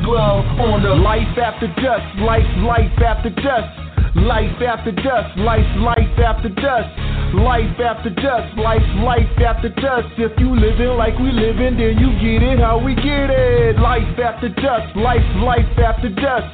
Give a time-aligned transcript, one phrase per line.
[0.00, 2.06] glove on the life after dusk.
[2.18, 3.92] Life, life after dusk.
[4.14, 6.88] Life after dusk, life, life after dusk.
[7.32, 10.08] Life after dusk, life, life after dusk.
[10.18, 13.78] If you living like we living, then you get it how we get it.
[13.80, 16.44] Life after dusk, life, life after dusk.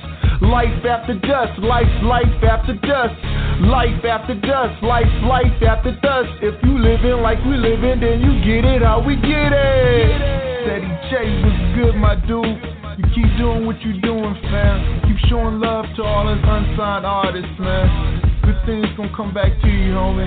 [0.40, 3.18] Life after dusk, life, life after dusk.
[3.66, 6.30] Life after dusk, life, life after dusk.
[6.40, 10.22] If you living like we living, then you get it how we get it.
[10.62, 12.77] Ceddy J was good, my dude.
[12.98, 15.02] You keep doing what you're doing, fam.
[15.06, 18.42] Keep showing love to all us unsigned artists, man.
[18.42, 20.26] Good things gonna come back to you, homie.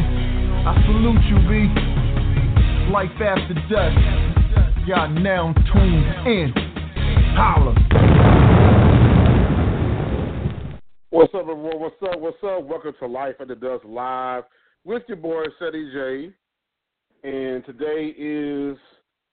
[0.65, 1.67] I salute you, B.
[2.89, 4.87] Life after dusk.
[4.87, 6.53] Y'all now tuned in.
[7.35, 7.75] Holla.
[11.09, 11.77] What's up, everyone?
[11.77, 12.21] What's up?
[12.21, 12.63] What's up?
[12.63, 14.45] Welcome to Life After Dusk Live
[14.85, 16.33] with your boy Ceddy J.
[17.25, 18.77] And today is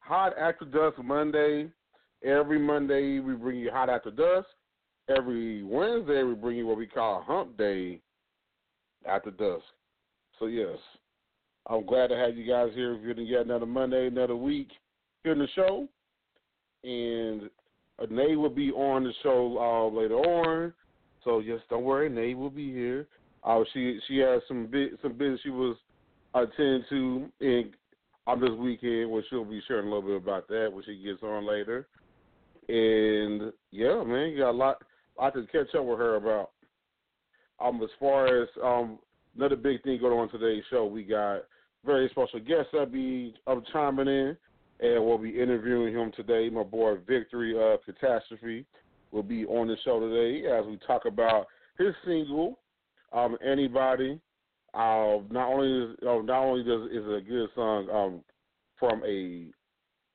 [0.01, 1.71] Hot After Dusk Monday.
[2.25, 4.49] Every Monday we bring you Hot After Dusk.
[5.09, 8.01] Every Wednesday we bring you what we call Hump Day
[9.07, 9.65] After Dusk.
[10.39, 10.79] So yes,
[11.69, 12.95] I'm glad to have you guys here.
[12.95, 14.69] If you're yet another Monday, another week
[15.23, 15.89] here in the show,
[16.83, 17.49] and
[18.11, 20.73] Nay will be on the show uh, later on.
[21.25, 23.07] So yes, don't worry, Nay will be here.
[23.45, 25.77] Uh, she she has some bit some business she was
[26.35, 27.71] attending to in
[28.27, 31.23] on this weekend, which she'll be sharing a little bit about that when she gets
[31.23, 31.87] on later.
[32.69, 34.83] And yeah, man, you got a lot
[35.19, 36.51] I to catch up with her about.
[37.61, 38.99] Um, as far as um
[39.37, 41.43] another big thing going on today's show, we got
[41.85, 44.37] very special guest that be um, chiming in,
[44.81, 46.51] and we'll be interviewing him today.
[46.51, 48.65] My boy Victory of Kataztrofee
[49.11, 51.47] will be on the show today as we talk about
[51.79, 52.59] his single,
[53.13, 54.21] um, Anybody.
[54.75, 58.21] Uh, not only is, uh, not only does is a good song um,
[58.79, 59.47] from a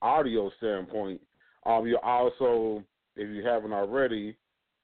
[0.04, 1.20] audio standpoint,
[1.66, 2.84] um, you also,
[3.16, 4.36] if you haven't already,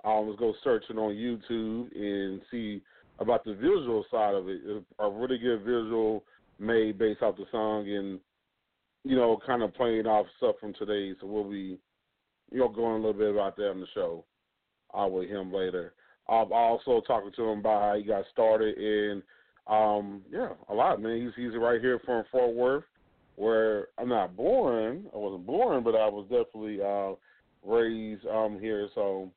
[0.03, 2.81] um, let's go searching on YouTube and see
[3.19, 4.61] about the visual side of it.
[4.99, 6.23] A really good visual
[6.57, 8.19] made based off the song and
[9.03, 11.15] you know, kind of playing off stuff from today.
[11.19, 11.77] So we'll be,
[12.51, 14.25] you know, going a little bit about that on the show
[14.93, 15.93] uh, with him later.
[16.27, 19.23] I'm also talking to him about how he got started and
[19.67, 21.21] um, yeah, a lot, man.
[21.21, 22.85] He's he's right here from Fort Worth,
[23.39, 25.05] where I'm not born.
[25.13, 27.15] I wasn't born, but I was definitely uh,
[27.65, 28.89] raised um, here.
[28.93, 29.31] So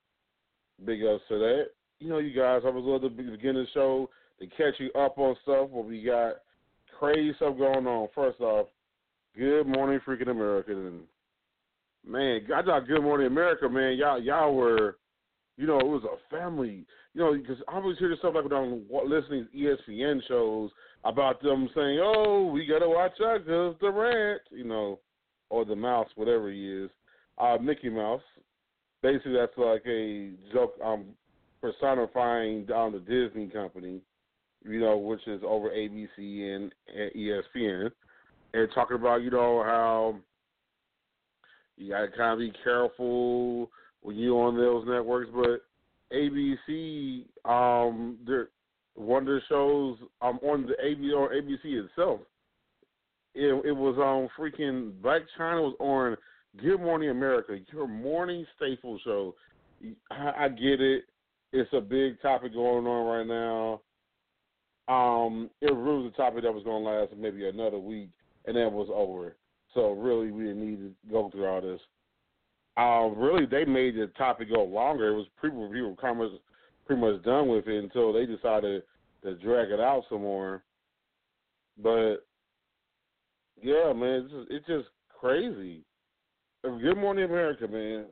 [0.84, 1.66] big ups to that.
[2.00, 4.10] You know, you guys, I was love to begin the show
[4.40, 5.70] to catch you up on stuff.
[5.70, 6.38] What we got
[6.98, 8.08] crazy stuff going on.
[8.12, 8.66] First off,
[9.38, 10.72] Good morning, freaking America.
[10.72, 11.02] And
[12.06, 13.96] man, I thought Good Morning America, man.
[13.96, 14.98] Y'all, y'all were,
[15.56, 16.84] you know, it was a family.
[17.14, 20.70] You know, because I always hear this stuff like when I'm listening to ESPN shows
[21.04, 25.00] about them saying, "Oh, we gotta watch out because the rant," you know,
[25.50, 26.90] or the mouse, whatever he is,
[27.38, 28.22] uh, Mickey Mouse.
[29.02, 31.06] basically that's like a joke um
[31.60, 34.00] personifying um the Disney company,
[34.64, 37.90] you know, which is over ABC and, and ESPN,
[38.54, 40.16] and talking about you know how
[41.76, 43.70] you gotta kind of be careful
[44.02, 45.62] when you on those networks, but
[46.12, 48.48] ABC, um, they're
[48.96, 52.20] the shows um on the ABC or ABC itself.
[53.34, 56.16] It, it was on um, freaking Blac Chyna was on
[56.60, 59.34] Good Morning America, your morning staple show.
[60.10, 61.04] I, I get it.
[61.52, 63.80] It's a big topic going on right now.
[64.88, 68.10] Um, it was a topic that was going to last maybe another week,
[68.44, 69.36] and then was over.
[69.74, 71.80] So really, we didn't need to go through all this.
[72.76, 75.08] Uh, really, they made the topic go longer.
[75.08, 76.30] It was people people much
[76.86, 78.82] pretty much done with it until they decided
[79.22, 80.62] to drag it out some more.
[81.82, 82.26] But
[83.62, 85.82] yeah, man, it's just, it's just crazy.
[86.62, 88.06] Good Morning America, man.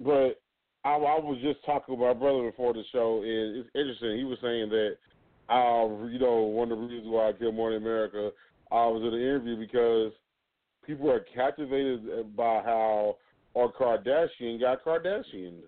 [0.00, 0.40] But
[0.84, 4.18] I, I was just talking with my brother before the show, and it's interesting.
[4.18, 4.96] He was saying that,
[5.48, 8.30] uh, you know, one of the reasons why I Good Morning America,
[8.70, 10.12] I was in the interview because
[10.86, 13.16] people are captivated by how
[13.56, 15.58] our Kardashian got Kardashian.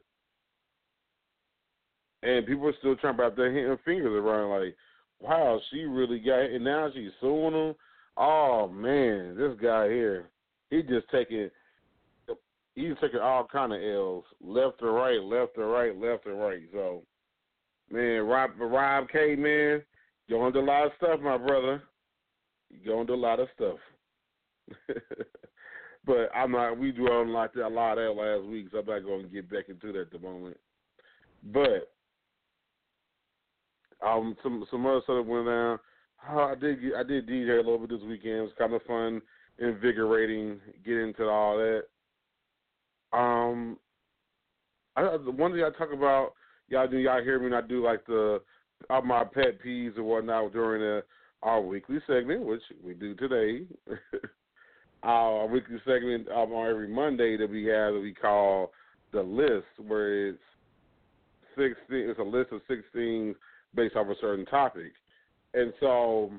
[2.23, 4.77] And people are still trying to wrap their fingers around, like,
[5.21, 6.55] wow, she really got it.
[6.55, 7.75] And now she's suing him.
[8.17, 10.31] Oh, man, this guy here,
[10.71, 11.51] he just taking
[12.79, 16.63] he's taking all kind of L's, left or right, left or right, left or right.
[16.73, 17.03] So,
[17.91, 19.83] man, Rob, Rob K, man,
[20.31, 21.83] going to a lot of stuff, my brother.
[22.71, 23.79] You're going to a lot of stuff.
[26.07, 26.79] but I'm not.
[26.79, 27.33] We dwelled on a
[27.69, 30.13] lot of that last week, so I'm not going to get back into that at
[30.13, 30.57] the moment.
[31.53, 31.91] But
[34.05, 35.79] um, some some other stuff went down.
[36.31, 38.37] Oh, I did I did DJ a little bit this weekend.
[38.37, 39.23] It was kind of fun,
[39.59, 41.83] invigorating, get into all that.
[43.17, 43.79] Um,
[44.97, 46.33] I, the one thing I talk about,
[46.69, 47.47] y'all do y'all hear me?
[47.47, 48.41] And I do like the
[48.91, 51.03] of my pet peeves and whatnot during the,
[51.43, 53.67] our weekly segment, which we do today.
[55.03, 58.73] our weekly segment um, on every Monday that we have that we call
[59.13, 60.39] the list, where it's
[61.57, 62.11] sixteen.
[62.11, 63.35] It's a list of sixteen
[63.75, 64.93] based off a certain topic,
[65.55, 66.31] and so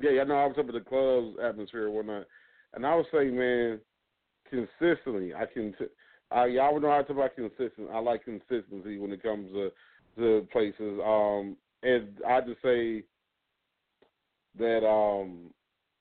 [0.00, 2.26] yeah, I know I was up at the club's atmosphere and whatnot,
[2.74, 3.80] and I was saying, man,
[4.52, 5.34] consistently.
[5.34, 5.74] I can.
[6.30, 7.90] I y'all know how to talk about consistent.
[7.92, 9.70] I like consistency when it comes to
[10.18, 11.00] to places.
[11.04, 13.02] Um, and I just say
[14.58, 15.50] that um,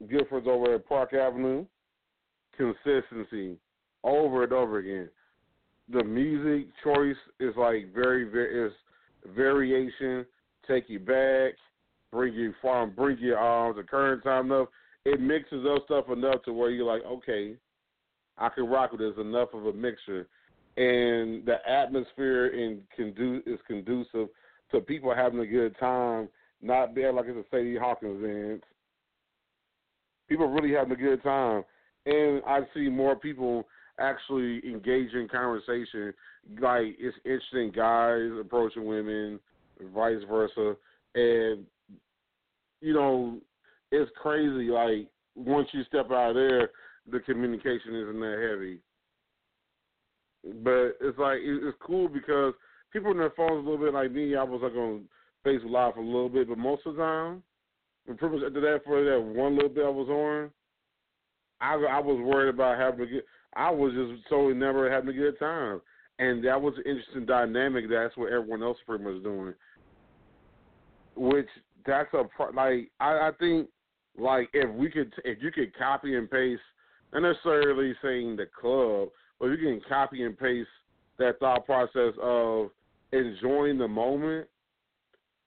[0.10, 1.66] Guilford's over at Park Avenue.
[2.58, 3.58] Consistency
[4.04, 5.10] over and over again.
[5.92, 8.74] The music choice is like very very is
[9.36, 10.26] variation.
[10.72, 11.56] Take you back,
[12.14, 14.70] bring you farm, bring you arms the current time enough.
[15.04, 17.56] It mixes up stuff enough to where you're like, okay,
[18.38, 19.02] I can rock with.
[19.02, 20.28] There's enough of a mixture,
[20.78, 24.30] and the atmosphere in condu- is conducive
[24.72, 26.30] to people having a good time,
[26.62, 28.64] not being like it's a Sadie Hawkins event.
[30.30, 31.64] People really having a good time,
[32.06, 33.68] and I see more people
[34.00, 36.14] actually engage in conversation.
[36.62, 39.38] Like it's interesting, guys approaching women,
[39.94, 40.76] vice versa,
[41.16, 41.66] and
[42.82, 43.38] you know,
[43.92, 44.70] it's crazy.
[44.70, 46.70] Like once you step out of there,
[47.12, 48.80] the communication isn't that heavy.
[50.64, 52.54] But it's like it's cool because
[52.92, 54.36] people in their phones a little bit like me.
[54.36, 55.04] I was like on
[55.46, 57.44] Facebook Live for a little bit, but most of the time,
[58.08, 60.52] and pretty much after that, for that one little bit I was on,
[61.62, 63.26] I I was worried about having to get.
[63.56, 65.82] I was just totally never having a good time,
[66.20, 67.90] and that was an interesting dynamic.
[67.90, 69.54] That's what everyone else pretty much doing.
[71.16, 71.48] Which
[71.86, 73.68] that's a like I, I think
[74.18, 76.62] like if we could if you could copy and paste
[77.14, 80.70] not necessarily saying the club, but you can copy and paste
[81.18, 82.70] that thought process of
[83.12, 84.48] enjoying the moment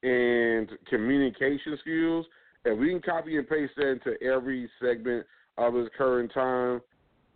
[0.03, 2.27] and communication skills.
[2.67, 6.81] If we can copy and paste that into every segment of this current time,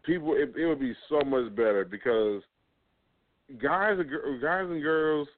[0.05, 2.43] people it, it would be so much better because
[3.63, 3.99] guys
[4.43, 5.29] guys and girls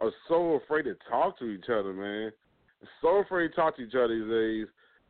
[0.00, 2.32] are so afraid to talk to each other, man.
[3.00, 4.66] So afraid to talk to each other these days.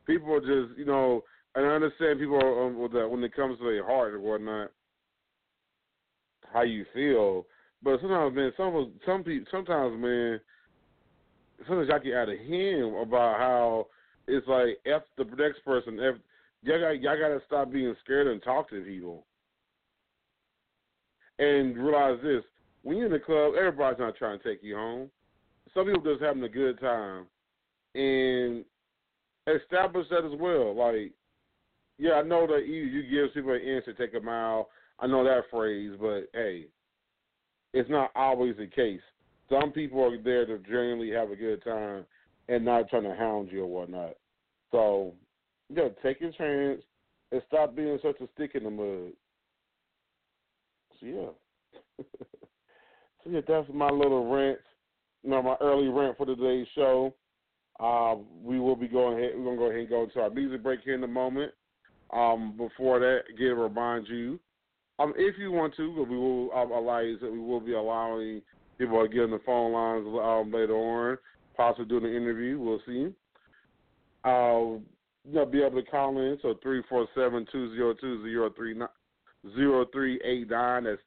[0.07, 1.23] People are just, you know,
[1.55, 4.71] and I understand people um, with that when it comes to their heart and whatnot,
[6.53, 7.47] how you feel.
[7.83, 10.41] But sometimes, man, some some people, sometimes, man,
[11.67, 13.87] sometimes y'all get out of him about how
[14.27, 15.99] it's like f the next person.
[16.01, 16.15] F
[16.63, 19.27] y'all got y'all got to stop being scared and talk to people,
[21.39, 22.43] and realize this:
[22.89, 25.11] when you're in the club, everybody's not trying to take you home.
[25.75, 27.27] Some people just having a good time,
[27.95, 28.65] and
[29.47, 30.75] establish that as well.
[30.75, 31.13] Like
[31.99, 34.71] yeah, I know that you you give people an inch to take a mile.
[34.99, 36.69] I know that phrase, but hey,
[37.75, 39.03] it's not always the case.
[39.51, 42.07] Some people are there to genuinely have a good time
[42.49, 44.15] and not trying to hound you or whatnot.
[44.73, 45.13] So,
[45.69, 46.83] know, take your chance
[47.33, 49.13] and stop being such a stick in the mud.
[51.01, 52.05] So yeah.
[53.31, 54.59] yeah, that's my little rant.
[55.23, 57.15] You know, my early rant for today's show.
[57.81, 59.33] Uh, we will be going ahead.
[59.37, 61.53] We're gonna go ahead and go into our music break here in a moment.
[62.13, 64.41] Um, before that, again, remind you,
[64.99, 68.43] um, if you want to, we will um, allow you we will be allowing
[68.79, 71.19] people to get on the phone lines um, later on,
[71.57, 72.59] possibly doing an interview.
[72.59, 73.13] We'll see.
[74.25, 74.81] Uh,
[75.31, 78.75] you'll be able to call in so three four seven two zero two zero three
[78.75, 78.89] nine
[79.55, 80.85] zero three eight nine.
[80.85, 81.01] That's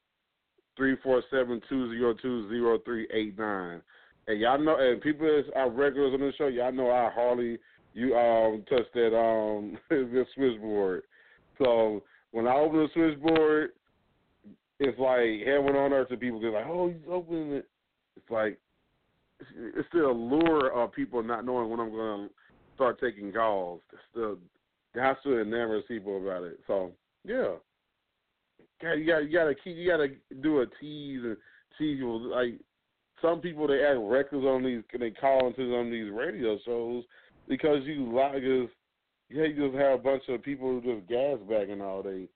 [0.77, 3.81] three four seven two zero two zero three eight nine.
[4.27, 7.57] And y'all know, and people that are regulars on the show, y'all know I hardly
[7.93, 11.03] you um touch that um the switchboard.
[11.57, 13.71] So when I open the switchboard,
[14.79, 16.39] it's like heaven on earth to people.
[16.39, 17.67] They're like, "Oh, he's opening it."
[18.15, 18.57] It's like
[19.39, 22.33] it's the allure of people not knowing when I'm going to
[22.75, 23.81] start taking calls.
[23.91, 24.37] It's the
[24.99, 26.59] has to enamor people about it.
[26.67, 26.91] So
[27.25, 27.53] yeah,
[28.81, 30.09] you got you got to keep you got to
[30.41, 31.37] do a tease and
[31.77, 32.59] tease like
[33.21, 37.03] some people they act reckless on these they call into on these radio shows
[37.47, 38.69] because you like because
[39.29, 42.27] yeah you just have a bunch of people who just gas bagging all day.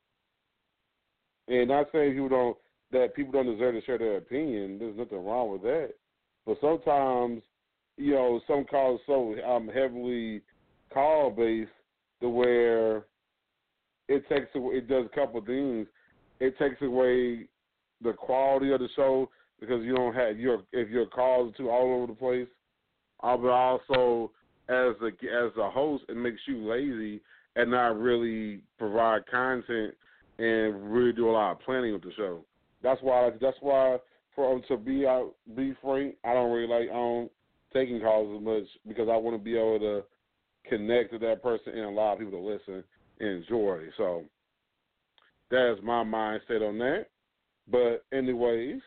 [1.48, 2.58] And not saying people don't
[2.92, 4.80] that people don't deserve to share their opinion.
[4.80, 5.94] There's nothing wrong with that.
[6.46, 7.42] But sometimes,
[7.98, 10.42] you know, some calls so um heavily
[10.94, 11.72] call based
[12.22, 13.06] to where
[14.08, 15.88] it takes it does a couple things.
[16.40, 17.48] It takes away
[18.02, 21.70] the quality of the show because you don't have your if your calls are too
[21.70, 22.48] all over the place.
[23.24, 24.32] Uh, but also
[24.68, 27.22] as a as a host, it makes you lazy
[27.56, 29.94] and not really provide content
[30.38, 32.44] and really do a lot of planning with the show.
[32.84, 33.98] That's why that's why
[34.36, 37.30] for um, to be out be frank, I don't really like um
[37.74, 40.04] taking calls as much because I want to be able to
[40.70, 42.84] connect to that person and allow people to listen
[43.20, 43.86] and enjoy.
[43.98, 44.26] So
[45.52, 47.08] that is my mindset on that.
[47.70, 48.82] But anyways,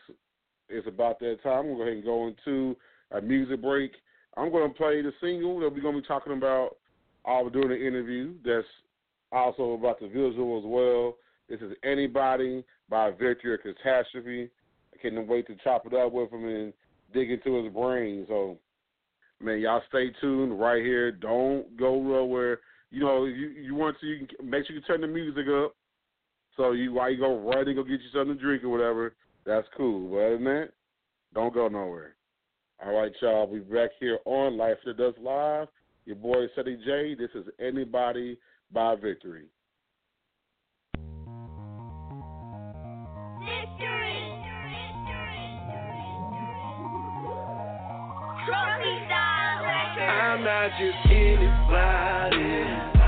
[0.69, 1.67] it's about that time.
[1.67, 2.75] We'll go ahead and go into
[3.11, 3.91] a music break.
[4.37, 6.77] I'm going to play the single that we're going to be talking about
[7.25, 8.33] all during the interview.
[8.45, 8.67] That's
[9.31, 11.15] also about the visual as well.
[11.49, 14.49] This is Anybody by Victory or Kataztrofee.
[14.93, 16.73] I can't wait to chop it up with him and
[17.13, 18.25] dig into his brain.
[18.27, 18.57] So,
[19.41, 21.11] man, y'all stay tuned right here.
[21.11, 22.59] Don't go nowhere.
[22.91, 25.75] You know, you you want to you can, make sure you turn the music up.
[26.59, 29.15] So you while you go right and go get you something to drink or whatever,
[29.45, 30.09] that's cool.
[30.09, 30.69] But other than that,
[31.33, 32.15] don't go nowhere.
[32.85, 33.47] All right, y'all.
[33.47, 35.69] We'll be back here on Life After Dusk Live.
[36.05, 37.15] Your boy Ceddy J.
[37.15, 38.37] This is Anybody
[38.73, 39.45] by Victory.
[49.97, 52.98] I'm not just anybody.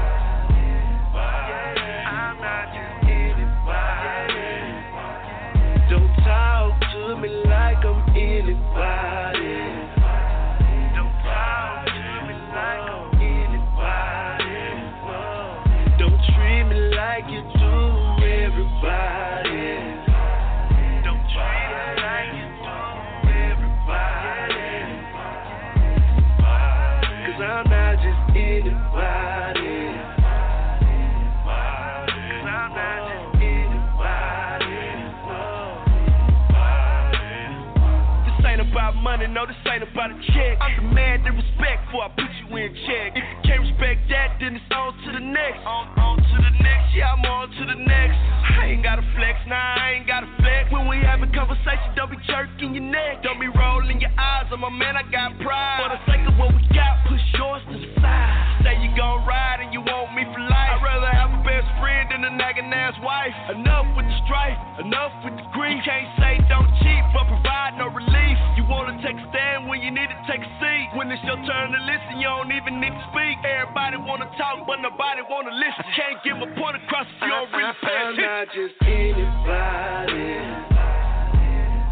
[39.72, 40.58] Money, no, this ain't about a check.
[40.60, 43.16] I'm demanding respect before I put you in check.
[43.16, 45.60] If you can't respect that, then it's on to the next.
[45.64, 48.18] On, on to the next, yeah, I'm on to the next.
[48.52, 50.72] I ain't gotta flex, nah, I ain't gotta flex.
[50.72, 53.24] When we having conversation, don't be jerking your neck.
[53.24, 54.48] Don't be rolling your eyes.
[54.52, 55.80] I'm a man, I got pride.
[55.80, 58.64] For the sake of what we got, push yours to the side.
[58.64, 60.70] Say you gon' ride and you want me for life.
[60.78, 63.34] I'd rather have a best friend than a nagging ass wife.
[63.56, 65.80] Enough with the strife, enough with the grief.
[65.82, 67.61] You can't say don't cheat, but provide
[71.12, 73.36] it's your turn to listen, you don't even need to speak.
[73.44, 75.84] Everybody wanna talk, but nobody wanna listen.
[75.92, 80.40] Can't get my point across if you don't really pay I'm not just anybody.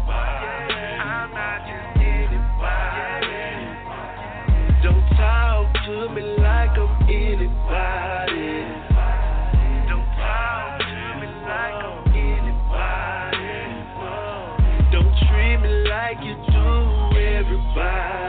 [0.08, 3.44] I'm not just anybody.
[4.80, 8.64] Don't talk to me like I'm anybody.
[9.84, 13.68] Don't talk to me like I'm anybody.
[14.88, 16.64] Don't treat me like you do
[17.20, 17.20] everybody.
[17.20, 18.19] Don't treat me like you do everybody.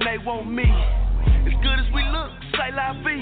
[0.00, 0.64] Want me.
[0.64, 3.20] As good as we look, say la vie.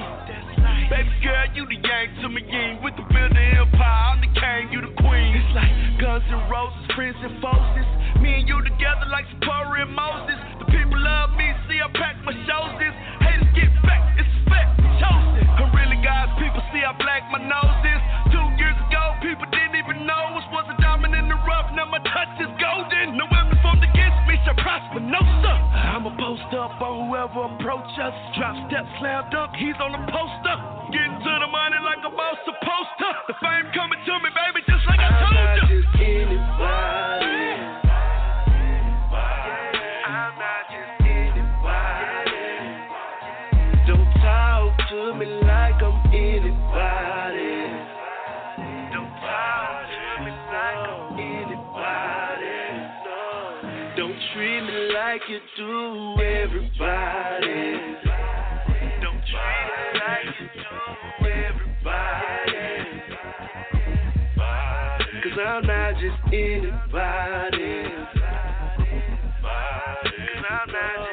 [0.87, 2.79] Baby girl, you the yang to me yin.
[2.83, 5.35] With the building empire, I'm the king, you the queen.
[5.35, 8.23] It's like guns and roses, friends and foes.
[8.23, 10.39] Me and you together like Zipporah and Moses.
[10.63, 12.71] The people love me, see I pack my shows.
[12.79, 15.43] This haters get back, it's a fact, chosen.
[15.59, 18.03] I'm really God's people, see how black my nose is.
[18.31, 21.67] Two years ago, people didn't even know us was a diamond in the rough.
[21.75, 23.19] Now my touch is golden.
[23.19, 25.19] No weapon formed against me shall prosper, no
[26.41, 28.15] post up on whoever approach us.
[28.39, 30.57] Drop step, slam dunk, he's on the poster.
[30.93, 33.09] Getting to the money like a boss supposed to.
[33.29, 35.70] The fame coming to me, baby, just like I told you.
[55.11, 57.59] Like you do everybody.
[59.03, 60.71] Don't treat me like you do
[61.27, 63.03] everybody.
[65.21, 67.91] Cause I'm not just anybody.
[68.15, 68.23] Cause
[70.49, 71.11] I'm not just.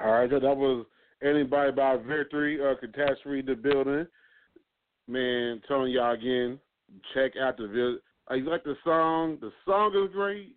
[0.00, 0.86] All right, so that was
[1.22, 4.06] anybody by victory or Kataztrofee the building.
[5.06, 6.58] Man, telling y'all again,
[7.14, 7.98] check out the video.
[8.30, 9.38] Uh, you like the song?
[9.40, 10.54] The song is great,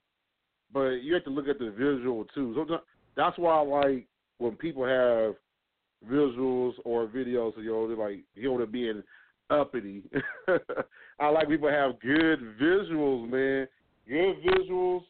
[0.74, 2.54] but you have to look at the visual too.
[2.58, 2.82] Sometimes,
[3.16, 4.08] that's why I like
[4.40, 5.36] when people have
[6.10, 9.04] visuals or videos you know, they're like you know they're being
[9.50, 10.04] uppity.
[11.20, 13.68] I like people have good visuals, man.
[14.08, 15.04] Good visuals.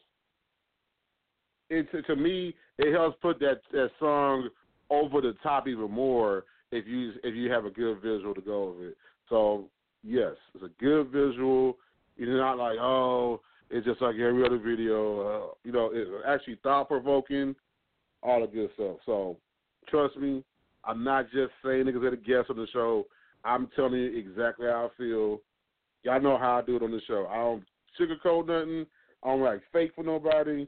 [1.70, 4.48] It to, to me, it helps put that that song
[4.92, 8.74] over the top even more if you if you have a good visual to go
[8.76, 8.96] with it.
[9.28, 9.68] So
[10.04, 11.78] yes, it's a good visual.
[12.16, 15.20] You're not like oh, it's just like every other video.
[15.20, 17.54] Uh, you know, it's actually thought provoking,
[18.22, 18.96] all the good stuff.
[19.06, 19.38] So
[19.88, 20.44] trust me,
[20.84, 23.06] I'm not just saying niggas at a guest on the show.
[23.44, 25.40] I'm telling you exactly how I feel.
[26.04, 27.26] Y'all know how I do it on the show.
[27.30, 27.64] I don't
[27.98, 28.86] sugarcoat nothing.
[29.22, 30.66] I don't like fake for nobody.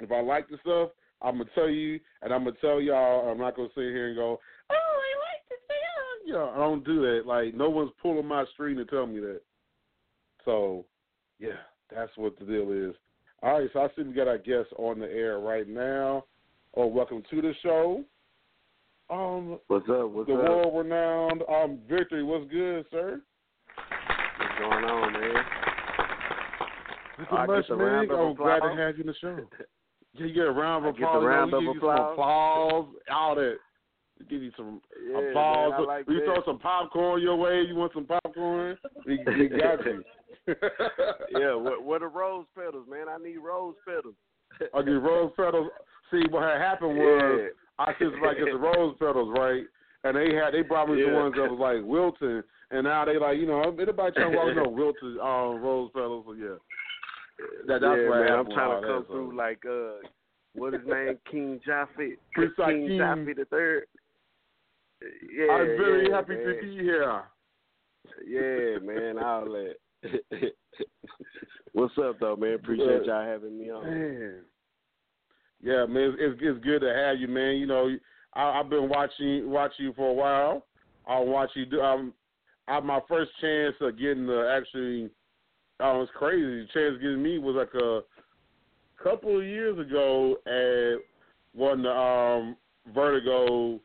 [0.00, 0.90] If I like the stuff,
[1.22, 3.30] I'm gonna tell you, and I'm gonna tell y'all.
[3.30, 6.58] I'm not gonna sit here and go, "Oh, I like this thing." You know, I
[6.58, 7.26] don't do that.
[7.26, 9.40] Like no one's pulling my string to tell me that.
[10.44, 10.84] So,
[11.38, 12.94] yeah, that's what the deal is.
[13.42, 16.24] All right, so I see we got our guest on the air right now.
[16.76, 18.04] Oh, welcome to the show.
[19.10, 20.10] Um, what's up?
[20.10, 20.42] What's the up?
[20.42, 22.22] world renowned um victory.
[22.22, 23.20] What's good, sir?
[24.38, 25.44] What's going on, man?
[27.18, 28.10] Nothing is much, man.
[28.10, 29.38] I'm glad to have you in the show.
[30.14, 31.24] Yeah, you get a round of I applause.
[31.24, 32.12] round of you some applause.
[32.12, 33.56] applause, all that.
[34.20, 35.72] We give you some Yeah, applause.
[35.78, 36.24] man, like we that.
[36.24, 37.62] throw some popcorn your way.
[37.66, 38.78] You want some popcorn?
[39.06, 40.04] We, we got you.
[41.38, 43.06] yeah, what what are rose petals, man?
[43.08, 44.14] I need rose petals.
[44.74, 45.70] Okay, rose petals.
[46.10, 49.64] See, what had happened was I just like get the rose petals, right?
[50.04, 53.18] And they had they brought me the ones that was like Wilton, and now they
[53.18, 56.24] like you know anybody trying to walk no wilted um, rose petals.
[56.28, 56.56] So yeah,
[57.66, 58.32] that, that's yeah, what man.
[58.32, 60.06] I'm trying to come through like uh,
[60.54, 62.98] what his name, King Jaffet, King.
[62.98, 63.84] Jaffet the third.
[65.02, 66.46] Yeah, I'm very yeah, happy man.
[66.46, 67.22] to be here.
[68.26, 69.74] Yeah, man, all that.
[71.72, 72.54] What's up, though, man?
[72.54, 73.84] Appreciate y'all having me on.
[73.84, 74.40] Man.
[75.62, 77.56] Yeah, man, it's, it's it's good to have you, man.
[77.56, 77.90] You know,
[78.34, 80.66] I, I've been watching watching you for a while.
[81.06, 81.80] I watch you do.
[81.80, 82.12] Um,
[82.68, 85.10] I, my first chance of getting the actually,
[85.84, 86.42] oh, it's crazy.
[86.42, 88.00] The chance getting me was like a
[89.02, 90.98] couple of years ago at
[91.58, 92.56] one of the um,
[92.94, 93.80] Vertigo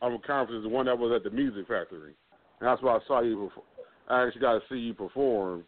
[0.00, 2.14] um, conferences, the one that was at the Music Factory.
[2.60, 3.48] And that's where I saw you.
[3.48, 3.64] Before.
[4.08, 5.64] I actually got to see you perform.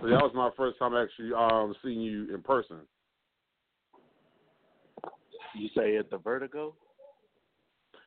[0.00, 2.78] So that was my first time actually um, seeing you in person.
[5.56, 6.74] You say at the Vertigo?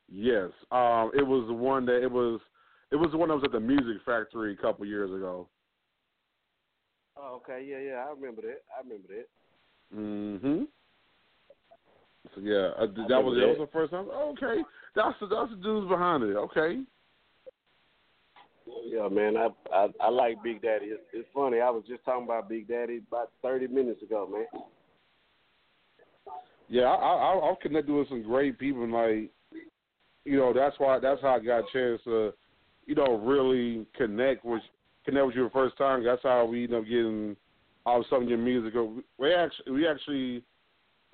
[0.10, 2.40] Yes, um, it was the one that it was.
[2.92, 5.48] It was the one that was at the Music Factory a couple years ago.
[7.20, 8.62] Oh, okay, yeah, yeah, I remember that.
[8.78, 9.28] I remember that.
[9.96, 10.64] Mm-hmm.
[12.36, 14.08] So yeah, uh, that was that was the first time.
[14.10, 14.62] Okay,
[14.96, 16.36] that's the that's the dudes behind it.
[16.36, 16.82] Okay.
[18.86, 20.88] Yeah, man, I I, I like Big Daddy.
[20.88, 21.62] It's, it's funny.
[21.62, 24.64] I was just talking about Big Daddy about thirty minutes ago, man.
[26.68, 29.32] Yeah, I, I I've connected with some great people, and like,
[30.26, 32.34] you know, that's why that's how I got a chance to,
[32.86, 34.62] you know, really connect with
[35.08, 36.04] connect with you the first time.
[36.04, 37.36] That's how we end up getting
[37.86, 38.74] all of some of your music.
[39.18, 40.44] We actually we actually,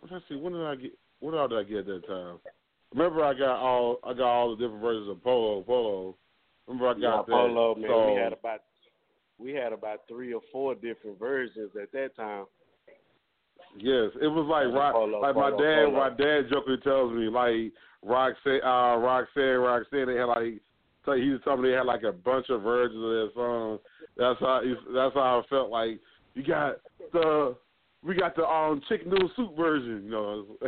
[0.02, 2.08] I'm trying to see when did I get what all did I get at that
[2.08, 2.40] time?
[2.94, 6.16] Remember, I got all I got all the different versions of Polo Polo,
[6.68, 7.28] Remember I got yeah, that.
[7.28, 7.90] Polo, man.
[7.90, 8.60] So, we had about
[9.40, 12.46] we had about three or four different versions at that time.
[13.78, 14.94] Yes, it was like rock.
[14.94, 15.92] Polo, like my dad, polo.
[15.92, 17.72] my dad jokingly tells me like
[18.04, 20.08] Roxanne, uh, Roxanne, Roxanne.
[20.08, 20.62] They had like,
[21.06, 23.80] so he was telling me they had like a bunch of versions of that song.
[24.18, 24.62] That's how
[24.94, 26.00] that's how I felt like
[26.34, 26.78] you got
[27.12, 27.56] the
[28.04, 30.04] we got the um chicken noodle soup version.
[30.06, 30.46] You know.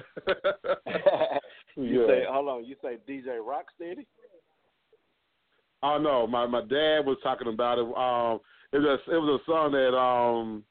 [1.76, 2.08] you yeah.
[2.08, 4.06] say, hold on, you say DJ Rocksteady?
[5.84, 7.86] Oh no, my my dad was talking about it.
[7.86, 8.40] Um,
[8.74, 10.64] it was it was a song that um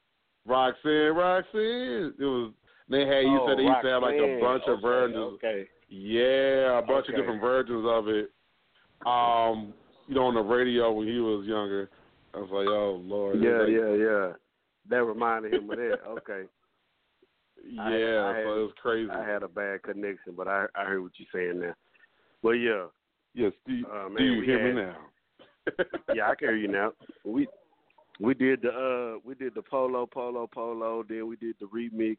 [0.46, 2.14] Roxanne, Roxanne.
[2.18, 2.52] It was
[2.88, 4.40] they had you oh, said they used to have like a Roxanne.
[4.40, 5.32] bunch of okay, versions.
[5.36, 5.68] Okay.
[5.88, 8.30] Yeah, a bunch of different versions of it.
[9.06, 9.72] Um,
[10.06, 11.90] you know, on the radio when he was younger.
[12.34, 13.40] I was like, oh lord.
[13.42, 14.32] Yeah, Like, yeah, yeah.
[14.90, 15.98] That reminded him of that.
[16.08, 16.42] Okay.
[17.66, 19.10] Yeah, I- I had- so it was crazy.
[19.10, 21.74] I had a bad connection, but I I heard what you're saying now.
[22.42, 22.86] Well, yeah,
[23.34, 24.96] yes, do you, uh, man, do you hear had- me now?
[26.14, 26.92] yeah, I can hear you now.
[27.24, 27.46] We
[28.20, 31.02] we did the uh we did the polo polo polo.
[31.08, 32.18] Then we did the remix.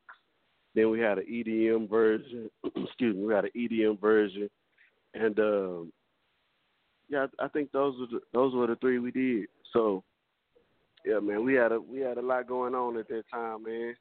[0.74, 2.50] Then we had an EDM version.
[2.76, 4.50] Excuse me, we had an EDM version,
[5.13, 5.93] and um,
[7.10, 9.48] yeah, I I think those were the, those were the three we did.
[9.74, 10.04] So
[11.06, 13.96] yeah, man, we had a we had a lot going on at that time, man.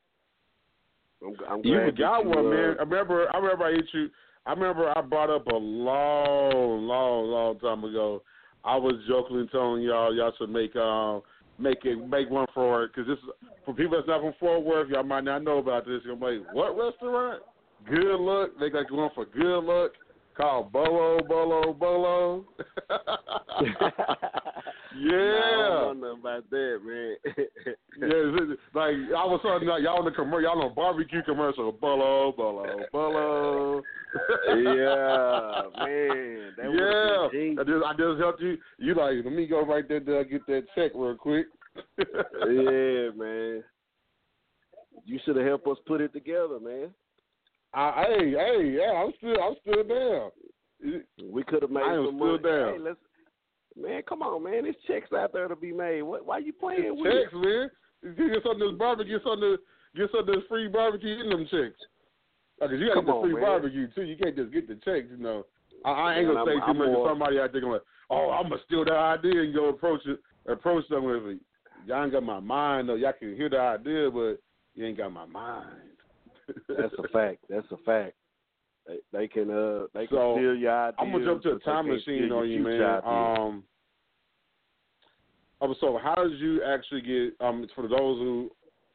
[1.23, 2.77] I'm, I'm You glad forgot that one, you, uh, man.
[2.79, 3.35] I remember.
[3.35, 3.65] I remember.
[3.65, 4.09] I hit you.
[4.47, 4.93] I remember.
[4.97, 8.23] I brought up a long, long, long time ago.
[8.65, 11.23] I was jokingly telling y'all y'all should make um
[11.59, 14.65] make it make one for it because this is, for people that's not from Fort
[14.65, 14.89] Worth.
[14.91, 16.01] Y'all might not know about this.
[16.05, 17.43] You're like, what restaurant?
[17.89, 18.51] Good luck.
[18.59, 19.93] They got one for good luck
[20.37, 22.45] called Bolo Bolo Bolo.
[24.97, 27.17] Nah, I don't know about that, man.
[28.01, 31.23] Yeah, like all of a sudden like, y'all on the commercial, y'all on a barbecue
[31.23, 33.83] commercial, bolo, bolo, bolo.
[34.49, 36.53] yeah, man.
[36.57, 38.57] That yeah, I just I just helped you.
[38.79, 41.47] You like let me go right there to get that check real quick.
[41.99, 43.65] yeah, man.
[45.05, 46.91] You should have helped us put it together, man.
[47.75, 50.31] I, hey, hey, yeah, I'm still I'm still down.
[51.33, 52.43] We could have made I some still money.
[52.43, 52.73] down.
[52.75, 52.99] Hey, let's,
[53.77, 54.63] man, come on, man.
[54.65, 56.03] There's checks out there to be made.
[56.03, 56.25] What?
[56.27, 57.13] Why you playing It's with?
[57.13, 57.71] checks, man.
[58.03, 59.57] You get something this barbecue, get something
[59.97, 61.81] get something this free barbecue in them checks.
[62.61, 63.43] Because you got to get the free man.
[63.43, 64.03] barbecue too.
[64.03, 65.45] You can't just get the checks, you know.
[65.85, 66.89] I, I ain't Man, gonna say I'm- too I'm much.
[66.89, 70.07] more- to somebody out there going, "Oh, I'm gonna steal that idea and go approach
[70.07, 71.39] it, approach them with it."
[71.87, 72.95] Y'all ain't got my mind though.
[72.95, 74.39] Y'all can hear the idea, but
[74.75, 75.67] you ain't got my mind.
[76.69, 77.45] That's a fact.
[77.49, 78.15] That's a fact.
[78.87, 80.95] They, they can uh they can So, steal your ideas.
[80.99, 82.83] I'm gonna jump to a time machine on you, man.
[82.83, 83.39] ideas.
[83.39, 83.65] Um,
[85.61, 87.47] oh, so how did you actually get?
[87.47, 88.51] Um, for those who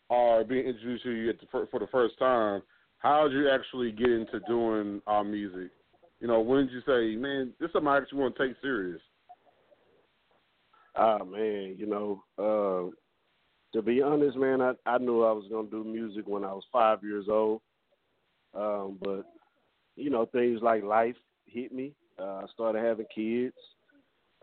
[0.10, 2.62] are being introduced to you at the, for the first time,
[3.00, 5.72] how did you actually get into doing uh, music?
[6.20, 8.58] You know, when did you say, "Man, this is something I actually want to take
[8.62, 9.02] serious"?
[10.96, 12.92] Ah man, you know, uh,
[13.74, 16.64] to be honest, man, I I knew I was gonna do music when I was
[16.72, 17.62] five years old.
[18.54, 19.26] Um, but
[19.96, 21.94] you know, things like life hit me.
[22.20, 23.56] Uh, I started having kids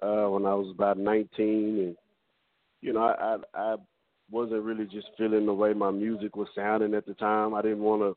[0.03, 1.97] uh, when I was about nineteen, and
[2.81, 3.77] you know, I, I I
[4.31, 7.55] wasn't really just feeling the way my music was sounding at the time.
[7.55, 8.17] I didn't want to,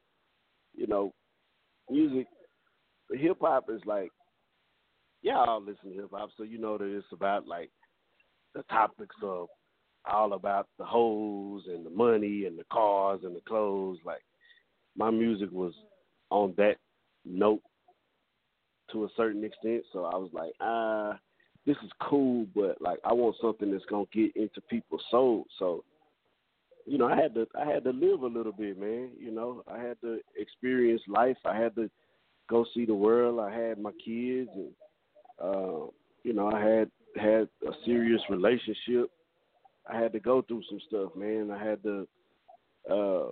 [0.79, 1.13] you know,
[1.89, 2.27] music.
[3.11, 4.11] Hip hop is like,
[5.21, 7.71] yeah, I'll listen to hip hop, so you know that it's about like
[8.53, 9.47] the topics of
[10.11, 13.99] all about the hoes and the money and the cars and the clothes.
[14.05, 14.23] Like
[14.97, 15.73] my music was
[16.29, 16.77] on that
[17.25, 17.61] note
[18.91, 19.83] to a certain extent.
[19.93, 21.17] So I was like, ah,
[21.65, 25.47] this is cool, but like I want something that's gonna get into people's souls.
[25.57, 25.83] So,
[26.85, 29.09] you know, I had to I had to live a little bit, man.
[29.19, 31.37] You know, I had to experience life.
[31.45, 31.89] I had to
[32.49, 33.39] go see the world.
[33.39, 34.71] I had my kids and
[35.41, 35.87] uh,
[36.23, 39.09] you know, I had had a serious relationship.
[39.87, 41.51] I had to go through some stuff, man.
[41.51, 42.07] I had to
[42.89, 43.31] uh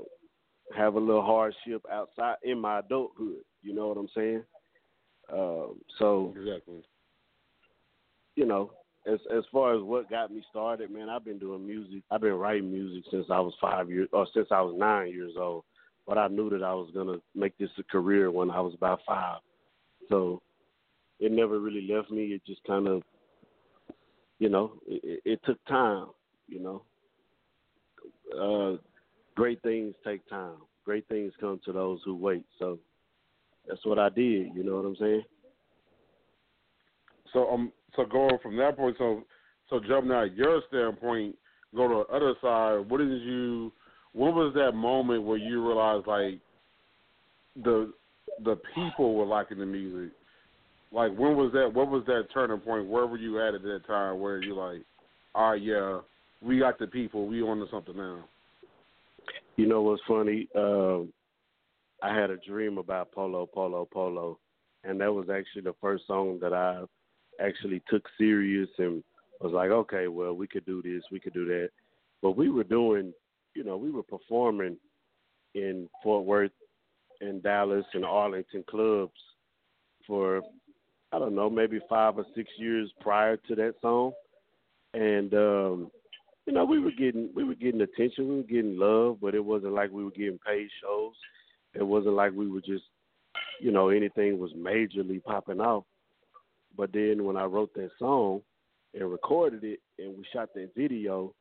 [0.76, 3.44] have a little hardship outside in my adulthood.
[3.62, 4.44] You know what I'm saying?
[5.32, 6.84] Um, so Exactly.
[8.36, 8.72] you know,
[9.06, 12.04] as as far as what got me started, man, I've been doing music.
[12.12, 15.34] I've been writing music since I was five years, or since I was nine years
[15.38, 15.64] old.
[16.06, 19.02] But I knew that I was gonna make this a career when I was about
[19.06, 19.40] five.
[20.10, 20.42] So
[21.20, 22.28] it never really left me.
[22.28, 23.04] It just kind of,
[24.40, 26.08] you know, it, it, it took time.
[26.48, 26.82] You know,
[28.40, 28.78] uh,
[29.36, 30.56] great things take time.
[30.86, 32.46] Great things come to those who wait.
[32.60, 32.80] So
[33.68, 34.56] that's what I did.
[34.56, 35.24] You know what I'm saying?
[37.34, 39.24] So um, so going from that point, so
[39.70, 41.36] so jumping out your standpoint,
[41.76, 42.90] go to the other side.
[42.90, 43.72] What did you?
[44.14, 46.40] What was that moment where you realized like
[47.64, 47.92] the
[48.44, 50.14] the people were liking the music?
[50.92, 51.74] Like when was that?
[51.74, 52.88] What was that turning point?
[52.88, 54.20] Where were you at at that time?
[54.20, 54.82] Where you like,
[55.36, 56.00] all right, yeah,
[56.42, 57.28] we got the people.
[57.28, 58.26] We on to something now.
[59.56, 60.48] You know what's funny?
[60.56, 61.12] Um,
[62.02, 64.38] I had a dream about Polo, Polo, Polo,
[64.84, 66.84] and that was actually the first song that I
[67.44, 69.04] actually took serious and
[69.42, 71.70] was like, okay, well, we could do this, we could do that.
[72.22, 73.14] But we were doing,
[73.56, 74.78] you know, we were performing
[75.56, 76.52] in Fort Worth
[77.22, 79.20] and Dallas and Arlington clubs
[80.06, 80.42] for
[81.12, 84.12] I don't know, maybe five or six years prior to that song.
[84.94, 85.92] And um,
[86.48, 89.44] you know, we were getting we were getting attention, we were getting love, but it
[89.44, 91.14] wasn't like we were getting paid shows.
[91.74, 92.86] It wasn't like we were just
[93.60, 95.84] you know, anything was majorly popping off.
[96.76, 98.42] But then when I wrote that song
[98.94, 101.34] and recorded it and we shot that video,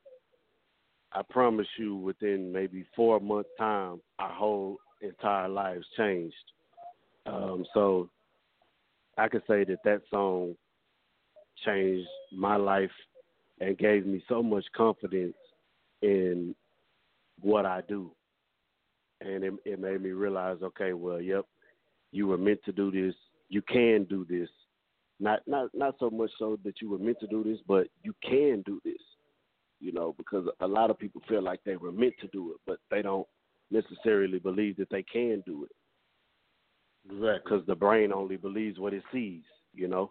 [1.12, 6.34] I promise you within maybe four months time our whole entire lives changed.
[7.26, 8.08] Um, so
[9.18, 10.56] I could say that that song
[11.64, 12.90] changed my life
[13.60, 15.36] and gave me so much confidence
[16.02, 16.54] in
[17.40, 18.10] what I do.
[19.20, 21.46] And it, it made me realize, okay, well, yep,
[22.12, 23.14] you were meant to do this.
[23.48, 24.48] You can do this.
[25.18, 28.14] Not not not so much so that you were meant to do this, but you
[28.22, 29.00] can do this.
[29.80, 32.58] You know, because a lot of people feel like they were meant to do it,
[32.66, 33.26] but they don't
[33.70, 35.72] necessarily believe that they can do it.
[37.06, 37.40] Exactly.
[37.44, 39.42] Because the brain only believes what it sees,
[39.74, 40.10] you know.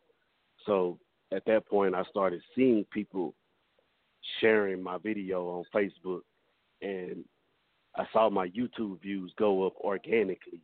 [0.66, 0.98] So
[1.36, 3.34] at that point, I started seeing people
[4.40, 6.22] sharing my video on Facebook,
[6.82, 7.24] and
[7.96, 10.62] I saw my YouTube views go up organically,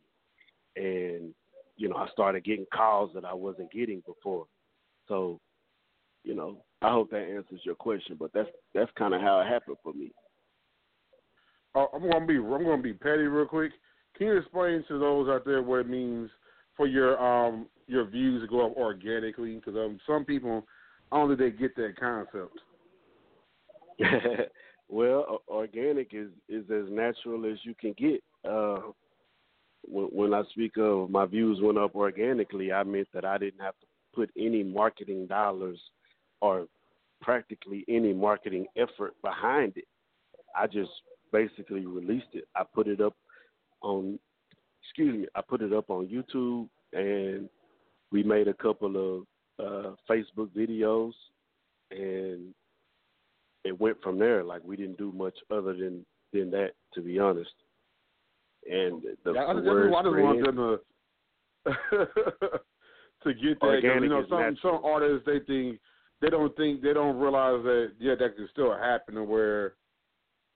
[0.76, 1.34] and
[1.76, 4.46] you know I started getting calls that I wasn't getting before.
[5.08, 5.40] So,
[6.24, 9.46] you know, I hope that answers your question, but that's that's kind of how it
[9.46, 10.12] happened for me.
[11.74, 13.72] Uh, I'm gonna be I'm gonna be petty real quick.
[14.16, 16.30] Can you explain to those out there what it means
[16.76, 19.54] for your um your views go up organically?
[19.54, 19.74] Because
[20.06, 20.64] some people,
[21.12, 22.58] think they get that concept.
[24.88, 28.22] well, organic is is as natural as you can get.
[28.48, 28.80] Uh,
[29.82, 33.60] when, when I speak of my views went up organically, I meant that I didn't
[33.60, 35.78] have to put any marketing dollars
[36.40, 36.66] or
[37.20, 39.86] practically any marketing effort behind it.
[40.56, 40.90] I just
[41.30, 42.48] basically released it.
[42.56, 43.14] I put it up
[43.82, 44.18] on
[44.82, 47.48] excuse me, I put it up on YouTube and
[48.12, 49.26] we made a couple
[49.58, 51.12] of uh, Facebook videos
[51.90, 52.54] and
[53.64, 54.44] it went from there.
[54.44, 57.50] Like we didn't do much other than than that, to be honest.
[58.70, 60.78] And the, yeah, the I, word I just want them to
[63.24, 63.80] to get that.
[63.82, 65.80] You know, some some artists they think
[66.20, 69.74] they don't think they don't realize that yeah that can still happen to where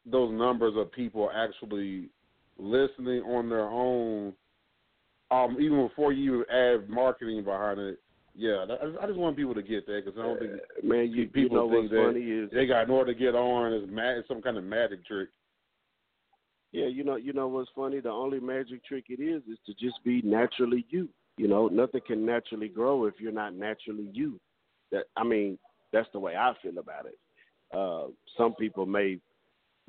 [0.05, 2.09] those numbers of people actually
[2.59, 4.33] listening on their own,
[5.31, 7.99] um, even before you add marketing behind it.
[8.39, 8.67] Yeah,
[9.03, 10.53] I just want people to get that because I don't think
[10.85, 13.19] man, you, people you know think what's that funny is they got in order to
[13.19, 15.31] get on is mad some kind of magic trick.
[16.71, 18.01] Yeah, you know, you know what's funny?
[18.01, 21.09] The only magic trick it is is to just be naturally you.
[21.39, 24.39] You know, nothing can naturally grow if you're not naturally you.
[24.93, 25.59] That I mean,
[25.95, 27.19] that's the way I feel about it.
[27.75, 29.19] Uh, some people may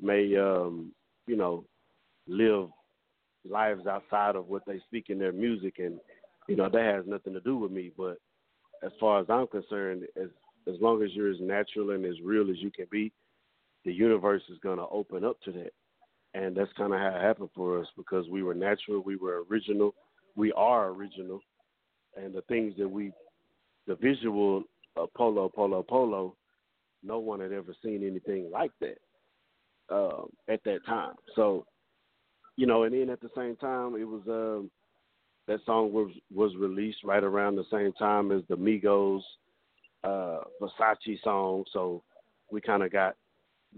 [0.00, 0.92] may um,
[1.26, 1.64] you know
[2.26, 2.70] live
[3.48, 6.00] lives outside of what they speak in their music, and
[6.48, 7.90] you know that has nothing to do with me.
[7.96, 8.18] But
[8.82, 10.28] as far as I'm concerned, as
[10.68, 13.12] as long as you're as natural and as real as you can be,
[13.84, 15.72] the universe is going to open up to that.
[16.34, 19.44] And that's kind of how it happened for us because we were natural, we were
[19.50, 19.94] original,
[20.36, 21.40] we are original,
[22.16, 23.12] and the things that we,
[23.86, 24.64] the visual
[25.16, 26.36] polo, polo, polo,
[27.02, 28.98] no one had ever seen anything like that
[29.90, 31.14] um, at that time.
[31.34, 31.64] So,
[32.58, 34.68] you know, and then at the same time, it was um,
[35.46, 39.20] that song was was released right around the same time as the Migos
[40.02, 41.62] uh, Versace song.
[41.72, 42.02] So
[42.50, 43.14] we kind of got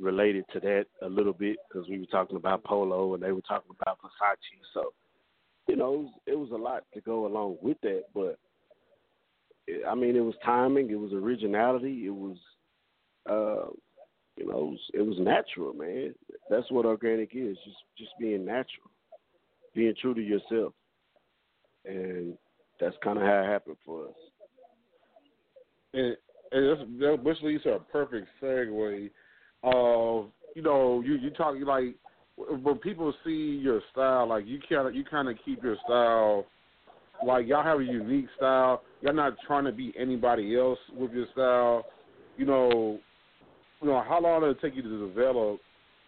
[0.00, 3.42] related to that a little bit because we were talking about Polo and they were
[3.42, 4.64] talking about Versace.
[4.72, 4.94] So,
[5.68, 8.38] you know, it was, it was a lot to go along with that, but
[9.86, 12.38] I mean, it was timing, it was originality, it was,
[13.28, 13.70] uh,
[14.40, 16.14] you know, it was, it was natural, man.
[16.48, 18.90] That's what organic is, just just being natural,
[19.74, 20.72] being true to yourself,
[21.84, 22.38] and
[22.80, 24.14] that's kind of how it happened for us.
[25.92, 26.16] And,
[26.52, 29.10] and that's, that, which leads to a perfect segue
[29.62, 31.94] of you know you you talk like
[32.36, 36.46] when people see your style like you kind of you kind of keep your style
[37.26, 41.26] like y'all have a unique style you're not trying to be anybody else with your
[41.34, 41.84] style
[42.38, 42.98] you know
[43.80, 45.60] you know how long did it take you to develop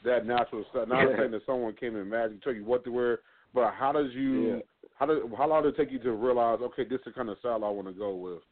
[0.05, 3.21] that natural style not saying that someone came in magic told you what to wear
[3.55, 4.61] but how does you Yeah.
[4.99, 6.61] how does how long did it take you to realize?
[6.63, 8.43] Okay, this is the kind of style I want to go with.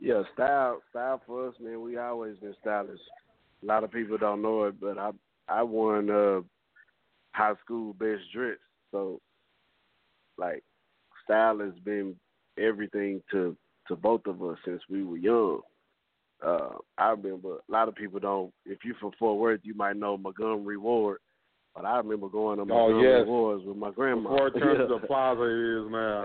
[0.00, 1.82] Yeah, style style for us, man.
[1.82, 3.00] We always been stylish.
[3.62, 5.10] A lot of people don't know it, but I
[5.48, 6.40] I won uh
[7.32, 8.58] high school best dress.
[8.90, 9.20] So
[10.38, 10.62] like
[11.24, 12.14] style has been
[12.58, 13.56] everything to
[13.88, 15.60] to both of us since we were young.
[16.44, 18.52] Uh, I remember a lot of people don't.
[18.64, 21.18] If you're from Fort Worth, you might know Montgomery Ward.
[21.74, 23.26] But I remember going to oh, Montgomery yes.
[23.28, 24.30] Wards with my grandma.
[24.30, 26.24] Before it to the plaza is now.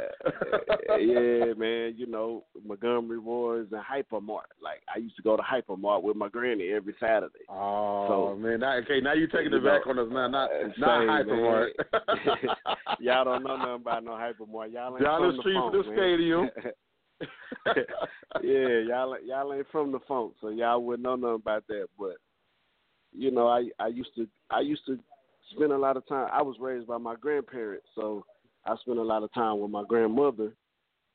[0.97, 1.93] yeah, man.
[1.95, 4.49] You know Montgomery Wards and Hypermart.
[4.63, 7.45] Like I used to go to Hypermart with my granny every Saturday.
[7.49, 10.27] Oh so, man, now, okay, now you're taking it back on us now.
[10.27, 11.67] Not uh, not same, Hypermart.
[12.99, 14.73] y'all don't know nothing about no Hypermart.
[14.73, 15.93] Y'all ain't from the street from the man.
[15.95, 16.49] stadium.
[18.43, 21.87] yeah, y'all y'all ain't from the funk, so y'all wouldn't know nothing about that.
[21.97, 22.15] But
[23.11, 24.97] you know, I I used to I used to
[25.55, 26.29] spend a lot of time.
[26.31, 28.25] I was raised by my grandparents, so
[28.65, 30.53] I spent a lot of time with my grandmother,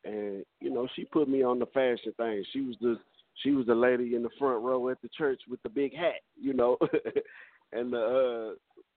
[0.05, 2.45] and you know, she put me on the fashion thing.
[2.53, 2.99] She was the
[3.43, 6.21] she was the lady in the front row at the church with the big hat,
[6.41, 6.77] you know,
[7.73, 8.55] and the uh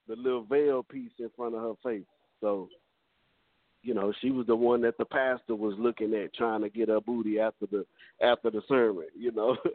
[0.08, 2.06] the little veil piece in front of her face.
[2.42, 2.70] So
[3.84, 6.90] you know, she was the one that the pastor was looking at, trying to get
[6.90, 7.86] her booty after the
[8.22, 9.06] after the sermon.
[9.18, 9.58] You know,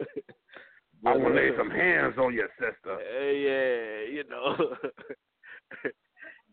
[1.05, 2.93] I But, want to lay uh, some hands on your sister.
[2.93, 4.55] uh, yeah, you know.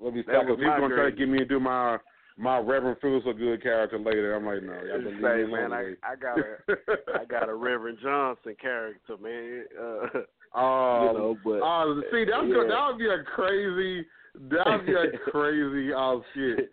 [0.01, 0.47] Let me That stop.
[0.49, 1.99] was He's gonna try to get me to do my
[2.37, 4.35] my Reverend Feels So Good character later.
[4.35, 5.95] I'm like, no, y'all been leaving me Say, man, I.
[6.03, 9.65] I got a I got a Reverend Johnson character, man.
[9.81, 10.21] Uh,
[10.57, 12.55] Oh, you know, but oh, see, that's yeah.
[12.55, 12.71] good.
[12.71, 14.07] That would be a crazy.
[14.51, 16.71] That would be a crazy oh shit.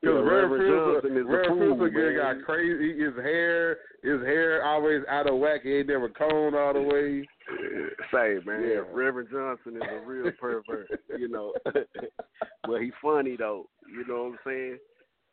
[0.00, 2.36] Because Reverend Reverend Johnson is a Reverend fool, Feels So Good man.
[2.38, 3.00] got crazy.
[3.00, 5.62] His hair, his hair always out of whack.
[5.64, 7.26] He ain't never combed all the way.
[8.12, 8.82] Say, man, Yeah.
[8.92, 11.52] Reverend Johnson is a real pervert, you know.
[11.64, 14.78] but he's funny though, you know what I'm saying?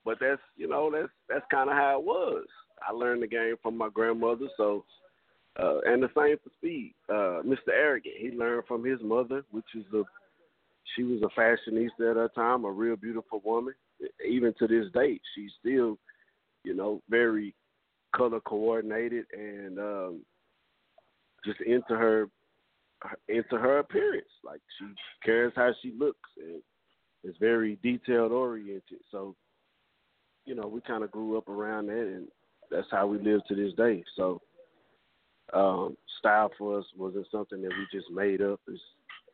[0.04, 2.46] But that's you know, that's that's kinda how it was.
[2.88, 4.84] I learned the game from my grandmother, so
[5.60, 6.96] uh and the same for Speed.
[7.10, 7.70] Uh Mr.
[7.72, 10.04] Arrogant, he learned from his mother, which is a
[10.96, 13.74] she was a fashionista at her time, a real beautiful woman.
[14.28, 15.98] Even to this date, she's still,
[16.64, 17.56] you know, very
[18.16, 20.22] color coordinated and um
[21.46, 22.28] just into her
[23.28, 24.26] into her appearance.
[24.44, 24.86] Like she
[25.24, 26.62] cares how she looks and
[27.24, 29.00] is very detailed oriented.
[29.12, 29.36] So,
[30.46, 32.28] you know, we kind of grew up around that, and
[32.72, 34.04] that's how we live to this day.
[34.16, 34.42] So,
[35.54, 38.60] um, style for us wasn't something that we just made up.
[38.68, 38.80] It's,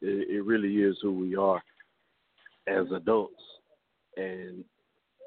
[0.01, 1.61] it, it really is who we are
[2.67, 3.41] as adults,
[4.17, 4.63] and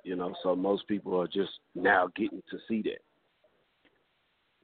[0.05, 3.01] you know, so most people are just now getting to see that.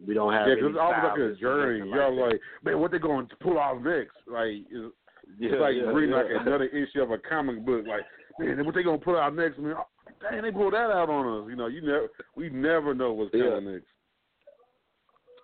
[0.06, 1.90] We don't have Yeah, because it's almost like a journey.
[1.90, 4.16] Y'all like like, man, what they going to pull off next?
[4.26, 4.94] Like, it's,
[5.38, 6.22] Yeah, it's like yeah, reading yeah.
[6.22, 7.85] like another issue of a comic book.
[7.87, 8.02] Like,
[8.38, 9.59] man, what they gonna put out next?
[9.59, 9.85] Man, oh,
[10.30, 11.50] dang, they pulled that out on us.
[11.50, 13.87] You know, you never, we never know what's coming next.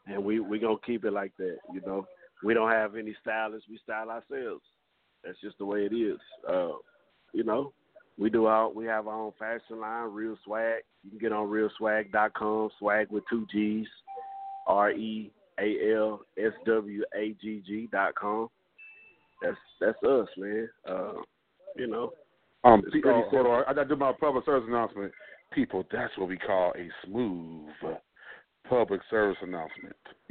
[0.07, 1.57] and we we gonna keep it like that.
[1.73, 2.07] You know,
[2.45, 3.69] we don't have any stylists.
[3.69, 4.65] We style ourselves.
[5.25, 6.19] That's just the way it is.
[6.49, 6.73] Uh,
[7.33, 7.73] you know,
[8.19, 10.83] we do our we have our own fashion line, Real Swag.
[11.05, 13.87] You can get on realswag.com, swag with two G's,
[14.67, 18.49] R E A L S W A G G dot com.
[19.43, 20.69] That's that's us, man.
[20.89, 21.13] Uh,
[21.77, 22.13] you know,
[22.65, 25.13] Um, It's pe- pretty oh, hold on, I gotta do my public service announcement.
[25.53, 27.69] People, that's what we call a smooth
[28.69, 29.97] public service announcement,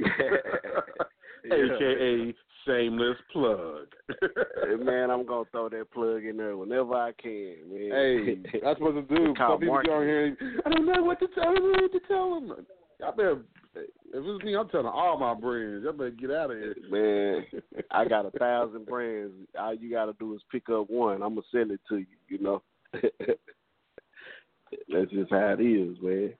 [1.46, 2.34] aka
[2.66, 3.86] shameless plug.
[4.08, 7.90] Hey, man, I'm gonna throw that plug in there whenever I can, man.
[7.90, 9.34] Hey, that's what to do.
[9.38, 10.36] Some people go marketing.
[10.40, 10.62] here.
[10.64, 11.44] I don't know what to tell.
[11.44, 12.66] I don't know what to tell them.
[13.00, 13.42] Y'all better.
[13.74, 15.84] If it's me, I'm telling all my brands.
[15.84, 16.74] Y'all better get out of here.
[16.90, 17.44] Man,
[17.90, 19.34] I got a thousand brands.
[19.58, 21.22] All you got to do is pick up one.
[21.22, 22.06] I'm gonna sell it to you.
[22.28, 22.62] You know.
[24.88, 26.32] That's just how it is, man.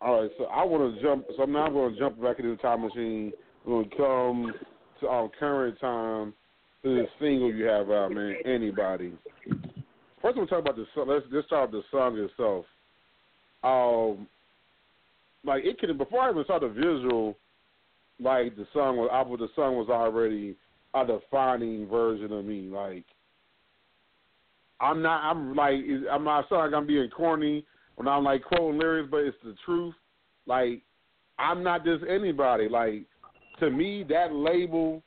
[0.00, 1.24] All right, so I want to jump.
[1.36, 3.32] So now I'm going to jump back into the time machine.
[3.64, 4.54] We're going to come
[5.00, 6.34] to our current time
[6.82, 8.36] to the single you have out, man.
[8.44, 9.12] Anybody.
[10.20, 11.08] First, we'll talk about the song.
[11.08, 12.66] Let's just start the song itself.
[13.62, 14.26] Um,
[15.44, 17.36] like it could before I even saw the visual,
[18.20, 20.56] like the song was, I the song was already
[20.94, 22.68] a defining version of me.
[22.68, 23.04] Like
[24.80, 25.22] I'm not.
[25.30, 25.76] I'm like.
[26.10, 27.64] I'm not saying like I'm being corny
[27.96, 29.94] when I'm like quoting lyrics, but it's the truth.
[30.46, 30.82] Like
[31.38, 32.68] I'm not just anybody.
[32.68, 33.04] Like
[33.64, 35.02] to me, that label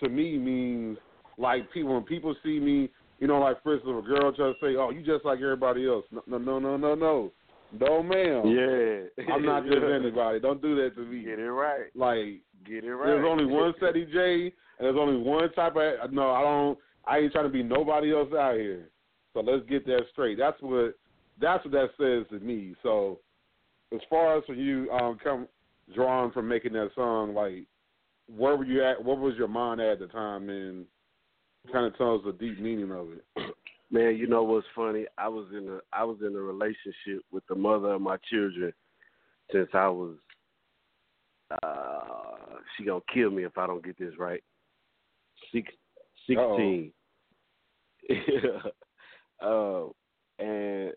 [0.00, 0.98] to me means
[1.38, 4.60] like people when people see me, you know, like for instance, a girl tries to
[4.60, 7.32] say, "Oh, you just like everybody else." No, no, no, no, no, no,
[7.78, 8.46] no, ma'am.
[8.46, 9.32] Yeah.
[9.32, 10.40] I'm not just anybody.
[10.40, 11.24] Don't do that to me.
[11.24, 11.90] Get it right.
[11.94, 13.06] Like Get it right.
[13.06, 16.12] there's only one Ceddy J, and there's only one type of.
[16.12, 16.78] No, I don't.
[17.04, 18.88] I ain't trying to be nobody else out here.
[19.34, 20.38] So let's get that straight.
[20.38, 20.94] That's what
[21.40, 22.74] that's what that says to me.
[22.82, 23.20] So
[23.92, 25.48] as far as for you um come
[25.94, 27.66] drawn from making that song, like
[28.28, 30.86] where were you at what was your mind at the time and
[31.70, 33.54] kind of tells the deep meaning of it.
[33.90, 35.04] Man, you know what's funny?
[35.18, 38.72] I was in a I was in a relationship with the mother of my children
[39.52, 40.16] since I was
[41.62, 44.42] uh she gonna kill me if I don't get this right.
[45.52, 45.70] Six,
[46.26, 46.92] 16.
[49.44, 49.84] uh,
[50.38, 50.92] and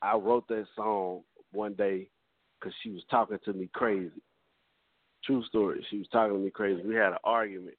[0.00, 1.22] I wrote that song
[1.52, 2.08] one day
[2.58, 4.10] because she was talking to me crazy.
[5.26, 5.84] True story.
[5.90, 6.82] She was talking to me crazy.
[6.82, 7.76] We had an argument,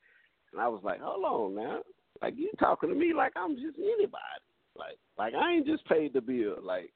[0.52, 1.82] and I was like, "Hold on now,
[2.22, 4.42] like you talking to me like I'm just anybody.
[4.78, 6.58] Like, like I ain't just paid the bill.
[6.62, 6.92] Like,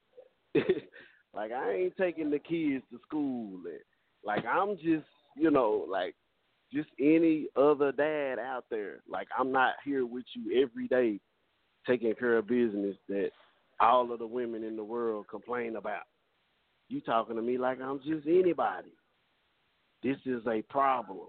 [1.34, 3.60] like I ain't taking the kids to school.
[3.66, 3.80] And,
[4.24, 6.14] like I'm just, you know, like
[6.72, 9.00] just any other dad out there.
[9.08, 11.20] Like I'm not here with you every day
[11.86, 13.30] taking care of business that
[13.80, 16.02] all of the women in the world complain about.
[16.88, 18.92] You talking to me like I'm just anybody.
[20.02, 21.28] This is a problem.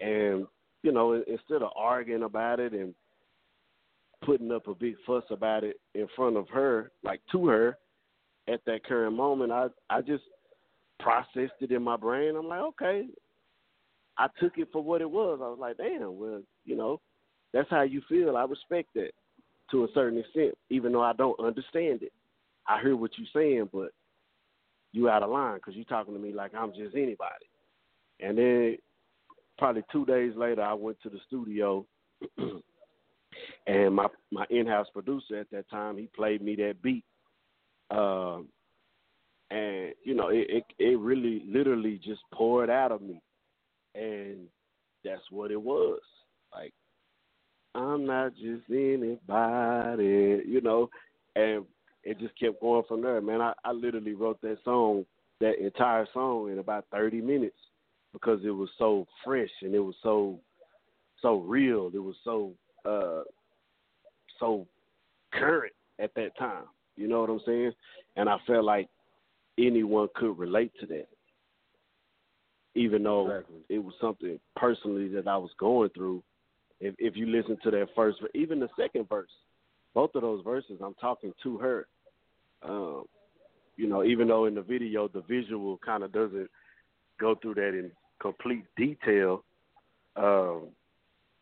[0.00, 0.46] And,
[0.82, 2.94] you know, instead of arguing about it and
[4.24, 7.78] putting up a big fuss about it in front of her, like to her,
[8.48, 10.22] at that current moment, I I just
[11.00, 12.36] processed it in my brain.
[12.36, 13.06] I'm like, okay.
[14.18, 15.40] I took it for what it was.
[15.42, 17.00] I was like, damn, well, you know,
[17.52, 18.36] that's how you feel.
[18.36, 19.10] I respect that
[19.70, 22.12] to a certain extent, even though I don't understand it.
[22.66, 23.90] I hear what you're saying, but
[24.92, 27.46] you out of line because you're talking to me like I'm just anybody.
[28.20, 28.76] And then
[29.58, 31.86] probably two days later, I went to the studio,
[33.66, 37.04] and my my in-house producer at that time he played me that beat,
[37.90, 38.48] um,
[39.50, 43.20] and you know it, it it really literally just poured out of me,
[43.94, 44.46] and
[45.04, 46.00] that's what it was.
[46.54, 46.72] Like
[47.74, 50.88] I'm not just anybody, you know,
[51.34, 51.66] and
[52.02, 53.42] it just kept going from there, man.
[53.42, 55.04] I, I literally wrote that song,
[55.40, 57.56] that entire song, in about 30 minutes
[58.16, 60.40] because it was so fresh and it was so
[61.20, 61.90] so real.
[61.92, 62.52] It was so
[62.84, 63.22] uh
[64.40, 64.66] so
[65.32, 66.64] current at that time.
[66.96, 67.72] You know what I'm saying?
[68.16, 68.88] And I felt like
[69.58, 71.08] anyone could relate to that.
[72.74, 73.56] Even though exactly.
[73.68, 76.22] it was something personally that I was going through
[76.80, 79.30] if if you listen to that first, even the second verse,
[79.94, 81.86] both of those verses, I'm talking to her.
[82.62, 83.04] Um,
[83.76, 86.48] you know, even though in the video the visual kind of doesn't
[87.20, 87.90] go through that in
[88.20, 89.44] complete detail,
[90.16, 90.68] um,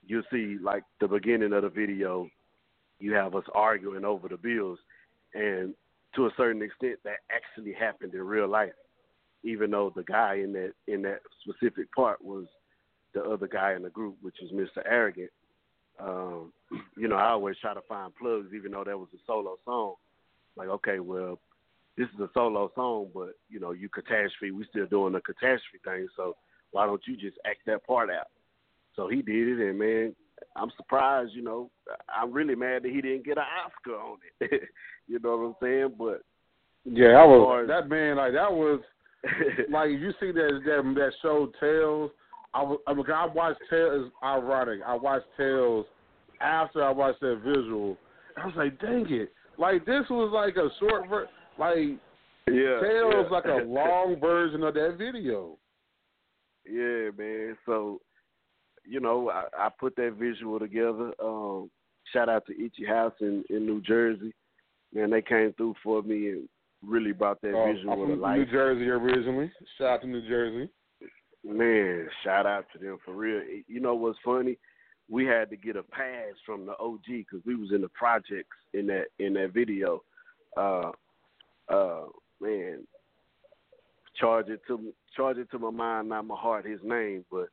[0.06, 2.28] you see like the beginning of the video,
[2.98, 4.78] you have us arguing over the bills,
[5.34, 5.74] and
[6.14, 8.72] to a certain extent that actually happened in real life,
[9.42, 12.46] even though the guy in that in that specific part was
[13.14, 14.82] the other guy in the group, which is Mr.
[14.84, 15.30] Arrogant.
[16.00, 16.52] Um,
[16.96, 19.94] you know, I always try to find plugs, even though that was a solo song.
[20.56, 21.38] Like, okay, well,
[21.96, 24.52] this is a solo song, but you know, you Kataztrofee.
[24.52, 26.36] We still doing the Kataztrofee thing, so
[26.74, 28.26] why don't you just act that part out?
[28.96, 30.14] So he did it, and man,
[30.56, 31.32] I'm surprised.
[31.32, 31.70] You know,
[32.08, 34.62] I'm really mad that he didn't get an Oscar on it.
[35.06, 35.94] you know what I'm saying?
[35.96, 36.22] But
[36.84, 38.16] yeah, I was that man.
[38.16, 38.80] Like that was
[39.70, 42.10] like you see that that that show Tales
[42.52, 44.10] I, was I, I watched Tales.
[44.22, 44.80] Ironic.
[44.84, 45.86] I watched Tales
[46.40, 47.96] after I watched that visual.
[48.36, 49.32] I was like, dang it!
[49.58, 52.00] Like this was like a short ver- like
[52.48, 53.28] yeah, Tales yeah.
[53.30, 55.56] like a long version of that video.
[56.70, 57.56] Yeah, man.
[57.66, 58.00] So,
[58.84, 61.12] you know, I, I put that visual together.
[61.22, 61.70] Um,
[62.12, 64.32] shout out to Itchy House in, in New Jersey.
[64.92, 66.48] Man, they came through for me and
[66.82, 68.38] really brought that uh, visual I'm to life.
[68.38, 69.50] New Jersey originally.
[69.78, 70.70] Shout out to New Jersey.
[71.46, 73.42] Man, shout out to them for real.
[73.66, 74.56] You know what's funny?
[75.10, 78.56] We had to get a pass from the OG because we was in the projects
[78.72, 80.02] in that in that video.
[80.56, 80.92] Uh,
[81.68, 82.04] uh,
[82.40, 82.86] man,
[84.16, 86.66] charge it to charge it to my mind, not my heart.
[86.66, 87.48] His name, but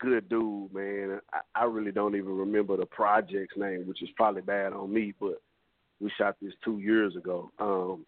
[0.00, 1.20] good dude, man.
[1.32, 5.14] I, I really don't even remember the project's name, which is probably bad on me.
[5.18, 5.40] But
[6.00, 7.50] we shot this two years ago.
[7.58, 8.06] Um,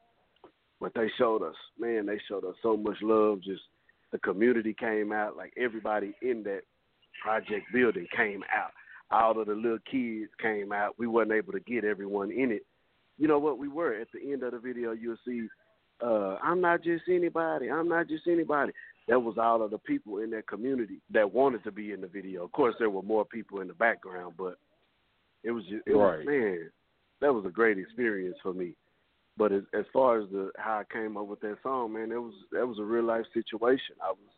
[0.81, 3.43] but they showed us, man, they showed us so much love.
[3.43, 3.63] Just
[4.13, 6.63] the community came out, like everybody in that
[7.23, 8.71] project building came out.
[9.11, 10.95] All of the little kids came out.
[10.99, 12.65] We wasn't able to get everyone in it.
[13.19, 13.59] You know what?
[13.59, 14.93] We were at the end of the video.
[14.93, 15.47] You'll see,
[16.03, 17.71] uh, I'm not just anybody.
[17.71, 18.73] I'm not just anybody.
[19.09, 22.07] That was all of the people in that community that wanted to be in the
[22.07, 22.45] video.
[22.45, 24.57] Of course, there were more people in the background, but
[25.43, 26.19] it was just, it right.
[26.19, 26.71] was man,
[27.21, 28.75] that was a great experience for me.
[29.37, 32.21] But as, as far as the how I came up with that song, man, it
[32.21, 33.97] was that was a real life situation.
[34.03, 34.31] I was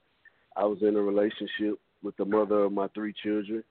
[0.56, 3.62] I was in a relationship with the mother of my three children,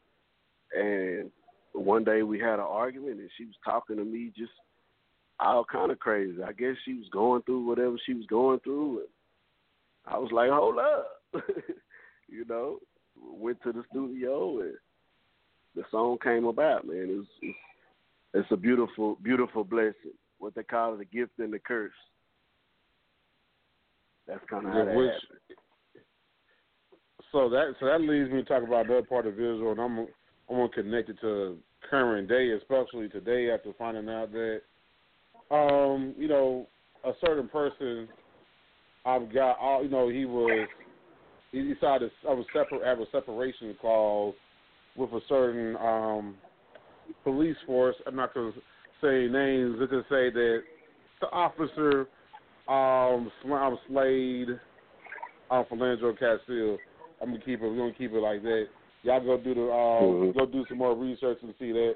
[0.77, 1.31] and
[1.73, 4.51] one day we had an argument, and she was talking to me just
[5.41, 6.41] all kind of crazy.
[6.43, 9.07] I guess she was going through whatever she was going through, and
[10.05, 11.21] I was like, hold up,
[12.29, 12.79] you know.
[13.23, 14.73] Went to the studio and
[15.75, 16.87] the song came about.
[16.87, 17.57] Man, it's it's,
[18.33, 20.15] it's a beautiful, beautiful blessing.
[20.39, 21.91] What they call a gift and a curse.
[24.27, 25.11] That's kind of how that Which.
[27.31, 29.99] So that so that leads me to talk about another part of visual, and I'm
[30.49, 31.57] I'm gonna connect it to
[31.89, 34.61] current day, especially today after finding out that
[35.51, 36.67] um you know
[37.03, 38.07] a certain person
[39.05, 40.67] I've got all you know he was
[41.51, 44.33] he decided I was separate have a separation clause
[44.95, 46.35] with a certain um
[47.23, 47.95] police force.
[48.05, 48.51] I'm not gonna
[49.01, 49.75] say names.
[49.79, 50.63] Let's just say that
[51.19, 52.07] the officer
[52.67, 54.49] um Sl- Slade
[55.49, 56.77] um Philando Castile.
[57.21, 57.67] I'm gonna keep it.
[57.67, 58.67] We're gonna keep it like that.
[59.03, 60.33] Y'all go do the uh, Mhm.
[60.35, 61.95] go do some more research and see that,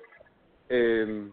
[0.70, 1.32] and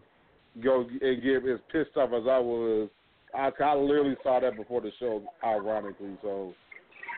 [0.61, 2.89] go and get as pissed off as I was.
[3.33, 6.53] I, I literally saw that before the show, ironically, so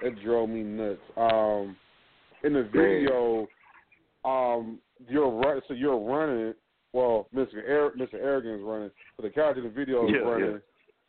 [0.02, 1.00] it drove me nuts.
[1.18, 1.76] Um,
[2.44, 3.50] in the video,
[4.24, 4.80] um,
[5.10, 6.54] you're run, so you're running.
[6.94, 7.56] Well, Mr.
[7.68, 8.14] Er, Mr.
[8.14, 10.62] Arrogant is running, but the character in the video is Yeah, running,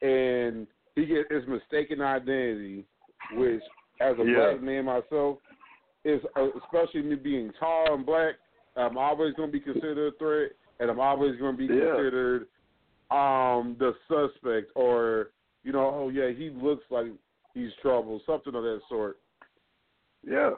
[0.03, 0.67] and
[0.97, 2.85] he gets his mistaken identity,
[3.31, 3.63] which
[4.01, 4.35] as a Yeah.
[4.35, 5.39] black man myself,
[6.05, 8.35] is uh, especially me being tall and black,
[8.77, 11.95] I'm always going to be considered a threat, and I'm always going to be Yeah.
[11.95, 12.47] considered
[13.11, 15.31] um the suspect, or
[15.63, 17.07] you know, oh yeah, he looks like
[17.55, 19.19] he's trouble, something of that sort.
[20.27, 20.51] Yeah.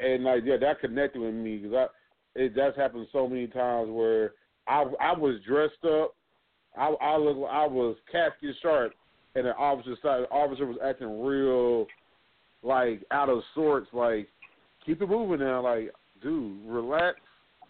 [0.00, 1.86] And like yeah, that connected with me because I
[2.38, 4.32] it that's happened so many times where
[4.66, 6.14] I I was dressed up,
[6.76, 8.92] I I look I was casket sharp,
[9.34, 11.86] and the officer started, the officer was acting real
[12.62, 14.28] like out of sorts, like
[14.84, 15.90] keep it moving now, like
[16.22, 17.18] dude, relax.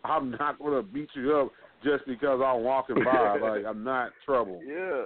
[0.05, 1.53] I'm not gonna beat you up
[1.85, 3.39] just because I'm walking by.
[3.43, 4.61] like I'm not trouble.
[4.67, 5.05] Yeah.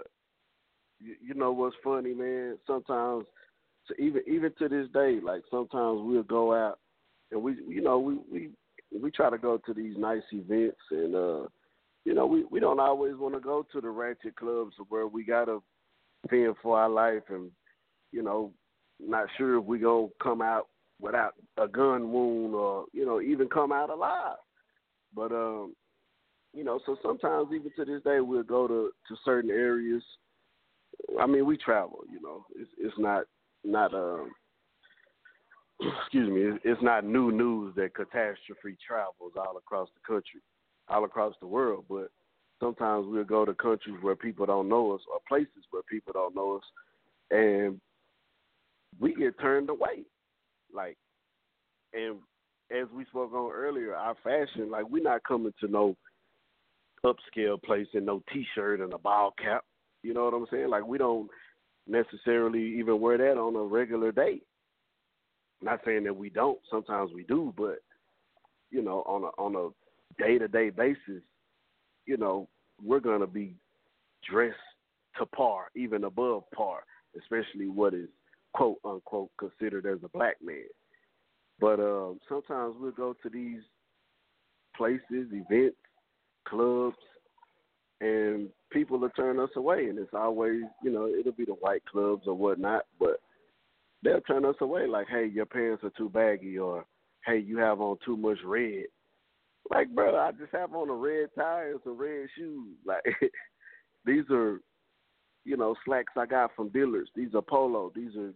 [1.00, 2.58] You, you know what's funny, man?
[2.66, 3.24] Sometimes,
[3.86, 6.78] so even even to this day, like sometimes we'll go out
[7.30, 8.50] and we, you know, we we
[8.98, 11.46] we try to go to these nice events, and uh,
[12.04, 15.24] you know, we we don't always want to go to the ratchet clubs where we
[15.24, 15.58] gotta
[16.30, 17.50] fend for our life, and
[18.12, 18.52] you know,
[18.98, 20.68] not sure if we gonna come out
[21.00, 24.36] without a gun wound or you know even come out alive.
[25.14, 25.74] But um,
[26.58, 30.02] you know, so sometimes even to this day we'll go to to certain areas.
[31.20, 32.00] I mean, we travel.
[32.10, 33.26] You know, it's it's not
[33.64, 34.32] not um.
[36.02, 36.58] Excuse me.
[36.68, 40.40] It's, not new news that Kataztrofee travels all across the country,
[40.88, 41.84] all across the world.
[41.88, 42.10] But
[42.58, 46.34] sometimes we'll go to countries where people don't know us, or places where people don't
[46.34, 46.64] know us,
[47.30, 47.80] and
[48.98, 50.02] we get turned away.
[50.74, 50.96] Like,
[51.92, 52.16] and
[52.76, 55.96] as we spoke on earlier, our fashion, like we're not coming to no
[57.04, 59.64] upscale place in no t-shirt and a ball cap.
[60.02, 60.68] You know what I'm saying?
[60.68, 61.28] Like we don't
[61.86, 64.40] necessarily even wear that on a regular day.
[65.60, 66.58] Not saying that we don't.
[66.70, 67.78] Sometimes we do, but
[68.70, 71.22] you know, on a on a day to day basis,
[72.06, 72.48] you know,
[72.82, 73.54] we're gonna be
[74.28, 74.56] dressed
[75.18, 76.80] to par, even above par,
[77.18, 78.08] especially what is
[78.54, 80.64] quote unquote considered as a black man.
[81.60, 83.62] But um, sometimes we'll go to these
[84.76, 85.76] places, events,
[86.48, 86.96] clubs,
[88.00, 89.86] and people will turn us away.
[89.86, 93.20] And it's always, you know, it'll be the white clubs or whatnot, but
[94.02, 96.84] they'll turn us away like, hey, your pants are too baggy, or
[97.26, 98.84] hey, you have on too much red.
[99.70, 102.76] Like, brother, I just have on a red tie and some red shoes.
[102.86, 103.04] Like,
[104.06, 104.60] these are,
[105.44, 107.10] you know, slacks I got from dealers.
[107.14, 107.92] These are polo.
[107.94, 108.32] These are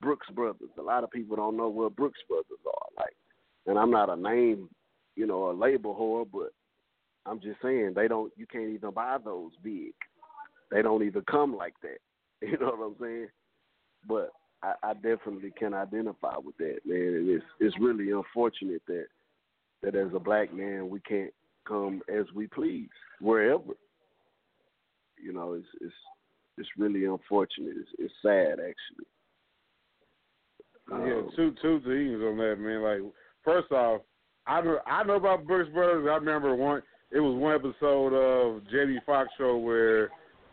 [0.00, 0.70] Brooks Brothers.
[0.78, 2.88] A lot of people don't know what Brooks Brothers are.
[2.96, 3.16] Like,
[3.66, 4.68] and I'm not a name,
[5.16, 6.52] you know, a label whore, but
[7.26, 8.32] I'm just saying they don't.
[8.36, 9.92] You can't even buy those big.
[10.70, 11.98] They don't even come like that.
[12.42, 13.28] You know what I'm saying?
[14.06, 14.30] But
[14.62, 17.14] I, I definitely can identify with that, man.
[17.14, 19.06] And it's it's really unfortunate that
[19.82, 21.32] that as a black man we can't
[21.66, 23.74] come as we please wherever.
[25.22, 25.94] You know, it's it's
[26.58, 27.74] it's really unfortunate.
[27.76, 29.06] It's, it's sad actually.
[30.90, 32.82] Yeah, Um, two two things on that, man.
[32.82, 33.12] Like
[33.44, 34.02] first off,
[34.46, 36.06] I know I know about Brooks Brothers.
[36.10, 36.82] I remember one.
[37.16, 40.10] It was one episode of Jamie Foxx show where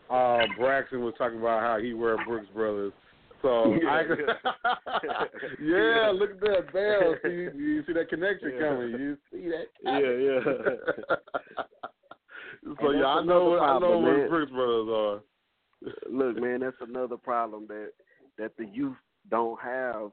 [0.08, 2.94] uh, Braxton was talking about how he wear Brooks Brothers.
[3.42, 4.18] So Yeah, I could,
[5.62, 7.16] yeah, look at that bell.
[7.22, 8.60] See, you see that connection Yeah.
[8.66, 8.90] coming.
[8.92, 9.66] You see that?
[9.84, 10.40] Yeah, yeah.
[12.80, 14.28] so yeah, I know another I know problem, what.
[14.30, 15.20] Brooks Brothers are.
[16.10, 17.90] Look, man, that's another problem that
[18.38, 18.96] that the youth
[19.30, 20.12] don't have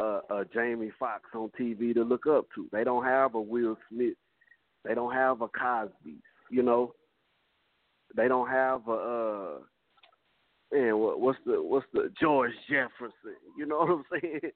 [0.00, 2.68] uh, a Jamie Foxx on TV to look up to.
[2.72, 4.14] They don't have a Will Smith.
[4.84, 6.16] They don't have a Cosby.
[6.50, 6.94] You know,
[8.16, 9.58] they don't have a
[10.74, 13.36] uh, what's the what's the George Jefferson?
[13.56, 14.52] You know what I'm saying?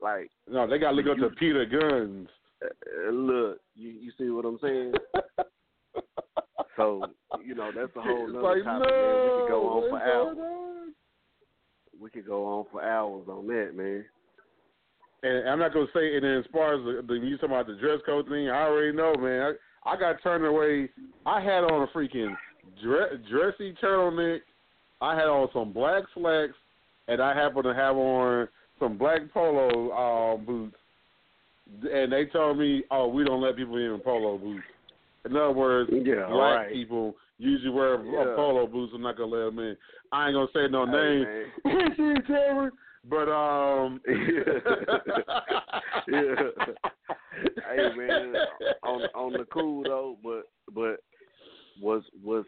[0.00, 2.26] Like no, they got to look up to Peter Gunz.
[2.62, 4.92] Uh, look, you you see what I'm saying?
[6.76, 7.04] so
[7.44, 8.88] you know that's a whole nother like, topic.
[8.88, 9.22] No, man.
[9.24, 10.38] We could go on for hours.
[10.38, 10.94] On?
[12.00, 14.04] We could go on for hours on that, man.
[15.22, 16.16] And I'm not gonna say.
[16.16, 18.62] And then as far as the, the you talking about the dress code thing, I
[18.62, 19.54] already know, man.
[19.84, 20.88] I, I got turned away.
[21.26, 22.34] I had on a freaking
[22.82, 24.40] dress, dressy turtleneck.
[25.00, 26.54] I had on some black slacks,
[27.08, 28.48] and I happened to have on
[28.78, 30.76] some black polo uh, boots.
[31.90, 34.64] And they told me, "Oh, we don't let people in polo boots."
[35.24, 36.72] In other words, yeah, black right.
[36.72, 38.34] people usually wear Yeah.
[38.34, 38.92] polo boots.
[38.94, 39.76] I'm not gonna let them in.
[40.10, 41.24] I ain't gonna say no Hey,
[41.64, 42.70] name.
[43.08, 44.14] but um, yeah.
[47.68, 48.34] hey man,
[48.82, 50.42] on on the cool though, but
[50.74, 51.00] but
[51.80, 52.44] was was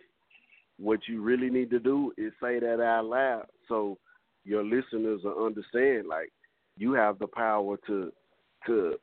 [0.78, 3.96] what you really need to do is say that out loud so
[4.44, 6.06] your listeners will understand.
[6.06, 6.30] Like
[6.76, 8.12] you have the power to
[8.66, 8.94] to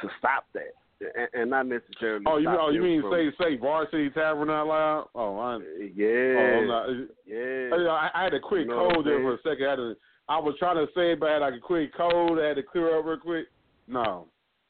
[0.00, 2.24] to stop that, and, and not necessarily.
[2.26, 5.08] oh, you oh you mean from- say say Varsity Tavern out loud?
[5.14, 5.58] Oh, I.
[5.94, 7.90] Yeah, Oh, yeah.
[7.90, 9.66] I, I had a quick You know cold there for a second.
[9.66, 9.94] I, had to,
[10.28, 12.38] I was trying to say but I had like a quick cold.
[12.38, 13.46] I had to clear up real quick.
[13.86, 14.26] No.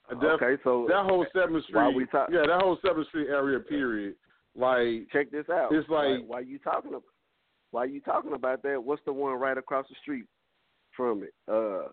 [0.09, 3.59] That, Okay, so that whole Seventh Street, we talk- yeah, that whole Seventh Street area,
[3.59, 4.15] period.
[4.55, 5.73] Like, check this out.
[5.73, 7.03] It's like- why, why you talking about
[7.73, 8.83] why you talking about that?
[8.83, 10.25] What's the one right across the street
[10.97, 11.35] from it?
[11.49, 11.89] Uh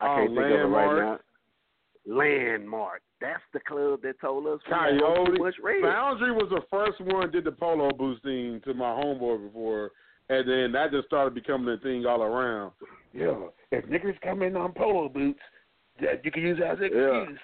[0.00, 1.20] I Oh, can't think of it right Landmark?
[2.06, 2.14] now.
[2.14, 3.02] Landmark.
[3.20, 5.82] That's the club that told us Coyote much red.
[5.82, 9.90] Foundry was the first one did the polo boosting to my homeboy before,
[10.28, 12.72] and then that just started becoming a thing all around.
[13.12, 13.34] Yeah,
[13.70, 15.40] if niggas come in on polo boots,
[16.00, 17.20] that you can use as an Yeah.
[17.20, 17.40] excuse.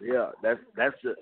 [0.00, 1.14] Yeah, that's that's the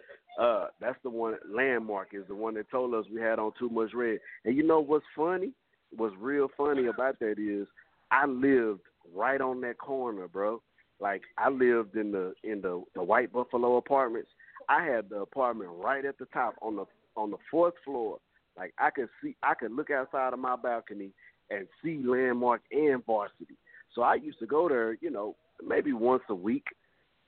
[0.43, 3.69] uh that's the one landmark is the one that told us we had on too
[3.69, 4.19] much red.
[4.45, 5.53] And you know what's funny?
[5.97, 7.67] What's real funny about that is
[8.11, 8.81] I lived
[9.15, 10.63] right on that corner, bro.
[11.01, 14.31] Like I lived in the in the the White Buffalo apartments.
[14.69, 18.19] I had the apartment right at the top on the on the fourth floor.
[18.57, 21.11] Like I could see I could look outside of my balcony
[21.51, 23.57] and see landmark and varsity.
[23.95, 25.37] So I used to go there, you know,
[25.67, 26.67] maybe once a week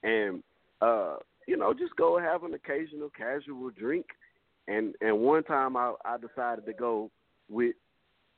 [0.03, 0.43] and
[0.81, 1.17] uh
[1.47, 4.07] you know, just go have an occasional casual drink.
[4.69, 7.11] And and one time I I decided to go
[7.49, 7.75] with,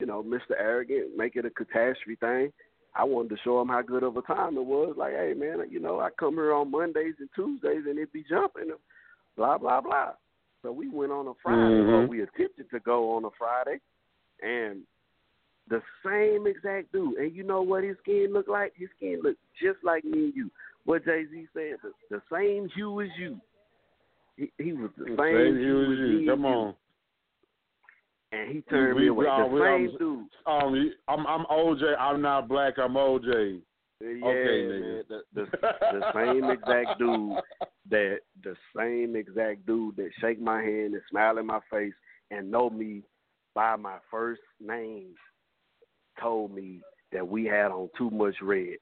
[0.00, 0.58] you know, Mr.
[0.58, 2.52] Arrogant, make it a Kataztrofee thing.
[2.94, 4.94] I wanted to show him how good of a time it was.
[4.96, 8.24] Like, hey man, you know, I come here on Mondays and Tuesdays and it be
[8.28, 8.70] jumping,
[9.36, 10.12] blah blah blah.
[10.62, 12.08] So we went on a Friday, or Mhm.
[12.08, 13.80] we attempted to go on a Friday,
[14.42, 14.86] and
[15.68, 17.18] the same exact dude.
[17.18, 18.74] And you know what his skin looked like?
[18.76, 20.50] His skin looked just like me and you.
[20.84, 23.40] What Jay Z said, the, the same hue as you.
[24.36, 26.26] He, he was the same, Same hue as you.
[26.30, 26.46] Come you.
[26.46, 26.74] on.
[28.32, 29.26] And he turned We- me away.
[29.26, 30.28] uh, The we- same um, dude.
[30.46, 31.96] Um, I'm I'm OJ.
[31.98, 32.78] I'm not black.
[32.78, 33.62] I'm OJ.
[34.00, 35.02] Yeah, okay, man.
[35.08, 35.46] The, the,
[35.80, 37.38] the same exact dude
[37.90, 41.94] that the same exact dude that shake my hand and smile in my face
[42.30, 43.02] and know me
[43.54, 45.14] by my first name
[46.20, 46.80] told me
[47.12, 48.76] that we had on too much red.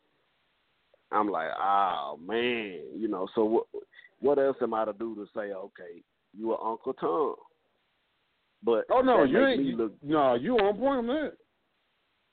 [1.13, 3.29] I'm like, oh man, you know.
[3.35, 3.67] So what?
[4.21, 6.03] What else am I to do to say, okay,
[6.37, 7.35] you are Uncle Tom?
[8.65, 9.77] But Oh no, you ain't.
[9.77, 11.33] look no, you on point on that.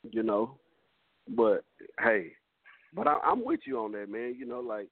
[0.10, 0.58] you know.
[1.36, 1.64] But
[2.00, 2.32] hey,
[2.94, 4.36] but I, I'm with you on that, man.
[4.38, 4.88] You know, like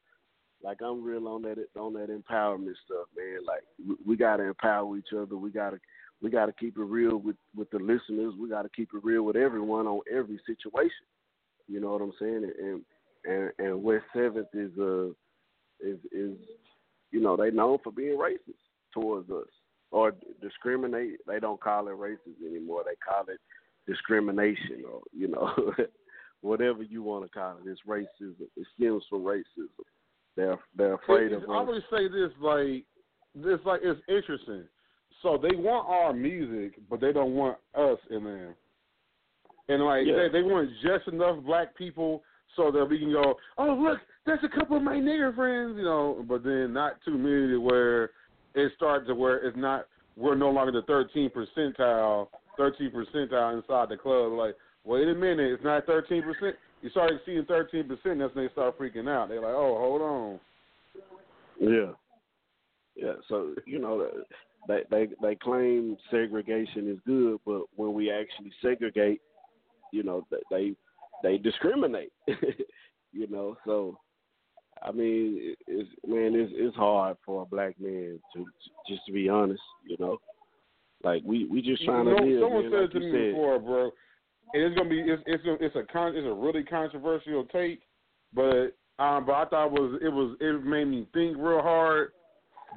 [0.64, 3.40] like I'm real on that on that empowerment stuff, man.
[3.46, 5.38] Like we, we gotta empower each other.
[5.38, 5.80] We gotta
[6.22, 8.34] we gotta keep it real with with the listeners.
[8.40, 11.06] We gotta keep it real with everyone on every situation.
[11.68, 12.52] You know what I'm saying?
[12.60, 12.82] And
[13.26, 15.10] and and West Seventh is uh
[15.80, 16.38] is is
[17.12, 18.60] you know they known for being racist
[18.94, 19.48] towards us
[19.92, 21.18] or discriminate.
[21.28, 22.84] They don't call it racist anymore.
[22.86, 23.40] They call it
[23.88, 25.74] discrimination or you know
[26.42, 27.70] whatever you want to call it.
[27.70, 28.48] It's racism.
[28.56, 29.68] It stems from racism.
[30.36, 32.86] They're they're afraid of I always say this like
[33.36, 34.64] this like it's interesting.
[35.22, 38.56] So they want our music, but they don't want us in there.
[39.68, 40.16] And like Yeah.
[40.16, 42.24] they, they want just enough black people
[42.56, 45.84] so that we can go, oh look, that's a couple of my nigger friends, you
[45.84, 46.26] know.
[46.28, 48.12] But then not too many where
[48.56, 49.88] it starts to where it's not.
[50.16, 52.28] We're no longer the 13 percentile,
[52.58, 54.34] 13 percentile inside the club.
[54.34, 54.56] Like,
[54.86, 56.56] wait a minute, it's not 13 percent.
[56.82, 59.30] You start seeing 13 percent, that's when they start freaking out.
[59.30, 60.40] They're like, oh, hold on.
[61.60, 61.92] Yeah,
[62.96, 63.14] yeah.
[63.28, 64.10] So you know
[64.68, 69.22] they they they claim segregation is good, but when we actually segregate,
[69.92, 70.76] you know they
[71.24, 72.14] they discriminate.
[72.28, 73.98] you know, so
[74.82, 78.46] I mean, it- it's man, it's it's hard for a black man to
[78.88, 79.62] just to be honest.
[79.86, 80.18] You know,
[81.04, 82.42] Like we we just trying you know, to live.
[82.44, 83.32] Someone man, said like to me said.
[83.32, 83.92] before, bro,
[84.54, 87.82] and it's gonna be it's it's a it's a con, it's a really controversial take,
[88.34, 92.12] but um but I thought it was it was it made me think real hard.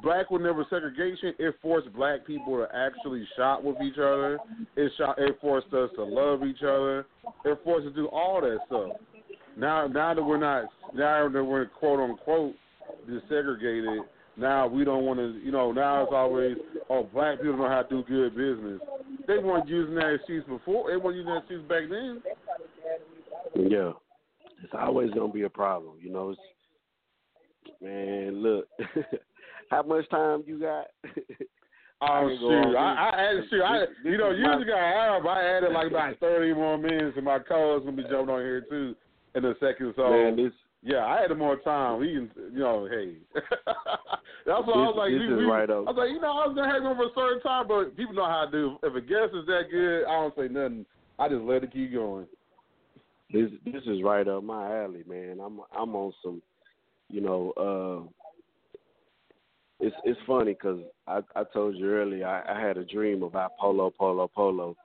[0.02, 1.34] Black would never segregation.
[1.38, 4.38] It forced black people to actually shop with each other.
[4.74, 5.18] It shot.
[5.18, 7.06] It forced us to love each other.
[7.44, 8.92] It forced us to do all that stuff.
[9.56, 10.64] Now, now that we're not,
[10.94, 12.54] now that we're quote unquote
[13.08, 14.00] desegregated,
[14.37, 15.41] now we don't want to.
[15.45, 16.57] You know, now it's always,
[16.89, 18.80] oh, black people know how to do good business.
[19.26, 20.91] They weren't using that excuse before.
[20.91, 22.22] They weren't using that excuse back then.
[23.55, 23.93] Yeah,
[24.62, 25.97] it's always gonna be a problem.
[26.01, 26.41] You know, it's,
[27.80, 28.43] man.
[28.43, 28.68] Look,
[29.70, 30.87] how much time you got?
[32.05, 32.76] Oh shoot!
[32.76, 33.62] I, I added shoot.
[33.62, 35.24] I, you know, usually I have.
[35.24, 38.64] I added like about thirty more minutes, and my co-host gonna be jumping on here
[38.68, 38.97] too
[39.37, 39.93] in a second.
[39.95, 40.53] So Man, this
[40.83, 42.01] yeah, I had more time.
[42.01, 43.14] We you know, hey.
[44.45, 46.57] That's why I was like, we, we, right I was like, you know, I was
[46.57, 48.76] gonna have him for a certain time, but people know how to do.
[48.83, 50.85] If a guest is that good, I don't say nothing.
[51.18, 52.26] I just let it keep going.
[53.33, 55.39] this this is right up my alley, man.
[55.41, 56.43] I'm I'm on some,
[57.09, 58.11] you know, uh
[59.78, 63.57] it's it's funny because I I told you earlier I, I had a dream about
[63.57, 64.76] polo polo polo,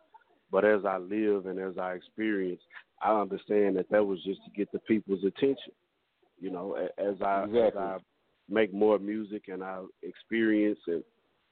[0.51, 2.61] but as I live and as I experience,
[3.01, 5.73] I understand that that was just to get the people's attention.
[6.39, 7.97] You know, as I as I
[8.49, 11.03] make more music and I experience and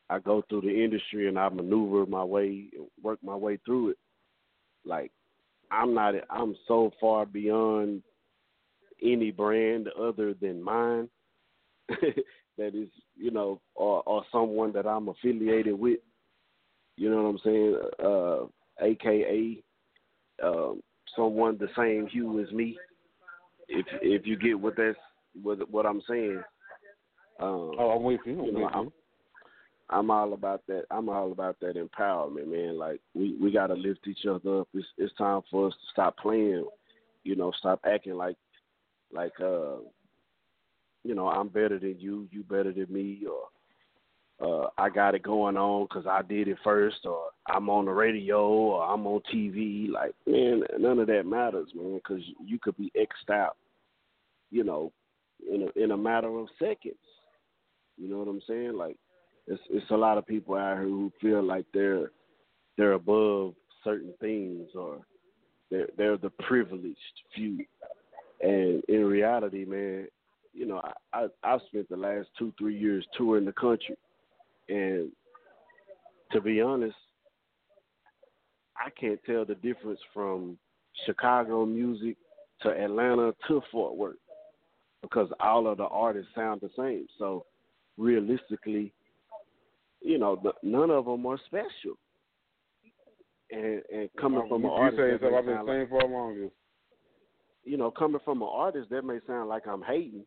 [0.09, 2.65] I go through the industry and I maneuver my way,
[3.01, 3.97] work my way through it.
[4.85, 5.11] Like
[5.71, 6.13] I'm not.
[6.29, 8.03] I'm so far beyond
[9.03, 11.09] any brand other than mine
[11.89, 15.99] that is, you know, or or someone that I'm affiliated with.
[16.97, 17.79] You know what I'm saying?
[18.03, 19.63] Uh, AKA
[20.43, 20.81] um,
[21.15, 22.77] someone the same hue as me.
[23.67, 24.97] If if you get what that's
[25.41, 26.41] what what I'm saying.
[27.39, 28.39] Um, Oh, I'm with you.
[28.39, 28.73] I'm you know, with.
[28.73, 28.91] I'm,
[29.89, 30.85] I'm all about that.
[30.89, 32.77] I'm all about that empowerment, man.
[32.77, 34.67] Like we we got to lift each other up.
[34.73, 36.65] It's it's time for us to stop playing.
[37.23, 38.37] You know, stop acting like
[39.11, 39.77] like uh,
[41.03, 42.27] you know, I'm better than you.
[42.31, 43.47] You better than me, or
[44.43, 47.91] uh, I got it going on because I did it first, or I'm on the
[47.91, 49.89] radio, or I'm on TV.
[49.89, 53.55] Like, man, none of that matters, man, because you could be xed out.
[54.51, 54.91] You know,
[55.51, 56.95] in a, in a matter of seconds.
[57.97, 58.73] You know what I'm saying?
[58.73, 58.97] Like
[59.47, 62.11] it's it's a lot of people out here who feel like they're
[62.77, 64.99] they're above certain things or
[65.71, 66.97] they're they're the privileged
[67.33, 67.65] few.
[68.41, 70.07] And in reality, man,
[70.53, 70.81] you know,
[71.13, 73.95] I, I I've spent the last two, three years touring the country
[74.69, 75.11] and
[76.31, 76.95] to be honest,
[78.77, 80.57] I can't tell the difference from
[81.05, 82.17] Chicago music
[82.61, 84.15] to Atlanta to Fort Worth
[85.01, 87.05] because all of the artists sound the same.
[87.19, 87.45] So
[87.97, 88.91] realistically,
[90.01, 91.97] you know, the, none of them are special.
[93.51, 95.67] And and coming from you, an you artist, say that stuff may I've been sound
[95.67, 96.53] like- saying for the longest.
[97.63, 100.25] you know, coming from an artist, that may sound like I'm hating,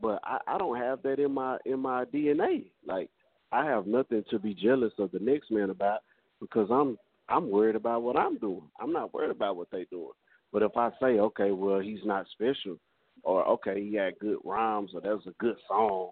[0.00, 2.66] but I, I don't have that in my in my DNA.
[2.86, 3.10] Like
[3.52, 6.00] I have nothing to be jealous of the next man about
[6.40, 8.68] because I'm I'm worried about what I'm doing.
[8.80, 10.12] I'm not worried about what they're doing.
[10.52, 12.78] But if I say, okay, well, he's not special,
[13.22, 16.10] or okay, he had good rhymes, or that was a good song,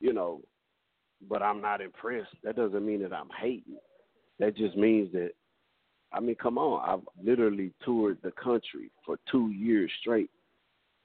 [0.00, 0.40] you know,
[1.28, 2.34] but I'm not impressed.
[2.42, 3.78] That doesn't mean that I'm hating.
[4.40, 5.32] That just means that
[6.14, 6.88] I mean, come on.
[6.88, 10.30] I've literally toured the country for two years straight.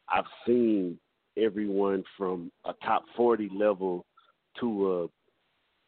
[0.08, 1.00] I've seen
[1.36, 4.06] everyone from a top 40 level
[4.60, 5.04] to a,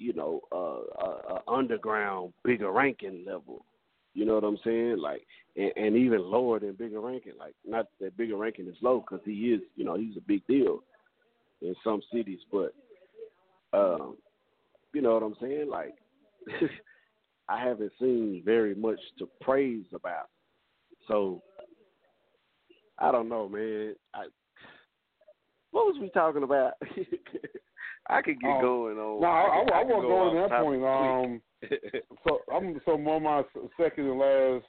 [0.02, 3.66] you know, a, a, a underground bigger ranking level.
[4.14, 4.97] You know what I'm saying?
[4.97, 5.26] Like,
[5.56, 7.34] and, and even lower than bigger ranking.
[7.38, 10.45] Like, not that bigger ranking is low because he is, you know, he's a big
[10.47, 10.84] deal
[11.62, 12.39] in some cities.
[12.52, 12.74] But,
[13.74, 14.18] um,
[14.93, 15.70] you know what I'm saying?
[15.70, 15.93] Like,
[17.49, 20.30] I haven't seen very much to praise about.
[21.08, 21.41] So
[22.97, 23.95] I don't know, man.
[24.14, 24.26] I
[25.72, 26.74] what was we talking about?
[28.12, 29.22] I could get Um, going on.
[29.22, 30.84] No, I, I, I, could won't go to that point.
[30.84, 31.41] Um,
[32.28, 33.43] so I'm so more my
[33.78, 34.66] second and last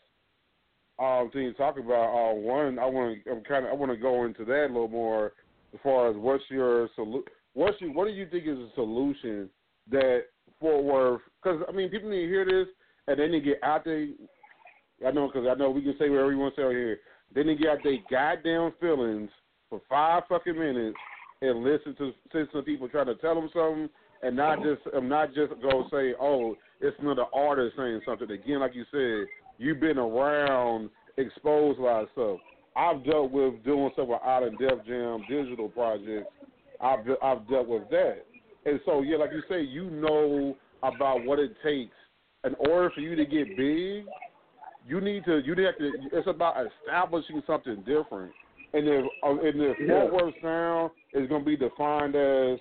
[0.99, 2.15] um thing to talk about.
[2.15, 4.73] Uh, one, I want to I'm kind of I want to go into that a
[4.73, 5.33] little more
[5.75, 9.51] as far as what's your solu- what's your, what do you think is a solution
[9.91, 10.27] that
[10.61, 11.23] Fort Worth?
[11.43, 12.69] Because I mean, people need to hear this
[13.09, 14.07] and then they need to get out there.
[15.05, 17.01] I know because I know we can say whatever we want to say out here.
[17.35, 19.31] They need to get out their goddamn feelings
[19.69, 20.97] for five fucking minutes
[21.43, 23.89] and listen to listen to people trying to tell them something,
[24.23, 28.31] and not just um, not just go say, oh, it's another artist saying something.
[28.31, 29.29] Again, like you said,
[29.59, 32.39] you've been around, exposed a lot of stuff.
[32.75, 36.31] I've dealt with doing stuff with Out and Def Jam digital projects.
[36.81, 38.25] I've I've dealt with that,
[38.65, 41.95] and so yeah, like you say, you know about what it takes
[42.45, 44.05] in order for you to get big,
[44.87, 45.93] you need to you have to.
[46.13, 48.33] It's about establishing something different.
[48.75, 50.09] And if uh, and if Yeah.
[50.09, 52.59] Fort Worth sound is going to be defined as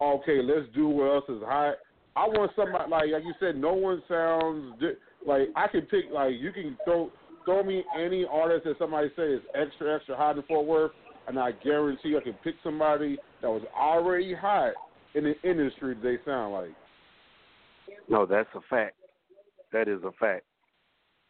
[0.00, 1.76] okay, let's do what else is hot.
[2.16, 3.56] I want somebody like like you said.
[3.56, 4.82] No one sounds
[5.26, 7.10] like I can pick like you can throw
[7.44, 10.92] throw me any artist that somebody say is extra extra hot in Fort Worth,
[11.26, 14.72] and I guarantee I can pick somebody that was already hot
[15.14, 16.74] in the industry they sound like.
[18.08, 18.96] No, that's a fact.
[19.72, 20.44] That is a fact,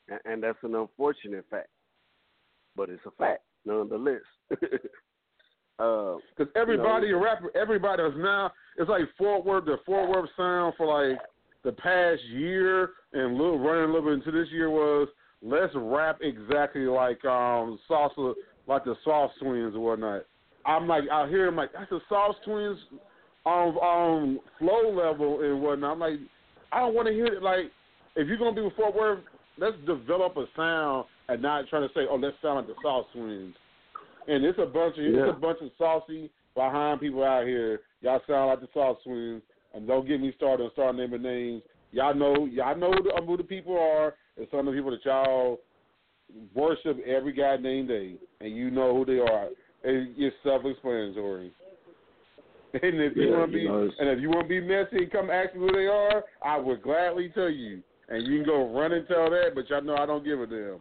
[0.08, 1.68] and, and that's an unfortunate fact,
[2.76, 4.22] but it's a fact nonetheless.
[5.78, 8.50] uh, Because everybody, a rapper, everybody is now.
[8.78, 11.18] It's like Fort Worth, the Fort Worth sound for like
[11.64, 15.08] the past year and little running a little bit into this year was
[15.42, 18.34] let's rap exactly like um salsa,
[18.66, 20.22] like the Sauce Twinz or whatnot.
[20.66, 22.76] I'm like out here, I'm like that's the Sauce Twinz
[23.46, 25.92] um um flow level and whatnot.
[25.92, 26.20] I'm like
[26.72, 27.42] I don't want to hear it.
[27.42, 27.70] Like
[28.16, 29.20] if you're gonna be with Fort Worth,
[29.58, 33.06] let's develop a sound and not trying to say oh let's sound like the Sauce
[33.16, 33.52] Twinz.
[34.26, 35.28] And it's a bunch of Yeah.
[35.28, 37.80] it's a bunch of saucy behind people out here.
[38.00, 39.42] Y'all sound like the Sauce Twins,
[39.74, 41.62] and don't get me started on start naming names.
[41.92, 44.90] Y'all know y'all know who the, who the people are, and some of the people
[44.90, 45.58] that y'all
[46.54, 49.48] worship every goddamn day, and you know who they are.
[49.84, 51.52] And it's self-explanatory.
[52.74, 54.98] And if you want to be know, it's- and if you want to be messy
[54.98, 57.82] and come ask me who they are, I would gladly tell you.
[58.10, 60.46] And you can go run and tell that, but y'all know I don't give a
[60.46, 60.76] damn.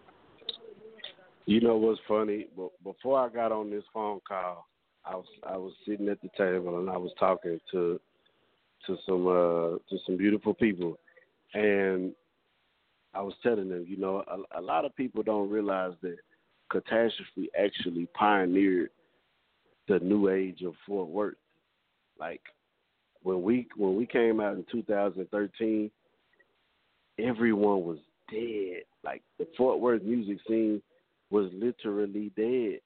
[1.47, 2.47] You know what's funny?
[2.83, 4.67] Before I got on this phone call,
[5.05, 8.01] I was I was sitting at the table and I was talking to
[8.85, 10.99] to some uh to some beautiful people,
[11.53, 12.11] and
[13.13, 16.17] I was telling them, you know, a, a lot of people don't realize that
[16.69, 18.89] Kataztrofee actually pioneered
[19.87, 21.35] the new age of Fort Worth.
[22.19, 22.41] Like
[23.23, 25.89] when we when we came out in 2013,
[27.17, 28.81] everyone was dead.
[29.05, 30.81] Like the Fort Worth music scene
[31.29, 32.79] was literally dead.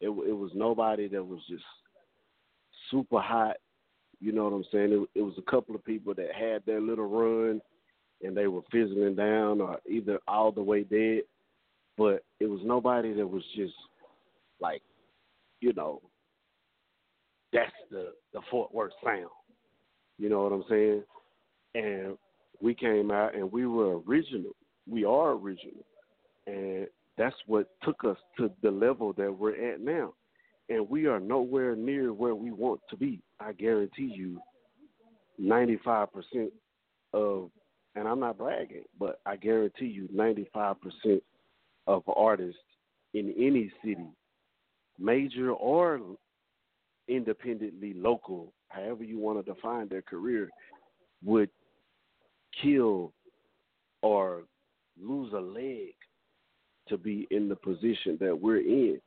[0.00, 1.64] It it was nobody that was just
[2.90, 3.56] super hot.
[4.20, 4.92] You know what I'm saying?
[4.92, 7.60] It, it was a couple of people that had their little run,
[8.22, 11.22] and they were fizzling down or either all the way dead.
[11.98, 13.74] But it was nobody that was just
[14.60, 14.82] like,
[15.60, 16.00] you know,
[17.52, 19.26] that's the the Fort Worth sound.
[20.18, 21.02] You know what I'm saying?
[21.74, 22.16] And
[22.60, 24.52] we came out and we were original.
[24.88, 25.84] We are original,
[26.46, 26.86] and
[27.18, 30.14] that's what took us to the level that we're at now.
[30.68, 33.20] And we are nowhere near where we want to be.
[33.40, 34.40] I guarantee you,
[35.40, 36.08] 95%
[37.12, 37.50] of,
[37.94, 41.20] and I'm not bragging, but I guarantee you, 95%
[41.86, 42.60] of artists
[43.12, 44.08] in any city,
[44.98, 46.00] major or
[47.08, 50.48] independently local, however you want to define their career,
[51.24, 51.50] would
[52.62, 53.12] kill
[54.00, 54.44] or
[55.00, 55.94] lose a leg
[56.92, 59.00] to be in the position that we're in.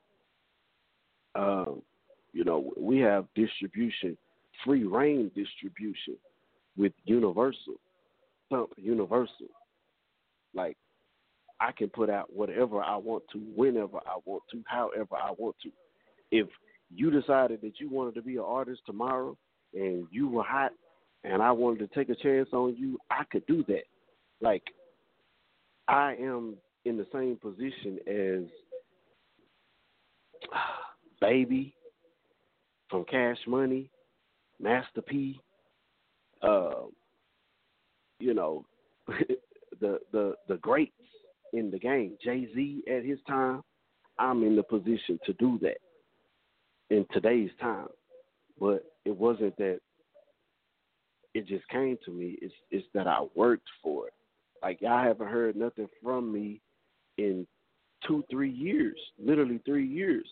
[1.36, 1.84] Um,
[2.34, 4.18] you know, we have distribution,
[4.64, 6.18] free reign distribution
[6.76, 7.76] with Universal,
[8.50, 9.48] Thump Universal.
[10.56, 10.78] Like,
[11.60, 15.56] I can put out whatever I want to, whenever I want to, however I want
[15.64, 15.70] to.
[16.32, 16.48] If
[16.94, 19.38] you decided that you wanted to be an artist tomorrow
[19.74, 20.72] and you were hot
[21.24, 23.84] and I wanted to take a chance on you, I could do that.
[24.42, 24.64] Like,
[25.88, 26.56] I am
[26.86, 28.50] in the same position as
[31.22, 31.76] Baby
[32.90, 33.90] from Cash Money,
[34.60, 35.40] Master P,
[36.42, 36.84] uh,
[38.20, 38.66] you know,
[39.82, 40.94] the the the greats
[41.54, 42.18] in the game.
[42.24, 43.64] Jay Z at his time,
[44.20, 45.78] I'm in the position to do that
[46.90, 47.88] in today's time.
[48.60, 49.80] But it wasn't that
[51.34, 52.38] it just came to me.
[52.42, 54.14] It's it's that I worked for it.
[54.62, 56.62] Like y'all haven't heard nothing from me
[57.18, 57.46] in
[58.08, 60.28] two, three years, literally three years.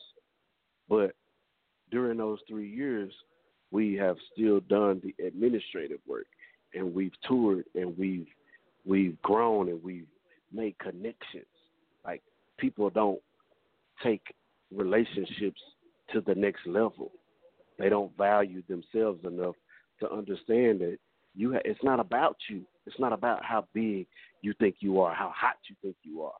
[0.90, 1.14] But
[1.92, 3.14] during those three years,
[3.72, 6.28] we have still done the administrative work,
[6.74, 8.28] and we've toured, and we've
[8.86, 10.08] we've grown, and we've
[10.52, 11.46] made connections.
[12.06, 12.22] Like
[12.58, 13.20] people don't
[14.04, 14.22] take
[14.72, 15.62] relationships
[16.12, 17.12] to the next level.
[17.80, 19.56] They don't value themselves enough
[20.00, 20.98] to understand that
[21.36, 21.54] you.
[21.54, 22.62] Ha- it's not about you.
[22.86, 24.06] It's not about how big
[24.42, 26.34] you think you are, how hot you think you are,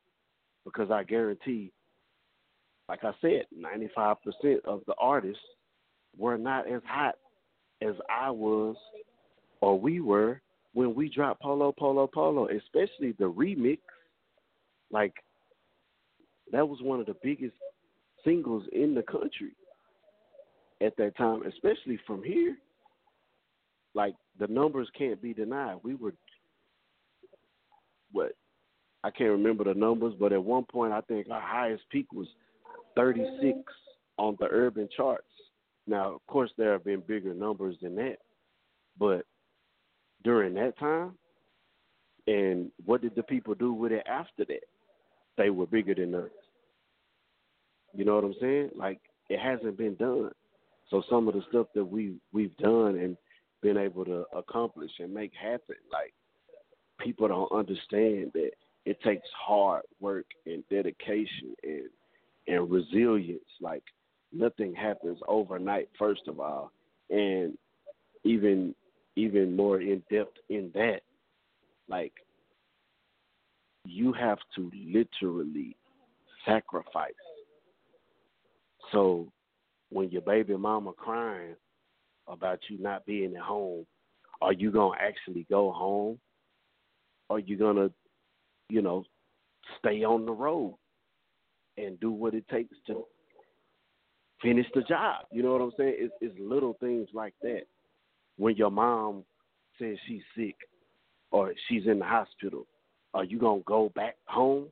[0.64, 1.72] because I guarantee,
[2.88, 5.42] like I said, ninety-five percent of the artists
[6.16, 7.14] were not as hot
[7.82, 8.76] as I was
[9.60, 10.40] or we were
[10.74, 13.78] when we dropped Polo Polo Polo, especially the remix.
[14.90, 15.14] Like
[16.52, 17.54] that was one of the biggest
[18.24, 19.52] singles in the country
[20.80, 22.56] at that time, especially from here.
[23.94, 25.78] Like the numbers can't be denied.
[25.82, 26.14] We were
[28.12, 28.32] what
[29.04, 32.26] I can't remember the numbers, but at one point I think our highest peak was
[32.96, 33.58] 36
[34.16, 35.28] on the urban charts.
[35.86, 38.16] Now, of course, there have been bigger numbers than that,
[38.98, 39.26] but
[40.24, 41.12] during that time,
[42.26, 44.64] and what did the people do with it after that?
[45.36, 46.30] They were bigger than us.
[47.92, 48.70] You know what I'm saying?
[48.74, 50.30] Like it hasn't been done.
[50.88, 53.18] So some of the stuff that we we've done and
[53.60, 56.14] been able to accomplish and make happen, like
[57.00, 58.52] people don't understand that
[58.84, 61.88] it takes hard work and dedication and
[62.46, 63.40] and resilience.
[63.60, 63.82] Like
[64.32, 66.72] nothing happens overnight, first of all,
[67.10, 67.56] and
[68.24, 68.74] even
[69.16, 71.00] even more in depth in that,
[71.88, 72.12] like
[73.86, 75.76] you have to literally
[76.46, 77.12] sacrifice.
[78.92, 79.30] So
[79.90, 81.54] when your baby mama crying
[82.26, 83.86] about you not being at home,
[84.40, 86.18] are you gonna actually go home?
[87.30, 87.90] Are you gonna
[88.74, 89.04] you know,
[89.78, 90.76] stay on the road
[91.78, 93.04] and do what it takes to
[94.42, 95.26] finish the job.
[95.30, 95.94] You know what I'm saying?
[95.96, 97.62] It's, it's little things like that.
[98.36, 99.22] When your mom
[99.78, 100.56] says she's sick
[101.30, 102.66] or she's in the hospital,
[103.14, 104.66] are you gonna go back home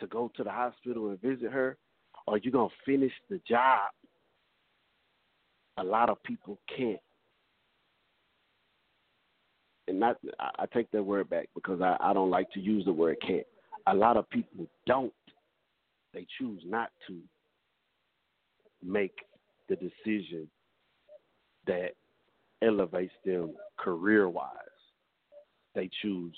[0.00, 1.78] to go to the hospital and visit her?
[2.26, 3.90] Or are you gonna finish the job?
[5.78, 7.00] A lot of people can't
[9.88, 12.92] and not I, take that word back because I, I don't like to use the
[12.92, 13.46] word can't.
[13.86, 15.12] A lot of people don't.
[16.12, 17.18] They choose not to
[18.82, 19.14] make
[19.68, 20.48] the decision
[21.66, 21.90] that
[22.62, 24.50] elevates them career wise.
[25.74, 26.36] They choose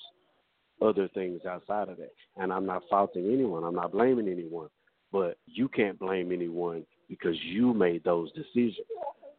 [0.83, 2.13] other things outside of that.
[2.37, 3.65] And I'm not faulting anyone.
[3.65, 4.69] I'm not blaming anyone.
[5.13, 8.87] But you can't blame anyone because you made those decisions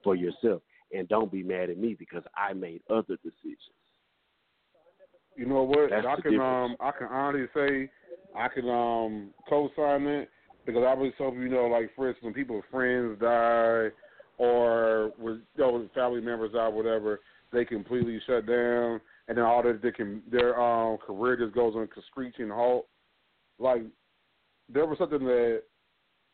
[0.03, 0.61] for yourself.
[0.93, 3.57] And don't be mad at me because I made other decisions.
[5.37, 5.91] You know what?
[5.91, 7.89] That's I can um I can honestly say
[8.35, 10.29] I can um co-sign it
[10.65, 13.89] because I was so you know like for instance when people friends die
[14.39, 17.19] or with you know, family members die whatever
[17.53, 21.75] they completely shut down and then all their they can their um career just goes
[21.75, 22.87] on a screeching halt.
[23.59, 23.83] Like
[24.67, 25.61] there was something that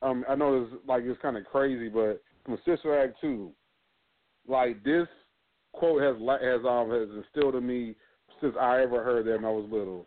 [0.01, 3.51] um I know it's like it's kind of crazy, but from Sister Act two,
[4.47, 5.07] like this
[5.73, 7.95] quote has has um has instilled in me
[8.41, 10.05] since I ever heard when I was little.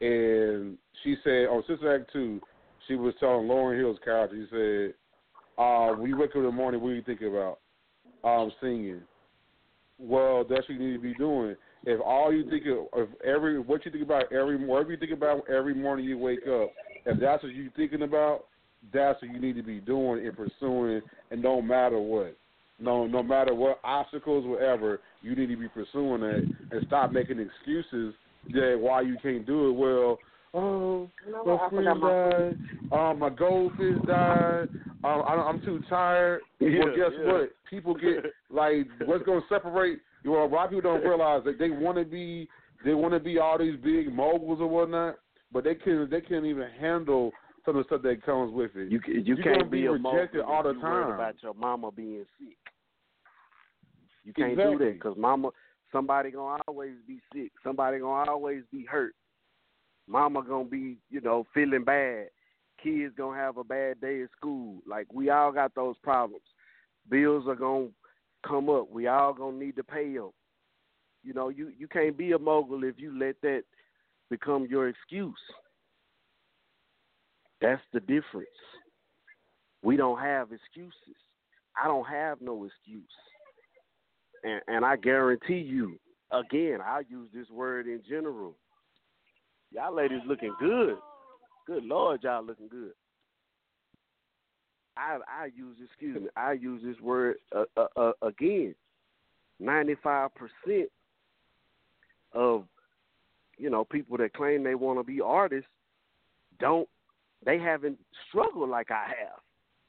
[0.00, 2.40] And she said on Sister Act two,
[2.86, 4.94] she was telling Lauryn Hill's character, she said,
[5.62, 7.58] uh, when you wake up in the morning, what do you think about?
[8.24, 9.00] Um, singing.
[9.98, 11.56] Well, that's what you need to be doing.
[11.84, 15.12] If all you think of, of every what you think about every whatever you think
[15.12, 16.72] about every morning you wake up,
[17.06, 18.44] if that's what you're thinking about,
[18.92, 22.36] that's what you need to be doing and pursuing, and no matter what.
[22.80, 27.40] No, no matter what obstacles, whatever, you need to be pursuing it and stop making
[27.40, 28.14] excuses
[28.52, 29.72] that why you can't do it.
[29.72, 30.18] Well,
[30.54, 31.10] oh,
[31.44, 32.56] my friend died.
[32.92, 34.68] Um, my goldfish died.
[35.04, 36.40] Um, I, I'm too tired.
[36.60, 37.32] Yeah, well, guess yeah.
[37.32, 37.50] what?
[37.68, 40.00] People get like what's going to separate.
[40.24, 42.48] You know, a lot of people don't realize that they want to be
[42.84, 45.16] they want to be all these big moguls or whatnot,
[45.52, 47.32] but they can they can't even handle
[47.68, 48.90] some of the stuff that comes with it.
[48.90, 51.12] You you You're can't be, be rejected all the you time.
[51.12, 52.56] about your mama being sick.
[54.24, 55.50] You can't do that because mama,
[55.92, 57.52] somebody gonna always be sick.
[57.62, 59.12] Somebody gonna always be hurt.
[60.06, 62.28] Mama gonna be, you know, feeling bad.
[62.82, 64.78] Kids gonna have a bad day at school.
[64.86, 66.44] Like we all got those problems.
[67.10, 67.88] Bills are gonna
[68.46, 68.90] come up.
[68.90, 70.30] We all gonna need to pay them.
[71.22, 73.64] You know, you you can't be a mogul if you let that
[74.30, 75.34] become your excuse.
[77.60, 78.48] That's the difference.
[79.82, 81.16] We don't have excuses.
[81.80, 83.04] I don't have no excuse.
[84.44, 85.98] And and I guarantee you,
[86.30, 88.54] again, I use this word in general.
[89.72, 90.96] Y'all ladies looking good.
[91.66, 92.92] Good Lord, y'all looking good.
[94.96, 96.28] I I use excuse me.
[96.36, 98.74] I use this word uh, uh, uh, again.
[99.60, 100.88] Ninety five percent
[102.32, 102.64] of
[103.56, 105.70] you know people that claim they want to be artists
[106.58, 106.88] don't.
[107.44, 109.40] They haven't struggled like I have.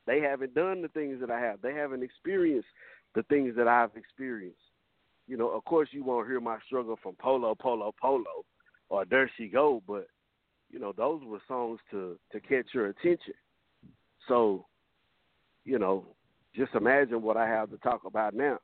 [0.06, 1.62] They haven't done the things that I have.
[1.62, 2.68] They haven't experienced
[3.16, 4.58] the things that I've experienced.
[5.28, 8.46] You know, of course, you won't hear my struggle from Polo, Polo, Polo,
[8.90, 10.08] or There She Go, but
[10.72, 13.34] you know, those were songs to to catch your attention.
[14.28, 14.66] So,
[15.66, 16.06] you know,
[16.56, 18.60] just imagine what I have to talk about now.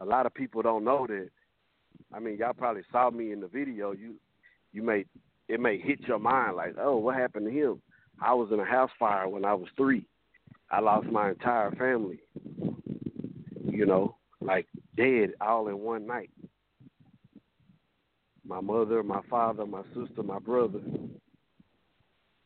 [0.00, 1.30] A lot of people don't know that.
[2.12, 3.92] I mean, y'all probably saw me in the video.
[3.92, 4.14] You
[4.72, 5.04] you may
[5.48, 7.82] it may hit your mind like, oh, what happened to him?
[8.20, 10.06] I was in a house fire when I was three.
[10.70, 12.20] I lost my entire family.
[13.64, 14.66] You know, like
[14.96, 16.30] dead all in one night.
[18.46, 20.80] my mother, my father, my sister, my brother.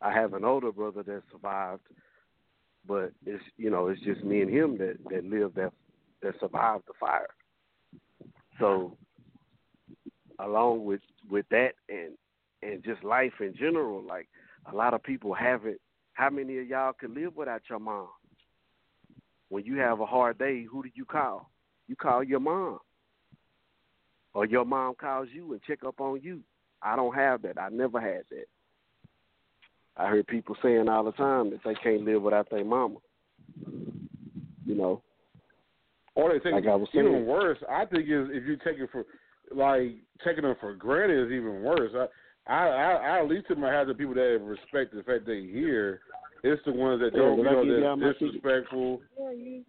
[0.00, 1.82] I have an older brother that survived,
[2.86, 5.72] but it's you know it's just me and him that that lived that
[6.22, 7.28] that survived the fire.
[8.60, 8.96] So,
[10.38, 12.14] along with with that and
[12.62, 14.28] and just life in general, like
[14.70, 15.80] a lot of people haven't.
[16.14, 18.08] How many of y'all can live without your mom?
[19.50, 21.50] When you have a hard day, who do you call?
[21.86, 22.78] You call your mom.
[24.34, 26.40] Or your mom calls you and check up on you.
[26.82, 27.58] I don't have that.
[27.58, 28.46] I never had that.
[29.96, 32.96] I heard people saying all the time that they can't live without their mama.
[34.64, 35.02] You know.
[36.14, 37.26] Or they think like I was even saying.
[37.26, 37.58] worse.
[37.68, 39.04] I think is if you take it for
[39.54, 41.92] like taking them for granted is even worse.
[41.94, 42.06] I
[42.48, 46.00] I I, I at least might have the people that respect the fact they here.
[46.42, 49.00] It's the ones that don't, did you know, give that's disrespectful.
[49.18, 49.64] Yeah, you,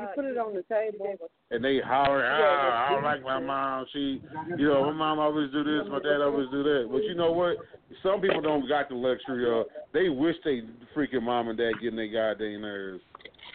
[0.00, 1.16] you put it on the table.
[1.50, 3.84] and they holler, ah, I don't like my mom.
[3.92, 4.22] She,
[4.56, 6.88] you know, my mom always do this, my dad always do that.
[6.90, 7.56] But you know what?
[8.02, 9.66] Some people don't got the luxury of.
[9.92, 10.62] They wish they
[10.96, 13.02] freaking mom and dad getting their goddamn nerves.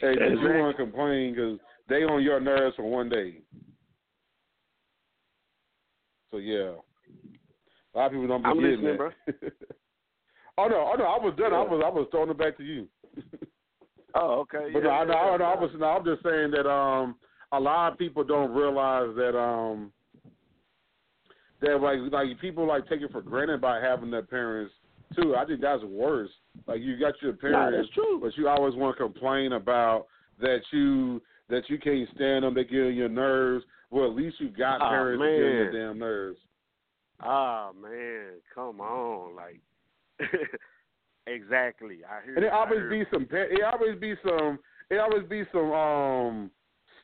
[0.00, 0.60] hey, but you Exactly.
[0.60, 1.58] want to complain because
[1.88, 3.38] they on your nerves for one day.
[6.30, 6.72] So yeah,
[7.96, 9.52] a lot of people don't be I'm listening, that.
[10.58, 11.54] oh no, oh no, I was done.
[11.54, 12.86] I was I was throwing it back to you.
[14.14, 14.70] Oh, okay.
[14.72, 15.60] But yeah, no, I, yeah, no, I, no, I yeah.
[15.60, 17.16] was no, I'm just saying that um
[17.52, 19.92] a lot of people don't realize that um
[21.62, 24.74] that like like people like take it for granted by having their parents
[25.14, 25.34] too.
[25.34, 26.30] I think that's worse.
[26.66, 27.88] Like you got your parents,
[28.20, 30.06] but you always want to complain about
[30.38, 32.54] that you that you can't stand them.
[32.54, 33.64] They get on your nerves.
[33.90, 36.38] Well, at least you got Aw, parents get on your damn nerves.
[37.20, 39.60] Ah man, come on, like
[41.26, 42.00] exactly.
[42.04, 42.36] I hear.
[42.36, 43.26] And it always be some.
[43.30, 44.58] It always be some.
[44.90, 46.50] It always be some um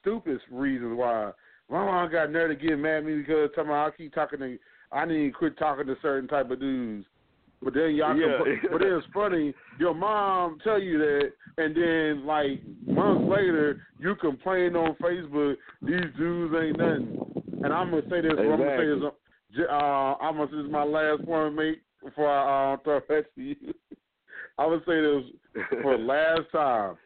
[0.00, 1.32] stupid reasons why
[1.70, 4.58] my mom got nerve to get mad at me because I keep talking to.
[4.92, 7.06] I need to quit talking to certain type of dudes.
[7.62, 8.38] But then y'all, Yeah.
[8.40, 9.54] compl- but then it's funny.
[9.78, 15.56] Your mom tell you that, and then like months later, you complain on Facebook.
[15.80, 17.42] These dudes ain't nothing.
[17.64, 18.32] And I'm gonna say this.
[18.36, 19.12] I'm gonna say this.
[19.58, 19.72] Uh,
[20.20, 20.46] I'm gonna.
[20.50, 21.82] This is my last point, mate.
[22.02, 23.56] Before I uh, throw it to you.
[24.58, 26.96] I would say this for last time.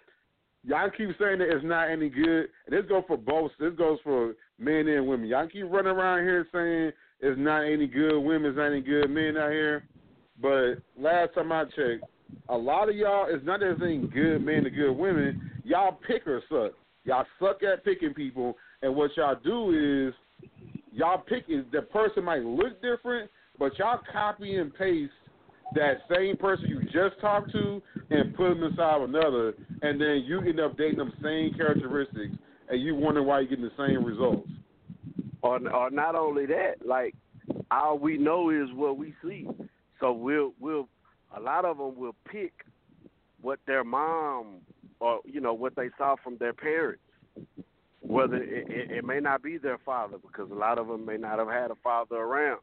[0.65, 2.49] Y'all keep saying that it's not any good.
[2.67, 3.53] And this goes for both.
[3.61, 5.29] This goes for men and women.
[5.29, 9.37] Y'all keep running around here saying it's not any good Women's not any good men
[9.37, 9.87] out here.
[10.41, 12.05] But last time I checked,
[12.49, 15.51] a lot of y'all, it's not that it's good men and good women.
[15.65, 16.73] Y'all pick or suck.
[17.05, 18.57] Y'all suck at picking people.
[18.83, 20.49] And what y'all do is
[20.97, 25.13] y'all pick is the person might look different, but y'all copy and paste
[25.75, 30.41] that same person you just talked to and put them inside another, and then you
[30.41, 32.35] end up dating them same characteristics,
[32.69, 34.49] and you wonder why you're getting the same results.
[35.43, 37.15] or or not only that, like
[37.71, 39.47] all we know is what we see.
[40.01, 40.89] So we'll we'll
[41.37, 42.53] a lot of them will pick
[43.43, 44.61] what their mom
[45.01, 47.03] or you know what they saw from their parents.
[48.01, 51.17] Whether it, it, it may not be their father because a lot of them may
[51.17, 52.61] not have had a father around,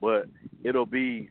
[0.00, 0.26] but
[0.64, 1.30] it'll be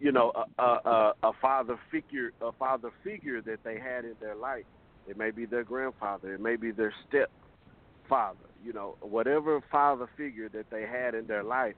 [0.00, 4.34] you know a, a, a, father figure a father figure that they had in their
[4.34, 4.64] life.
[5.06, 6.34] It may be their grandfather.
[6.34, 7.30] It may be their step
[8.10, 11.74] father, you know, whatever father figure that they had in their life,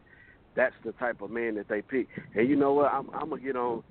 [0.57, 2.09] that's the type of man that they pick.
[2.35, 2.93] And you know what?
[2.93, 3.85] I'm, I'm gonna get on.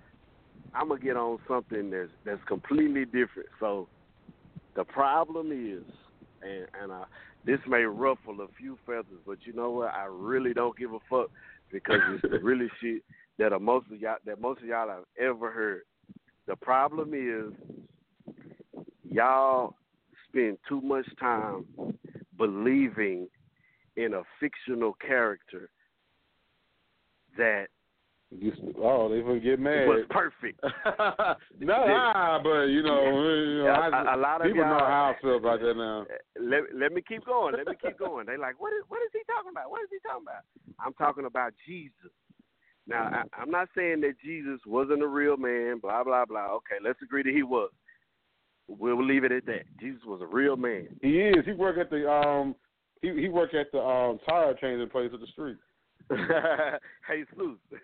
[0.73, 3.49] I'm gonna get on something that's that's completely different.
[3.59, 3.87] So
[4.75, 5.83] the problem is,
[6.43, 7.05] and and uh,
[7.45, 9.93] this may ruffle a few feathers, but you know what?
[9.93, 11.29] I really don't give a fuck
[11.71, 13.03] because it's the really shit
[13.37, 15.81] that most of y'all that most of y'all have ever heard.
[16.47, 17.53] The problem is
[19.03, 19.75] y'all
[20.27, 21.65] spend too much time
[22.37, 23.27] believing
[23.97, 25.69] in a fictional character
[27.37, 27.67] that
[28.33, 29.87] You, oh, they gonna get mad.
[29.87, 30.57] was perfect.
[31.59, 34.79] no, nah, but you know, you know A- I, a- a lot of people know
[34.79, 36.05] how I feel about that now.
[36.39, 37.55] Let let me keep going.
[37.57, 38.27] Let me keep going.
[38.27, 39.69] They like, what is what is he talking about?
[39.69, 40.43] What is he talking about?
[40.79, 42.11] I'm talking about Jesus.
[42.87, 45.79] Now, I, I'm not saying that Jesus wasn't a real man.
[45.79, 46.53] Blah blah blah.
[46.55, 47.69] Okay, let's agree that he was.
[48.69, 49.63] We'll leave it at that.
[49.81, 50.87] Jesus was a real man.
[51.01, 51.45] He is.
[51.45, 52.55] He worked at the um.
[53.01, 55.57] He he worked at the um tire changing place at the street.
[57.09, 57.57] Jesus.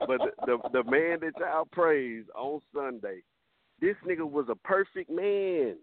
[0.00, 3.22] but the, the the man that y'all praise on Sunday,
[3.80, 5.76] this nigga was a perfect man.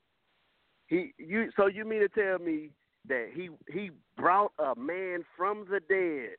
[0.88, 2.72] He you so you mean to tell me
[3.08, 6.36] that he he brought a man from the dead.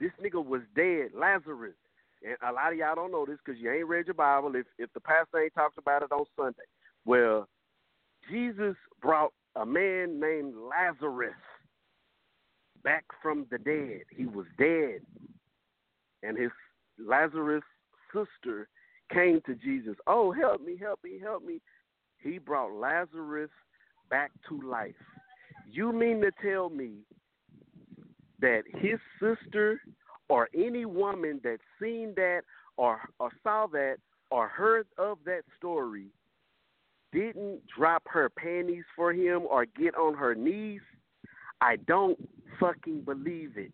[0.00, 1.74] This nigga was dead, Lazarus.
[2.24, 4.54] And a lot of y'all don't know this because you ain't read your Bible.
[4.54, 6.62] If if the pastor ain't talked about it on Sunday,
[7.04, 7.48] well,
[8.30, 11.34] Jesus brought a man named Lazarus
[12.88, 14.04] back from the dead.
[14.16, 15.00] He was dead.
[16.22, 16.50] And his
[16.98, 17.62] Lazarus
[18.14, 18.66] sister
[19.12, 19.94] came to Jesus.
[20.06, 21.60] Oh, help me, help me, help me.
[22.18, 23.50] He brought Lazarus
[24.08, 24.94] back to life.
[25.70, 27.00] You mean to tell me
[28.40, 29.82] that his sister
[30.30, 32.40] or any woman that seen that
[32.78, 33.96] or, or saw that
[34.30, 36.06] or heard of that story
[37.12, 40.80] didn't drop her panties for him or get on her knees,
[41.60, 42.18] I don't
[42.60, 43.72] fucking believe it.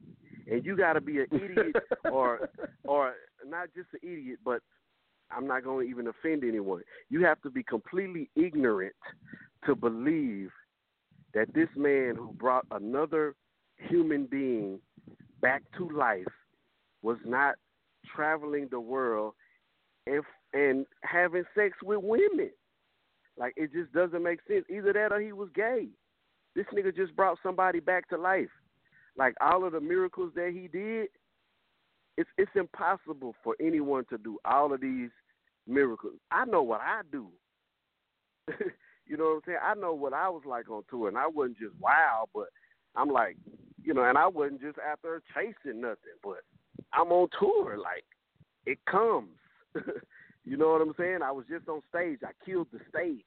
[0.50, 1.76] And you got to be an idiot
[2.10, 2.50] or
[2.84, 3.14] or
[3.46, 4.60] not just an idiot, but
[5.30, 6.82] I'm not going to even offend anyone.
[7.08, 8.94] You have to be completely ignorant
[9.66, 10.50] to believe
[11.32, 13.34] that this man who brought another
[13.76, 14.78] human being
[15.40, 16.26] back to life
[17.02, 17.56] was not
[18.14, 19.34] traveling the world
[20.06, 22.50] and and having sex with women.
[23.36, 24.64] Like it just doesn't make sense.
[24.70, 25.88] Either that or he was gay.
[26.54, 28.50] This nigga just brought somebody back to life.
[29.16, 31.08] Like all of the miracles that he did,
[32.16, 35.10] it's it's impossible for anyone to do all of these
[35.66, 36.14] miracles.
[36.30, 37.28] I know what I do.
[39.06, 39.58] you know what I'm saying?
[39.62, 42.48] I know what I was like on tour, and I wasn't just wild, but
[42.96, 43.36] I'm like,
[43.82, 46.38] you know, and I wasn't just out there chasing nothing, but
[46.92, 47.76] I'm on tour.
[47.78, 48.04] Like
[48.66, 49.36] it comes.
[50.44, 51.18] you know what I'm saying?
[51.22, 52.20] I was just on stage.
[52.24, 53.24] I killed the stage.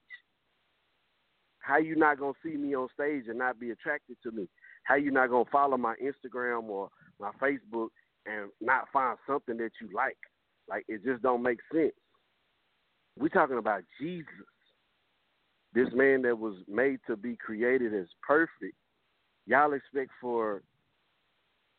[1.68, 4.48] How you not gonna see me on stage and not be attracted to me?
[4.84, 6.88] How you not gonna follow my Instagram or
[7.19, 7.89] my Facebook
[8.26, 10.18] and not find something that you like?
[10.69, 11.91] Like it just don't make sense.
[13.19, 14.26] We're talking about Jesus.
[15.73, 18.76] This man that was made to be created as perfect.
[19.45, 20.61] Y'all expect for,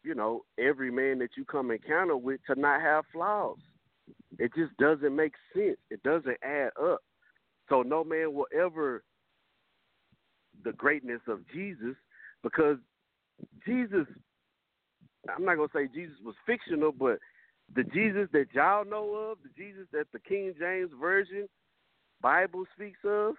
[0.05, 3.57] you know, every man that you come encounter with to not have flaws.
[4.39, 5.79] It just doesn't make sense.
[5.91, 7.01] It doesn't add up.
[7.71, 9.03] So no man will ever
[10.65, 11.97] the greatness of Jesus
[12.43, 12.79] because
[13.67, 14.07] Jesus
[15.35, 17.19] I'm not gonna say Jesus was fictional, but
[17.75, 21.49] the Jesus that y'all know of, the Jesus that the King James Version
[22.21, 23.35] Bible speaks of,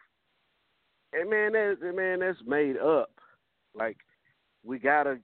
[1.14, 3.12] and man, that man, that's made up.
[3.76, 3.98] Like
[4.64, 5.20] we gotta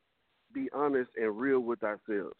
[0.54, 2.36] be honest and real with ourselves,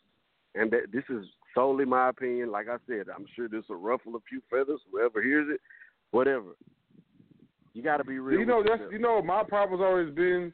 [0.56, 2.52] and that this is solely my opinion.
[2.52, 4.82] Like I said, I'm sure this will ruffle a few feathers.
[4.92, 5.62] Whoever hears it,
[6.12, 6.56] whatever.
[7.76, 8.40] You got to be real.
[8.40, 10.54] You know, that's you know, my problem's always been.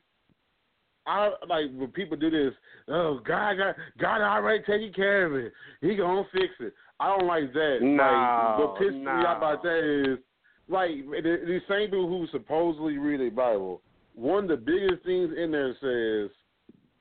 [1.06, 2.54] I like when people do this.
[2.88, 5.54] Oh, God, God, God already taking care of it.
[5.82, 6.74] He gonna fix it.
[7.00, 7.78] I don't like that.
[7.82, 9.18] No, like, what pisses no.
[9.18, 10.20] me off about that is
[10.68, 10.90] like
[11.24, 13.82] the, the same people who supposedly read the Bible.
[14.16, 16.36] One of the biggest things in there says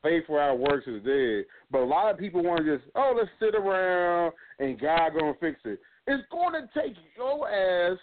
[0.02, 1.44] faith without works is dead.
[1.70, 5.34] But a lot of people want to just, oh, let's sit around and God gonna
[5.40, 5.78] fix it.
[6.06, 7.98] It's going to take your ass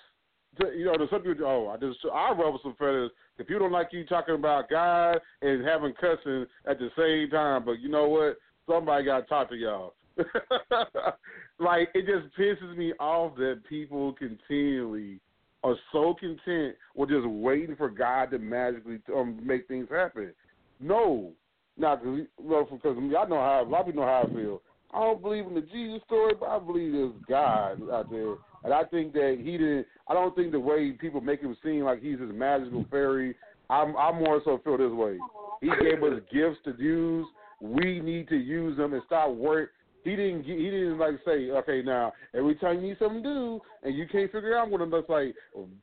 [0.76, 3.12] you know, there's some people, oh, I just, I ruffle some feathers.
[3.38, 7.66] If you don't like you talking about God and having cussing at the same time,
[7.66, 8.38] but you know what?
[8.68, 9.94] Somebody got to talk to y'all.
[11.60, 15.20] like, it just pisses me off that people continually
[15.64, 20.34] are so content with just waiting for God to magically um, make things happen.
[20.80, 21.34] No,
[21.78, 22.02] not
[22.40, 24.62] well, because y'all know how a lot of people know how I feel.
[24.94, 28.74] I don't believe in the Jesus story, but I believe there's God out there, and
[28.74, 29.86] I think that he didn't.
[30.08, 33.36] I don't think the way people make him seem like he's this magical fairy.
[33.70, 35.18] I'm, I more so feel this way.
[35.62, 37.26] He gave us gifts to use.
[37.60, 39.72] We need to use them and stop work.
[40.04, 40.44] He didn't.
[40.44, 44.08] He didn't like say, okay, now every time you need something to do and you
[44.08, 45.36] can't figure out what it looks like,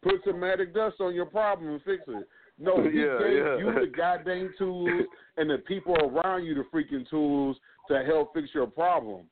[0.02, 2.26] put some magic dust on your problem and fix it.
[2.58, 3.58] No, he Yeah, gave yeah.
[3.58, 4.88] you the goddamn tools
[5.36, 7.56] and the people around you the freaking tools
[7.88, 9.22] to help fix your problem.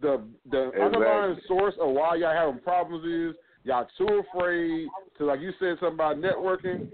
[0.00, 5.40] The the underlying source of why y'all having problems is y'all too afraid to like
[5.40, 6.88] you said something about networking.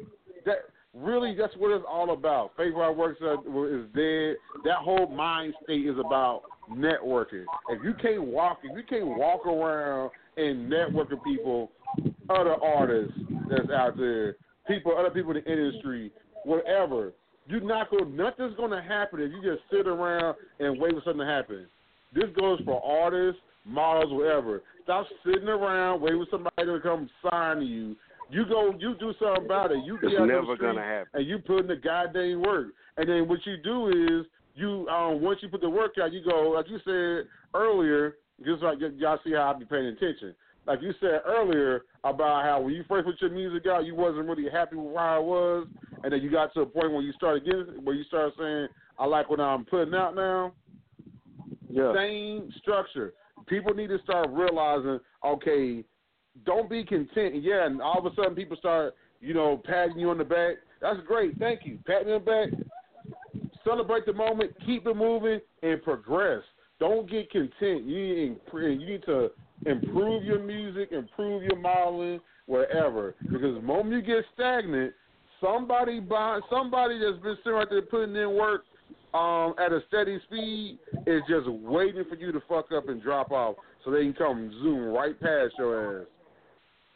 [0.45, 0.57] That
[0.95, 2.53] really that's what it's all about.
[2.57, 4.37] Faith works is dead.
[4.65, 7.45] That whole mind state is about networking.
[7.69, 11.71] If you can't walk, if you can't walk around and network with people,
[12.29, 13.17] other artists
[13.49, 16.11] that's out there, people, other people in the industry,
[16.45, 17.13] whatever,
[17.47, 18.17] you're not going.
[18.17, 21.67] Nothing's going to happen if you just sit around and wait for something to happen.
[22.17, 24.63] This goes for artists, models, whatever.
[24.85, 27.95] Stop sitting around waiting for somebody to come sign to you.
[28.31, 29.85] You go, you do something about it.
[29.85, 31.11] You It's get out never gonna happen.
[31.15, 32.69] and you put in the goddamn work.
[32.97, 36.25] And then what you do is you um once you put the work out, you
[36.25, 38.17] go like you said earlier.
[38.45, 40.35] Just like y- y'all see how I be paying attention.
[40.67, 44.29] Like you said earlier about how when you first put your music out, you wasn't
[44.29, 45.67] really happy with how it was,
[46.03, 48.69] and then you got to a point where you started getting where you started saying,
[48.99, 50.53] "I like what I'm putting out now."
[51.69, 51.93] Yeah.
[51.95, 53.15] Same structure.
[53.47, 55.85] People need to start realizing, okay,
[56.45, 57.43] don't be content.
[57.43, 60.57] Yeah, and all of a sudden people start, you know, patting you on the back.
[60.81, 61.39] That's great.
[61.39, 61.79] Thank you.
[61.87, 62.51] Patting on the
[63.41, 63.43] back.
[63.65, 66.43] celebrate the moment, keep it moving, and progress.
[66.79, 67.85] Don't get content.
[67.85, 69.31] You need, to
[69.65, 73.15] improve your music, improve your modeling, wherever.
[73.23, 74.93] Because the moment you get stagnant,
[75.41, 78.65] somebody by somebody that's been sitting right there putting in work
[79.17, 83.31] um, at a steady speed is just waiting for you to fuck up and drop
[83.31, 86.07] off so they can come zoom right past your ass.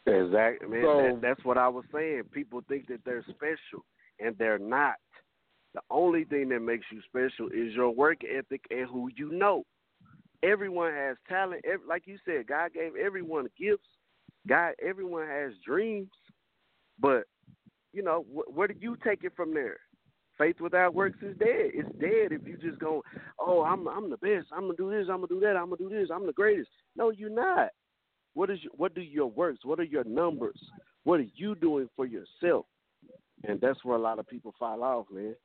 [0.05, 0.83] Exactly, man.
[0.83, 2.23] So, that, that's what I was saying.
[2.31, 3.85] People think that they're special,
[4.19, 4.95] and they're not.
[5.73, 9.63] The only thing that makes you special is your work ethic and who you know.
[10.43, 11.63] Everyone has talent.
[11.65, 13.87] Every, like you said, God gave everyone gifts.
[14.47, 16.09] God, everyone has dreams.
[16.99, 17.23] But
[17.93, 19.77] you know, wh- where do you take it from there?
[20.37, 21.71] Faith without works is dead.
[21.73, 23.03] It's dead if you just go,
[23.39, 24.47] oh, I'm I'm the best.
[24.51, 25.07] I'm gonna do this.
[25.09, 25.55] I'm gonna do that.
[25.55, 26.09] I'm gonna do this.
[26.13, 26.69] I'm the greatest.
[26.95, 27.69] No, you're not.
[28.33, 29.59] What is your, what do your works?
[29.65, 30.59] What are your numbers?
[31.03, 32.65] What are you doing for yourself?
[33.43, 35.35] And that's where a lot of people fall off, man.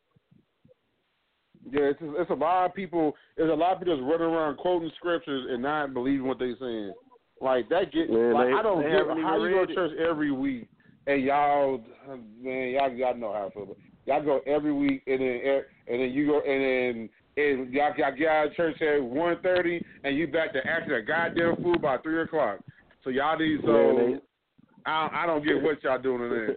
[1.71, 3.15] Yeah, it's it's a lot of people.
[3.37, 6.55] There's a lot of people that's running around quoting scriptures and not believing what they're
[6.61, 6.93] saying.
[7.41, 10.31] Like that get Man, like they- I don't get how you go to church every
[10.31, 10.69] week
[11.07, 11.85] and y'all
[12.41, 13.67] man y'all y'all know how I feel.
[13.67, 13.77] But
[14.07, 17.93] y'all go every week and then e- and then you go and then and y'all
[17.99, 21.57] y'all get out of church at one thirty and you back to acting a goddamn
[21.62, 22.61] fool by three o'clock.
[23.05, 24.20] So y'all need so Man,
[24.87, 26.57] I I don't get what y'all doing in there.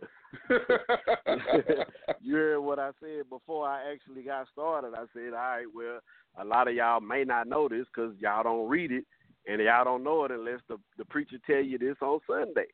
[2.21, 4.93] you heard what I said before I actually got started.
[4.95, 5.99] I said, all right, well,
[6.39, 9.05] a lot of y'all may not know this because y'all don't read it,
[9.47, 12.67] and y'all don't know it unless the the preacher tell you this on Sunday.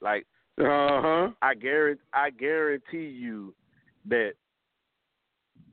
[0.00, 0.26] Like,
[0.58, 1.28] uh huh.
[1.42, 3.54] I guarantee, I guarantee you
[4.08, 4.32] that.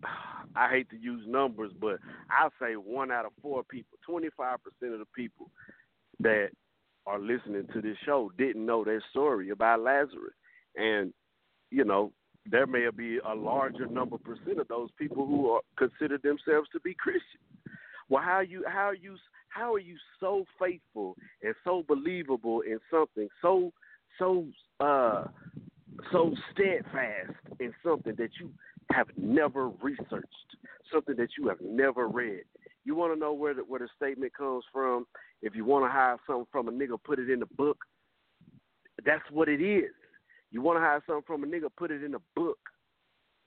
[0.56, 2.00] I hate to use numbers, but
[2.32, 5.52] I'll say one out of four people, twenty five percent of the people
[6.20, 6.48] that
[7.06, 10.34] are listening to this show didn't know their story about Lazarus,
[10.76, 11.14] and
[11.70, 12.12] you know,
[12.50, 16.80] there may be a larger number percent of those people who are consider themselves to
[16.80, 17.42] be Christian.
[18.10, 19.18] Well, how you how you
[19.50, 23.72] how are you so faithful and so believable in something so
[24.18, 24.46] so
[24.80, 25.26] uh
[26.12, 28.52] so steadfast in something that you
[28.92, 30.28] have never researched,
[30.92, 32.44] something that you have never read.
[32.86, 35.06] You want to know where the, where the statement comes from?
[35.42, 37.78] If you want to hide something from a nigga, put it in the book.
[39.06, 39.92] That's what it is.
[40.52, 42.58] You want to hide something from a nigga, put it in a book.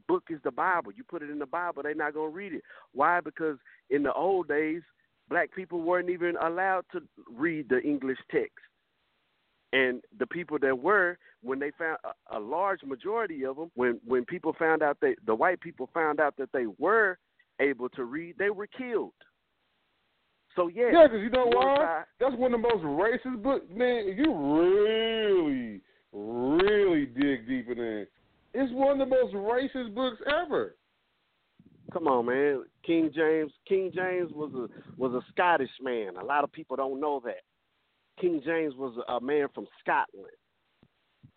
[0.06, 0.92] Book is the Bible.
[0.92, 2.62] You put it in the Bible, they're not gonna read it.
[2.92, 3.20] Why?
[3.20, 3.56] Because
[3.90, 4.82] in the old days,
[5.28, 7.00] black people weren't even allowed to
[7.32, 8.58] read the English text.
[9.72, 14.00] And the people that were, when they found a, a large majority of them, when
[14.04, 17.18] when people found out that the white people found out that they were
[17.60, 19.12] able to read, they were killed.
[20.56, 22.02] So yeah, Yeah, because you know why?
[22.18, 23.66] That's one of the most racist books.
[23.72, 25.80] Man, you really,
[26.12, 28.08] really dig deep in there,
[28.54, 30.74] it's one of the most racist books ever.
[31.92, 32.64] Come on, man.
[32.84, 33.52] King James.
[33.68, 36.16] King James was a was a Scottish man.
[36.20, 37.42] A lot of people don't know that.
[38.20, 40.32] King James was a, man from Scotland,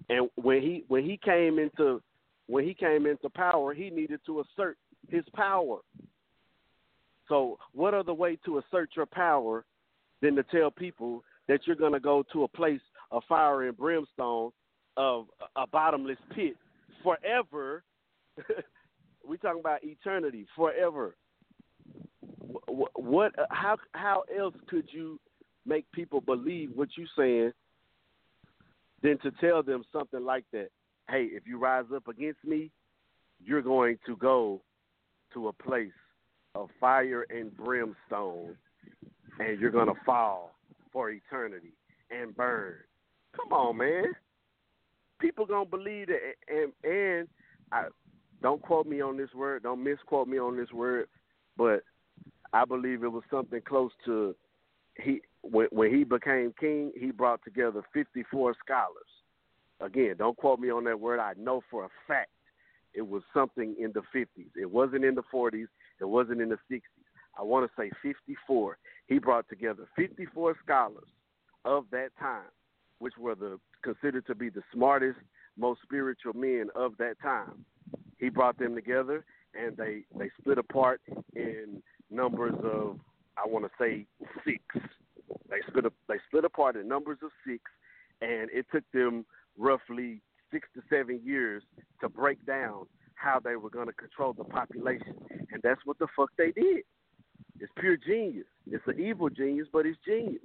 [0.09, 2.01] and when he when he came into
[2.47, 4.77] when he came into power, he needed to assert
[5.09, 5.79] his power.
[7.29, 9.65] So, what other way to assert your power
[10.21, 12.81] than to tell people that you're going to go to a place
[13.11, 14.51] of fire and brimstone,
[14.97, 16.55] of a bottomless pit
[17.01, 17.83] forever?
[19.27, 21.15] we talking about eternity, forever.
[22.67, 23.33] What?
[23.49, 23.77] How?
[23.93, 25.19] How else could you
[25.65, 27.51] make people believe what you're saying
[29.01, 30.69] than to tell them something like that?
[31.09, 32.71] Hey, if you rise up against me,
[33.43, 34.61] you're going to go
[35.33, 35.91] to a place
[36.55, 38.55] of fire and brimstone,
[39.39, 40.55] and you're going to fall
[40.91, 41.73] for eternity
[42.11, 42.75] and burn.
[43.35, 44.05] Come on, man.
[45.19, 47.27] People gonna believe that, and and
[47.71, 47.85] I
[48.41, 49.63] don't quote me on this word.
[49.63, 51.07] Don't misquote me on this word,
[51.57, 51.83] but
[52.51, 54.35] I believe it was something close to
[55.01, 56.91] he when when he became king.
[56.99, 59.03] He brought together 54 scholars.
[59.79, 61.19] Again, don't quote me on that word.
[61.19, 62.29] I know for a fact
[62.93, 64.49] it was something in the 50s.
[64.55, 65.67] It wasn't in the 40s.
[65.99, 66.81] It wasn't in the 60s.
[67.37, 68.77] I want to say 54.
[69.07, 71.07] He brought together 54 scholars
[71.65, 72.51] of that time,
[72.99, 75.19] which were the considered to be the smartest,
[75.57, 77.65] most spiritual men of that time.
[78.19, 79.25] He brought them together,
[79.59, 81.01] and they they split apart
[81.35, 82.99] in numbers of
[83.37, 84.05] I want to say
[84.45, 84.61] six.
[85.49, 87.61] They split up, they split apart in numbers of six,
[88.21, 89.25] and it took them
[89.57, 91.63] roughly six to seven years
[92.01, 92.85] to break down
[93.15, 95.15] how they were going to control the population,
[95.51, 96.83] and that's what the fuck they did.
[97.59, 98.45] It's pure genius.
[98.69, 100.41] It's an evil genius, but it's genius.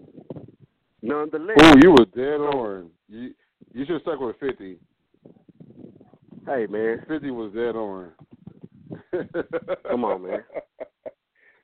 [1.02, 1.56] Nonetheless.
[1.60, 2.90] Oh, you were dead on.
[3.08, 3.34] You
[3.72, 4.78] you should have stuck with fifty.
[6.46, 8.10] Hey man, fifty was dead on.
[9.88, 10.44] Come on, man.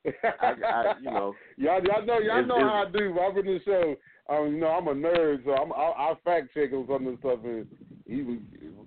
[0.06, 3.18] I, I, you know, y'all, y'all know, y'all know how I do.
[3.18, 3.96] I've been in the show.
[4.28, 7.12] Um, you know, I'm a nerd, so I'm, I, I fact check on some of
[7.12, 7.40] this stuff.
[7.44, 7.66] And
[8.06, 8.20] he,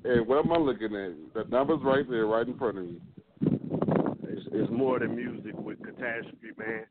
[0.03, 1.33] and what am I looking at?
[1.33, 3.01] The numbers right there, right in front of you.
[4.23, 6.85] It's, it's more than music with Kataztrofee, man.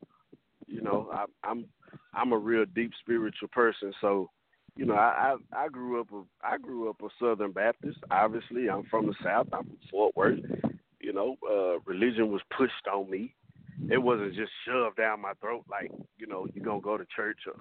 [0.67, 1.67] You know, I, I'm
[2.15, 4.31] I'm a real deep spiritual person, so
[4.77, 7.99] you know, I, I I grew up a I grew up a Southern Baptist.
[8.11, 9.49] Obviously, I'm from the South.
[9.53, 10.41] I'm from Fort Worth.
[11.01, 13.35] You know, uh, religion was pushed on me.
[13.91, 17.39] It wasn't just shoved down my throat like you know you're gonna go to church
[17.47, 17.55] or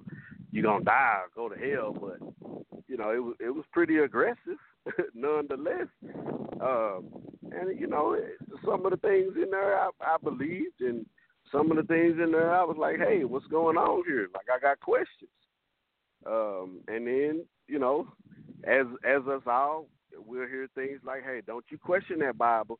[0.52, 1.94] you're gonna die or go to hell.
[1.94, 2.20] But
[2.88, 4.58] you know, it was it was pretty aggressive,
[5.14, 5.88] nonetheless.
[6.62, 7.10] Um,
[7.52, 8.18] and you know,
[8.66, 11.06] some of the things in there I, I believed, and
[11.52, 14.28] some of the things in there I was like, hey, what's going on here?
[14.34, 15.30] Like I got questions.
[16.26, 18.08] Um, and then, you know,
[18.64, 19.88] as as us all,
[20.26, 22.80] we'll hear things like, "Hey, don't you question that Bible?"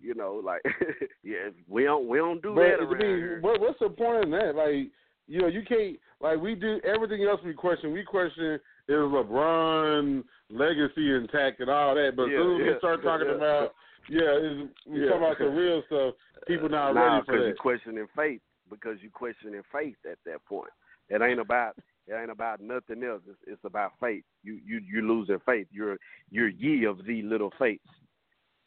[0.00, 0.62] You know, like,
[1.22, 3.38] yeah, we don't we don't do but, that around I mean, here.
[3.40, 4.54] What, what's the point in that?
[4.54, 4.90] Like,
[5.26, 7.40] you know, you can't like we do everything else.
[7.44, 7.92] We question.
[7.92, 12.12] We question is LeBron legacy intact and all that.
[12.16, 13.34] But yeah, as soon as yeah, we start talking yeah.
[13.34, 13.74] about
[14.08, 15.10] yeah, is we Yeah.
[15.10, 16.14] talk about the real stuff.
[16.46, 17.44] People not uh, nah, ready for that.
[17.46, 18.40] you're questioning faith.
[18.70, 20.70] Because you're questioning faith at that point.
[21.08, 21.76] It ain't about
[22.06, 23.22] it ain't about nothing else.
[23.28, 24.24] It's, it's about faith.
[24.42, 25.66] You you you losing faith.
[25.70, 25.98] You're
[26.30, 27.88] you're ye of the little faiths.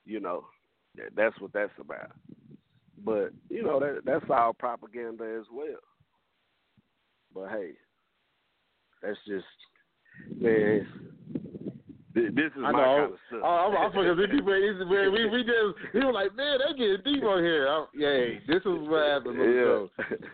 [0.06, 0.46] You know,
[1.16, 2.12] that's what that's about.
[3.04, 5.80] But you know that that's all propaganda as well.
[7.34, 7.72] But hey,
[9.02, 9.46] that's just
[10.40, 10.88] man.
[12.14, 12.78] This is I my know.
[12.78, 13.40] kind of stuff.
[13.42, 14.54] Oh, I'm, I'm fucking with people.
[14.54, 17.68] it's- Man, we we just we were like, man, they getting deep on here.
[17.70, 19.90] I'm, yeah, this is what happens on the show.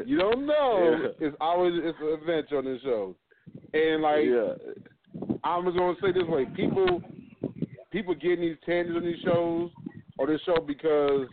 [0.06, 1.14] You don't know.
[1.22, 1.28] Yeah.
[1.28, 3.16] It's always it's an adventure on this show,
[3.74, 4.54] and like yeah.
[5.44, 7.00] I'm just gonna say this way: people,
[7.92, 9.70] people getting these tangents on these shows
[10.18, 11.28] or this show because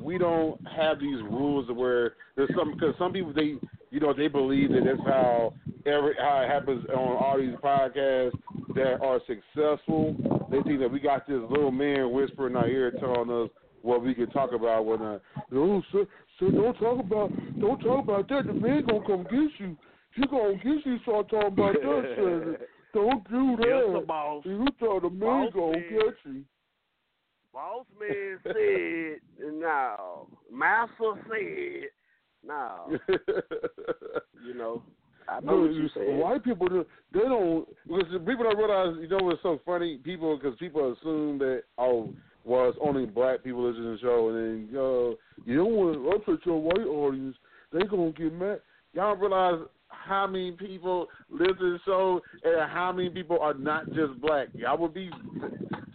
[0.00, 3.54] we don't have these rules where there's some because some people they
[3.90, 5.52] you know they believe that that's how
[5.86, 8.32] every how it happens on all these podcasts
[8.74, 10.14] that are successful.
[10.50, 13.50] They think that we got this little man whispering in our ear telling us
[13.82, 15.18] what we can talk about when uh
[15.50, 16.06] no sir,
[16.40, 17.30] sir don't talk about
[17.60, 19.76] don't talk about that the man gonna come get you
[20.16, 22.56] he gonna get you start talking about that sir.
[22.94, 24.42] don't do Yes, that sir, boss.
[24.46, 25.88] you thought the man Boss gonna man.
[25.90, 26.42] get you
[27.54, 30.26] Boss man said no.
[30.52, 31.88] Master said
[32.44, 32.98] no.
[34.44, 34.82] You know,
[35.28, 36.18] I know what you said.
[36.18, 38.96] White people, do- they don't because people don't realize.
[39.00, 39.98] You know what's so funny?
[40.02, 42.12] People because people assume that oh,
[42.44, 45.14] well, it's only black people listening to the show, and then uh,
[45.46, 47.36] you don't want to upset your white audience.
[47.72, 48.60] They gonna get mad.
[48.94, 49.60] Y'all realize
[50.04, 54.48] how many people live to the show and how many people are not just black.
[54.54, 55.10] Y'all would be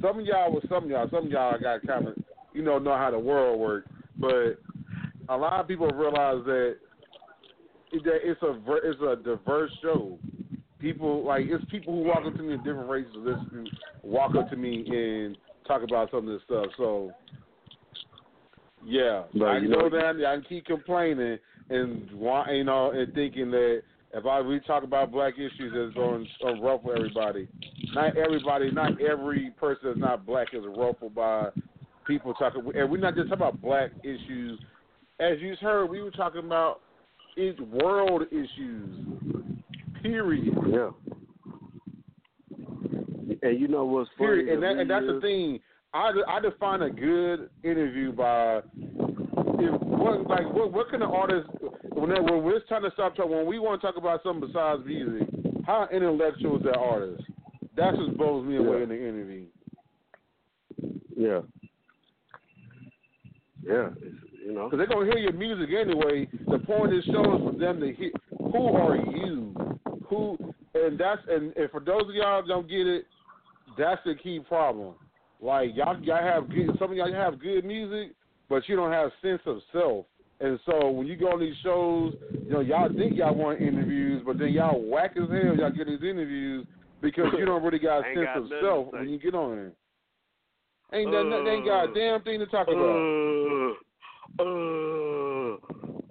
[0.02, 1.10] some of y'all with some of y'all.
[1.10, 2.14] Some of y'all got kind of
[2.54, 4.60] you know know how the world works, but
[5.30, 6.78] a lot of people realize that
[7.92, 10.18] that it's a it's a diverse show.
[10.80, 13.68] People like it's people who walk up to me in different races, listen,
[14.04, 16.66] walk up to me and talk about some of this stuff.
[16.78, 17.12] So
[18.90, 21.38] yeah, But, I you know know- that I can keep complaining
[21.70, 23.82] and want you know and thinking that
[24.14, 27.48] if I we talk about black issues, it's going to ruffle everybody.
[27.94, 31.50] Not everybody, not every person that's not black is ruffled by
[32.08, 32.64] people talking.
[32.76, 34.60] And we're not just talking about black issues.
[35.20, 36.82] As you heard, we were talking about
[37.36, 39.06] it's world issues.
[40.02, 40.58] Period.
[40.68, 40.90] Yeah.
[43.42, 44.28] And you know what's funny?
[44.44, 44.54] Period.
[44.54, 45.60] And that and that's the thing.
[45.94, 51.50] I I define a good interview by if what like what what can the artist
[51.94, 54.48] when they, when we're trying to stop talking when we want to talk about something
[54.48, 55.28] besides music,
[55.66, 57.24] how intellectual is that artist?
[57.76, 58.84] That's what blows me away Yeah.
[58.84, 59.46] in the interview.
[61.18, 61.40] Yeah.
[63.64, 63.90] Yeah.
[64.02, 64.70] It's, you know.
[64.70, 66.28] Because they're gonna hear your music anyway.
[66.48, 69.54] The point is the show is for them to hear who are you,
[70.08, 70.38] who,
[70.76, 73.06] and that's and, and for those of y'all that don't get it,
[73.78, 74.94] that's the key problem.
[75.42, 78.16] Like y'all, y'all have good, some of y'all have good music,
[78.50, 80.06] but you don't have sense of self.
[80.42, 82.14] And so when you go on these shows,
[82.46, 85.56] you know y'all think y'all want interviews, but then y'all whack as hell.
[85.56, 86.66] Y'all get these interviews
[87.02, 89.72] because you don't really got a sense got of self when you get on there.
[90.92, 91.48] Ain't that nothing?
[91.48, 92.80] Ain't got a damn thing to talk about.
[92.80, 95.54] Uh, uh,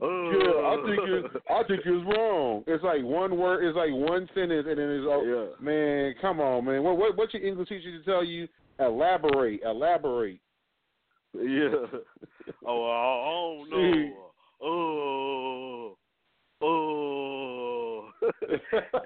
[0.00, 2.62] uh, Yeah, I think it's I think it's wrong.
[2.66, 3.64] It's like one word.
[3.64, 5.64] It's like one sentence, and then it's oh Yeah.
[5.64, 6.82] man, come on, man.
[6.84, 8.46] What what what's your English teacher to tell you?
[8.78, 10.40] Elaborate, elaborate.
[11.34, 11.86] Yeah.
[12.66, 14.14] Oh, I don't know.
[14.60, 15.96] Oh,
[16.62, 18.10] oh.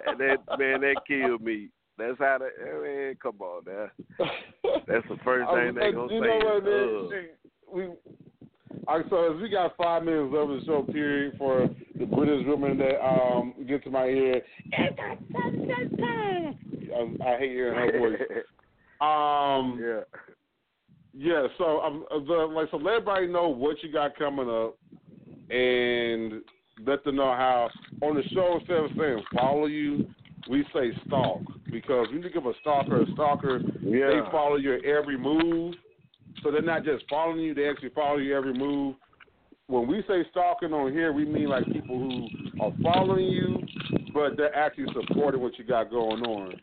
[0.06, 1.68] and that man, that killed me.
[1.98, 2.82] That's how that.
[2.82, 3.90] Man, come on now.
[4.86, 6.26] That's the first thing they gonna you say.
[6.26, 7.28] You know what, is, man?
[7.28, 7.74] uh.
[7.74, 7.82] We.
[8.88, 11.68] All right, so as we got five minutes left of the show period for
[11.98, 14.42] the British woman that um gets to my ear.
[14.72, 14.88] I,
[17.24, 18.20] I hate hearing her voice.
[19.02, 20.00] Um, yeah.
[21.14, 24.78] Yeah, so um, the, like, so let everybody know what you got coming up,
[25.50, 26.40] and
[26.86, 27.68] let them know how
[28.00, 30.08] on the show instead of saying follow you,
[30.48, 34.06] we say stalk because when you give a stalker a stalker, Yeah.
[34.06, 35.74] they follow your every move.
[36.42, 38.96] So they're not just following you; they actually follow your every move.
[39.66, 42.26] When we say stalking on here, we mean like people who
[42.60, 43.58] are following you,
[44.14, 46.54] but they're actually supporting what you got going on.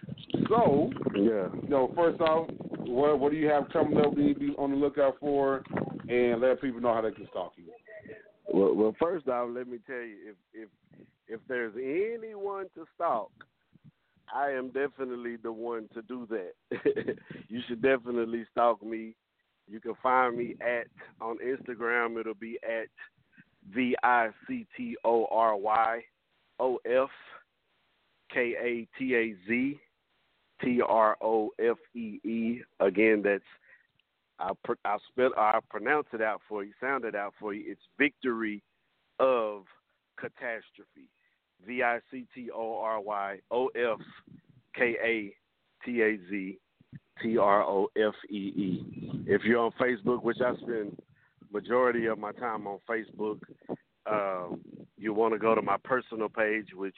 [0.50, 1.48] So, Yeah.
[1.54, 2.50] you know, first off,
[2.88, 4.18] what what do you have coming up?
[4.18, 5.64] Need to be on the lookout for,
[6.10, 7.72] and let people know how they can stalk you.
[8.52, 10.70] Well, well, first off, let me tell you, if if
[11.28, 13.32] if there's anyone to stalk,
[14.34, 16.54] I am definitely the one to do that.
[17.48, 19.16] you should definitely stalk me.
[19.68, 20.88] You can find me at
[21.22, 22.20] on Instagram.
[22.20, 22.88] It'll be at
[23.72, 26.02] v i c t o r y
[26.60, 27.10] o f
[28.34, 29.80] k a t a z
[30.64, 32.62] t r o f e e.
[32.80, 33.44] Again, that's
[34.40, 37.64] I'll pr- I'll spell I'll pronounce it out for you, sound it out for you.
[37.72, 38.64] It's victory
[39.20, 39.64] of
[40.20, 41.10] Kataztrofee.
[41.66, 44.00] V I C T O R Y O F
[44.76, 45.34] K A
[45.86, 46.58] T A Z
[47.22, 49.24] T R O F E E.
[49.28, 50.98] If you're on Facebook, which I spend
[51.52, 53.40] majority of my time on Facebook,
[54.10, 54.62] um,
[54.98, 56.96] you want to go to my personal page, which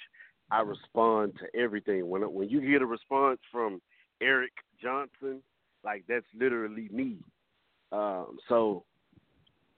[0.52, 2.10] I respond to everything.
[2.10, 3.82] When when you get a response from
[4.22, 4.52] Eric
[4.82, 5.42] Johnson,
[5.84, 7.18] like that's literally me.
[7.94, 8.84] Um, so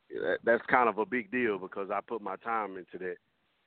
[0.10, 3.18] that, that's kind of a big deal because I put my time into that,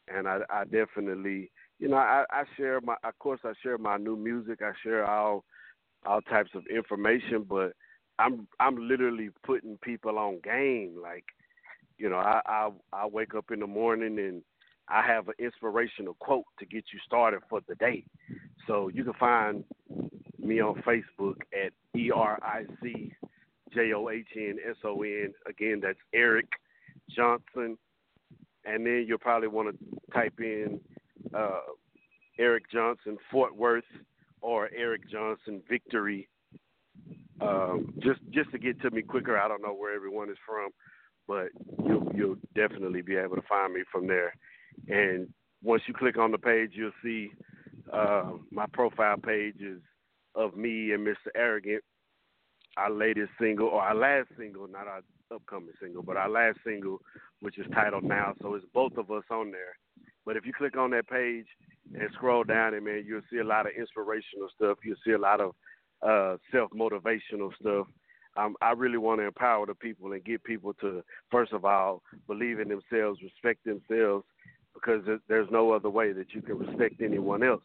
[0.08, 3.96] and I, I definitely, you know, I, I share my, of course, I share my
[3.96, 4.60] new music.
[4.62, 5.44] I share all
[6.04, 7.72] all types of information, but
[8.18, 10.96] I'm I'm literally putting people on game.
[11.00, 11.24] Like,
[11.98, 14.42] you know, I I, I wake up in the morning and
[14.88, 18.04] I have an inspirational quote to get you started for the day.
[18.66, 19.64] So you can find
[20.38, 23.12] me on Facebook at E R I C
[23.74, 25.32] J O H N S O N.
[25.48, 26.46] Again, that's Eric
[27.10, 27.76] Johnson.
[28.64, 30.80] And then you'll probably want to type in
[31.34, 31.60] uh,
[32.38, 33.84] Eric Johnson Fort Worth
[34.40, 36.28] or Eric Johnson Victory.
[37.40, 39.38] Um, just just to get to me quicker.
[39.38, 40.70] I don't know where everyone is from,
[41.28, 41.48] but
[41.84, 44.32] you'll you'll definitely be able to find me from there.
[44.88, 45.28] And
[45.62, 47.30] once you click on the page, you'll see
[47.92, 49.80] uh, my profile page is
[50.34, 51.28] of me and Mr.
[51.34, 51.82] Arrogant
[52.76, 55.00] our latest single or our last single, not our
[55.34, 57.00] upcoming single, but our last single,
[57.40, 58.34] which is titled Now.
[58.42, 59.76] So it's both of us on there.
[60.24, 61.46] But if you click on that page
[61.94, 64.78] and scroll down, and man, you'll see a lot of inspirational stuff.
[64.84, 65.52] You'll see a lot of
[66.02, 67.86] uh, self motivational stuff.
[68.36, 72.02] Um, I really want to empower the people and get people to, first of all,
[72.26, 74.26] believe in themselves, respect themselves,
[74.76, 77.62] because there's no other way that you can respect anyone else.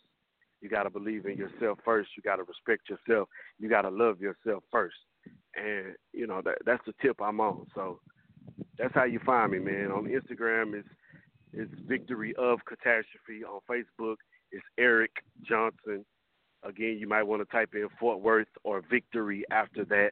[0.62, 2.12] You got to believe in yourself first.
[2.16, 3.28] You got to respect yourself.
[3.60, 4.96] You got to love yourself first.
[5.56, 7.66] And you know that that's the tip I'm on.
[7.76, 8.00] So
[8.78, 9.92] that's how you find me, man.
[9.92, 10.88] On Instagram, it's
[11.54, 13.44] it's Victory of Kataztrofee.
[13.44, 14.16] On Facebook,
[14.52, 15.12] it's Eric
[15.44, 16.06] Johnson.
[16.64, 20.12] Again, you might want to type in Fort Worth or Victory after that.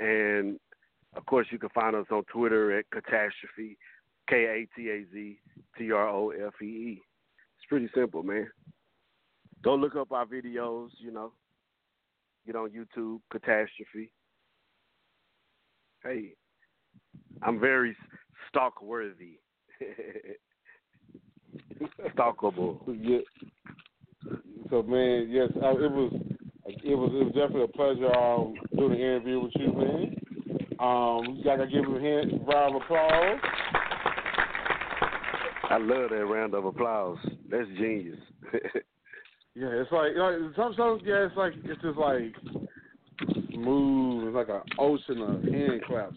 [0.00, 0.58] And
[1.16, 3.76] of course, you can find us on Twitter at Kataztrofee,
[4.28, 5.38] K A T A Z
[5.78, 7.02] T R O F E E.
[7.56, 8.48] It's pretty simple, man.
[9.62, 11.32] Go look up our videos, you know.
[12.46, 14.10] Get on YouTube, Kataztrofee.
[16.02, 16.34] Hey,
[17.42, 17.96] I'm very
[18.48, 19.38] stalk worthy.
[22.16, 22.80] Stalkable.
[23.00, 23.18] Yeah.
[24.70, 26.12] So man, yes, I, it was
[26.66, 30.16] it was it was definitely a pleasure um, doing the interview with you, man.
[30.80, 33.38] Um, you gotta give him a hand, round of applause.
[35.72, 37.18] I love that round of applause.
[37.50, 38.18] That's genius.
[39.54, 42.34] Yeah, it's like, like sometimes yeah, it's like it's just like
[43.54, 44.26] move.
[44.28, 46.16] It's like an ocean of hand claps.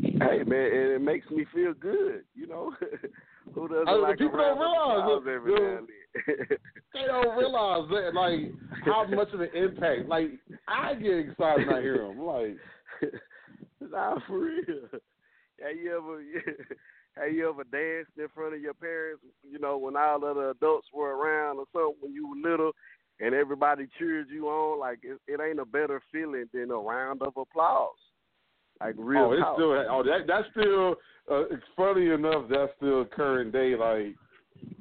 [0.00, 2.72] hey man, and it makes me feel good, you know.
[3.54, 6.56] Who doesn't I- like people round don't of realize applause it, every now?
[6.94, 10.08] They don't realize that, like how much of an impact.
[10.08, 10.30] Like
[10.68, 12.20] I get excited when I hear them.
[12.20, 12.56] Like
[13.90, 14.62] nah, for real.
[15.60, 16.22] Have you ever
[17.20, 19.22] have you ever danced in front of your parents?
[19.48, 22.72] You know, when all of the adults were around or something when you were little,
[23.20, 24.80] and everybody cheered you on.
[24.80, 27.94] Like it, it ain't a better feeling than a round of applause.
[28.80, 29.24] Like real.
[29.24, 29.56] oh, it's talk.
[29.56, 30.96] still oh that that's still
[31.30, 32.46] uh, funny enough.
[32.50, 33.74] That's still current day.
[33.76, 34.16] Like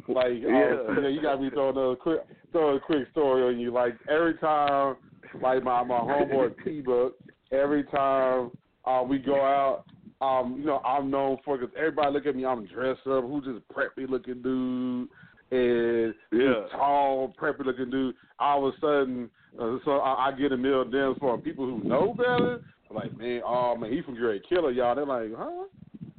[0.07, 0.93] like uh, Yeah.
[0.95, 2.21] you, know, you got be throwing a quick
[2.51, 3.71] throw a quick story on you.
[3.71, 4.95] Like every time,
[5.41, 7.15] like my my homeboy T Book,
[7.51, 8.51] every time
[8.85, 9.83] uh, we go out
[10.21, 13.45] um, you know, I'm known for because everybody look at me, I'm dressed up, who's
[13.45, 15.09] this preppy looking dude,
[15.51, 16.67] and Yeah.
[16.71, 18.15] tall, preppy looking dude.
[18.37, 19.29] All of a sudden,
[19.59, 22.59] uh, so I, I get a million DMs from people who know better.
[22.91, 24.95] Like, man, oh man, he from Great Killer, y'all.
[24.95, 25.65] They're like, huh?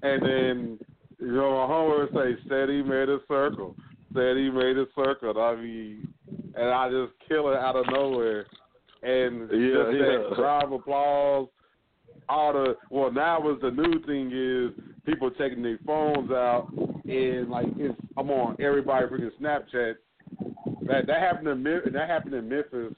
[0.03, 0.79] And then,
[1.19, 3.77] you know, my homework say, said he made a circle.
[4.15, 5.39] Said he made a circle.
[5.41, 6.09] I mean,
[6.57, 8.47] and I just kill it out of nowhere.
[9.03, 10.05] And Yeah, just yeah.
[10.05, 11.49] that round of applause.
[12.31, 16.69] All the well now was the new thing is people taking their phones out
[17.05, 19.95] and like it's I'm on everybody freaking Snapchat.
[20.87, 22.95] That that happened in Mem- that happened in Memphis.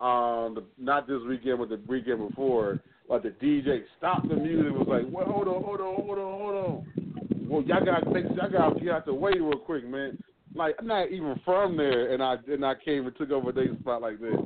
[0.00, 2.80] Um, the, not this weekend, but the weekend before.
[3.08, 4.72] Like the DJ stopped the music.
[4.72, 7.48] Was like, well, hold on, hold on, hold on, hold on.
[7.48, 10.22] Well, y'all got to y'all got you have to wait real quick, man.
[10.54, 13.74] Like I'm not even from there, and I and I came and took over their
[13.80, 14.36] spot like this.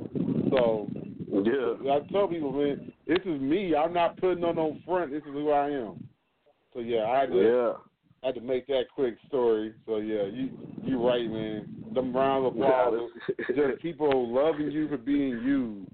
[0.51, 0.89] So
[1.43, 1.91] Yeah.
[1.93, 3.75] I tell people, man, this is me.
[3.75, 5.11] I'm not putting on no front.
[5.11, 6.07] This is who I am.
[6.73, 7.73] So yeah, I had to, Yeah.
[8.23, 9.73] I had to make that quick story.
[9.85, 10.49] So yeah, you
[10.83, 11.83] you right, man.
[11.93, 13.09] Them rounds of applause,
[13.55, 15.85] just people loving you for being you,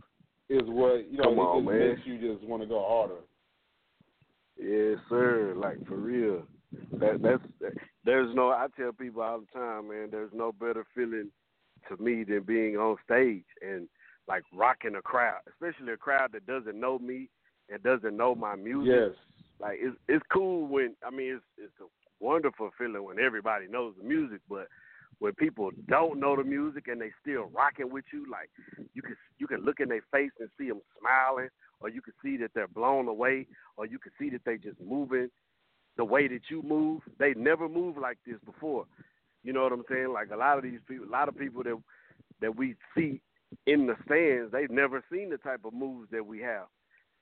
[0.50, 1.24] is what you know.
[1.26, 1.90] Come it on, just man.
[1.90, 3.22] makes you just want to go harder.
[4.58, 5.54] Yes, sir.
[5.56, 6.44] Like for real.
[7.00, 7.74] That that's
[8.06, 11.30] there's no I tell people all the time, man, there's no better feeling
[11.90, 13.88] to me than being on stage and
[14.32, 17.30] like rocking a crowd, especially a crowd that doesn't know me
[17.70, 18.94] and doesn't know my music.
[18.96, 19.46] Yes.
[19.60, 23.94] Like it's it's cool when I mean it's it's a wonderful feeling when everybody knows
[23.98, 24.68] the music, but
[25.20, 28.50] when people don't know the music and they still rocking with you, like
[28.94, 31.50] you can you can look in their face and see them smiling,
[31.82, 34.80] or you can see that they're blown away, or you can see that they just
[34.80, 35.30] moving
[35.98, 37.02] the way that you move.
[37.20, 38.86] They never moved like this before.
[39.44, 40.14] You know what I'm saying?
[40.14, 41.78] Like a lot of these people, a lot of people that
[42.40, 43.22] that we see
[43.66, 46.68] in the stands, they've never seen the type of moves that we have.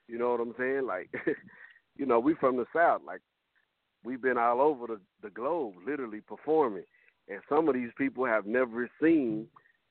[0.08, 0.86] You know what I'm saying?
[0.86, 1.10] Like,
[1.96, 3.02] you know, we from the South.
[3.06, 3.22] Like,
[4.04, 6.86] we've been all over the, the globe, literally performing,
[7.28, 9.48] and some of these people have never seen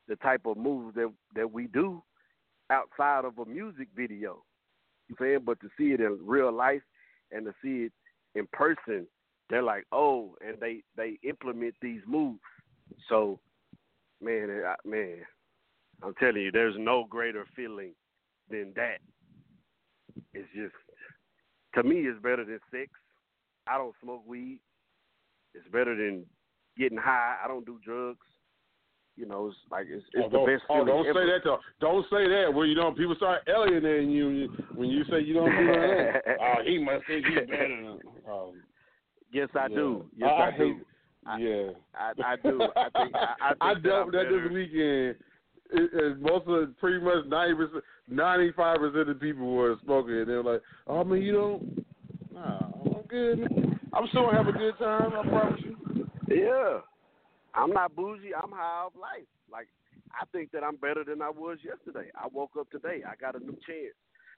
[0.09, 2.03] the type of moves that that we do
[2.71, 4.43] outside of a music video.
[5.09, 5.41] You saying?
[5.45, 6.83] But to see it in real life
[7.31, 7.93] and to see it
[8.35, 9.07] in person,
[9.51, 12.41] they're like, oh, and they they implement these moves.
[13.09, 13.39] So,
[14.21, 14.49] man,
[14.85, 15.19] man,
[16.03, 17.93] I'm telling you, there's no greater feeling
[18.51, 18.99] than that.
[20.33, 20.75] It's just
[21.75, 22.91] to me, it's better than sex.
[23.67, 24.61] I don't smoke weed.
[25.55, 26.25] It's better than
[26.77, 27.37] getting high.
[27.45, 28.27] I don't do drugs.
[29.17, 31.21] You know, it's like it's, it's oh, the best oh, feeling don't ever.
[31.21, 31.41] say that.
[31.45, 31.59] Though.
[31.81, 32.55] Don't say that.
[32.55, 36.23] Well, you know people start alienating you when you say you don't do that.
[36.41, 37.69] oh, he must think he's better.
[37.69, 37.99] Than,
[38.31, 38.53] um,
[39.33, 39.77] Yes, I yeah.
[39.77, 40.05] do.
[40.17, 40.65] Yes, I, I, do.
[40.65, 41.71] hate- yeah.
[41.95, 42.63] I, I do.
[42.77, 44.43] I think I, I, think I that dealt that better.
[44.45, 45.17] this weekend.
[46.21, 50.29] Most of pretty much ninety percent, ninety five percent of the people were smoking, and
[50.29, 51.87] they were like, "Oh man, you don't."
[52.33, 53.39] Nah, I'm good.
[53.39, 53.81] Man.
[53.93, 55.13] I'm still sure I have a good time.
[55.15, 56.09] I promise you.
[56.29, 56.79] Yeah.
[57.55, 58.35] I'm not bougie.
[58.35, 59.27] I'm high off life.
[59.51, 59.67] Like
[60.13, 62.11] I think that I'm better than I was yesterday.
[62.15, 63.03] I woke up today.
[63.07, 63.95] I got a new chance.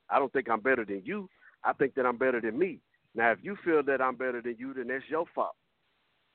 [0.08, 1.28] I don't think I'm better than you.
[1.64, 2.78] I think that I'm better than me.
[3.14, 5.56] Now, if you feel that I'm better than you, then that's your fault.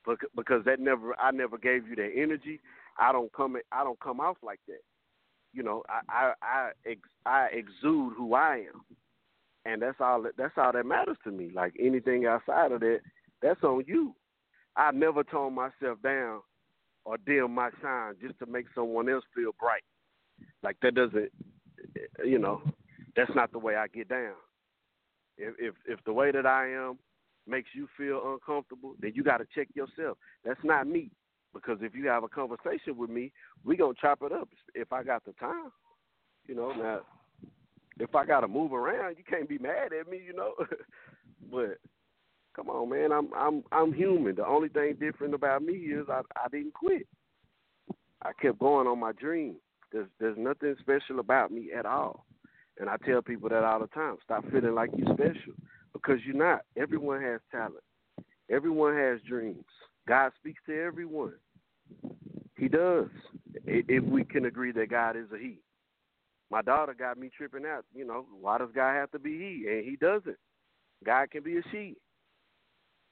[0.06, 2.60] Bec- Because that never, I never gave you that energy.
[3.00, 4.82] I don't come, I don't come off like that.
[5.54, 8.82] You know, I, I, I, ex, I exude who I am,
[9.66, 10.22] and that's all.
[10.24, 11.52] that- That's all that matters to me.
[11.54, 13.00] Like anything outside of that,
[13.42, 14.14] that's on you.
[14.76, 16.42] I never tone myself down
[17.06, 19.84] or dim my shine just to make someone else feel bright.
[20.64, 21.32] Like that doesn't,
[22.26, 22.62] you know,
[23.16, 24.34] that's not the way I get down.
[25.38, 26.98] If if if the way that I am
[27.48, 30.18] makes you feel uncomfortable, then you got to check yourself.
[30.44, 31.12] That's not me.
[31.54, 33.32] Because if you have a conversation with me,
[33.64, 35.72] we gonna chop it up if I got the time.
[36.46, 37.00] You know, now
[37.98, 40.54] if I gotta move around, you can't be mad at me, you know.
[41.52, 41.78] but
[42.56, 44.36] come on, man, I'm I'm I'm human.
[44.36, 47.08] The only thing different about me is I I didn't quit.
[48.22, 49.56] I kept going on my dream.
[49.94, 52.26] There's there's nothing special about me at all.
[52.78, 54.18] And I tell people that all the time.
[54.26, 55.54] Stop feeling like you're special
[55.96, 56.62] because you're not.
[56.78, 57.84] Everyone has talent.
[58.52, 59.64] Everyone has dreams.
[60.08, 61.34] God speaks to everyone.
[62.58, 63.08] He does.
[63.66, 65.60] If we can agree that God is a He.
[66.52, 67.86] My daughter got me tripping out.
[67.96, 69.68] You know, why does God have to be He?
[69.70, 70.38] And He doesn't.
[71.04, 71.96] God can be a she.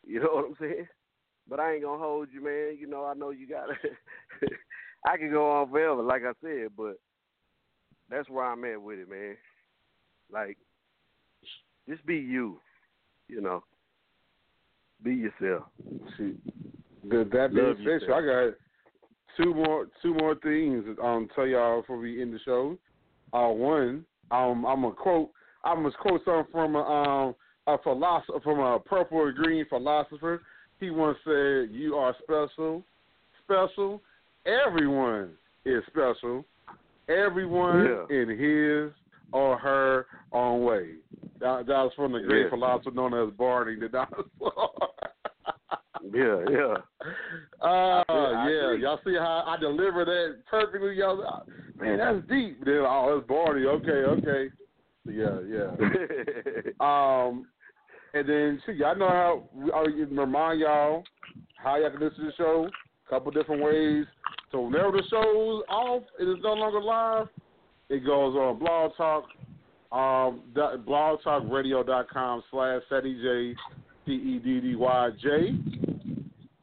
[0.06, 0.88] You know what I'm saying?
[1.50, 2.78] But I ain't gonna hold you, man.
[2.80, 3.68] You know, I know you got.
[3.68, 4.48] To.
[5.06, 6.96] I can go on forever, like I said, but
[8.10, 9.36] that's where I'm at with it, man.
[10.32, 10.58] Like,
[11.90, 12.60] just be you.
[13.34, 13.64] You know,
[15.04, 15.64] be yourself.
[16.18, 16.36] See,
[17.10, 17.32] good.
[17.32, 18.54] That being said, I got
[19.38, 22.78] two more two more things um tell y'all before we end the show.
[23.34, 25.32] Uh, one, um, I'm gonna quote.
[25.64, 27.36] I'm gonna quote something from a um
[27.66, 30.44] a philosopher from a purple and green philosopher.
[30.80, 32.84] He once said, "You are special,
[33.44, 34.00] special.
[34.46, 35.32] Everyone
[35.66, 36.46] is special.
[37.10, 38.16] Everyone Yeah.
[38.16, 38.92] in his
[39.34, 40.96] or her own way."
[41.40, 42.50] That, that was from the great Yeah.
[42.50, 44.72] philosopher known as Barney the dinosaur.
[46.14, 46.76] Yeah, yeah.
[47.62, 48.82] Uh, I yeah, agree.
[48.84, 51.46] y'all see how I deliver that perfectly, y'all.
[51.80, 52.60] Man, that's deep.
[52.66, 53.66] Then oh, it's Barney.
[53.66, 54.50] Okay, okay.
[55.06, 55.72] Yeah, yeah.
[56.86, 57.48] Um,
[58.14, 59.44] and then see, y'all know how
[59.74, 61.04] I remind y'all
[61.56, 62.70] how y'all can listen to the show.
[63.08, 64.06] A couple different ways.
[64.52, 67.28] So whenever the show's off, it is no longer live.
[67.90, 69.26] It goes on Blog Talk,
[69.92, 73.56] um, blogtalkradio.com slash J
[74.06, 75.30] C E D D Y J.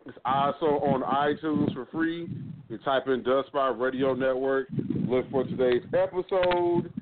[0.07, 2.29] It's also on iTunes for free.
[2.69, 4.69] You type in Dust Spot Radio Network.
[5.07, 6.93] Look for today's episode.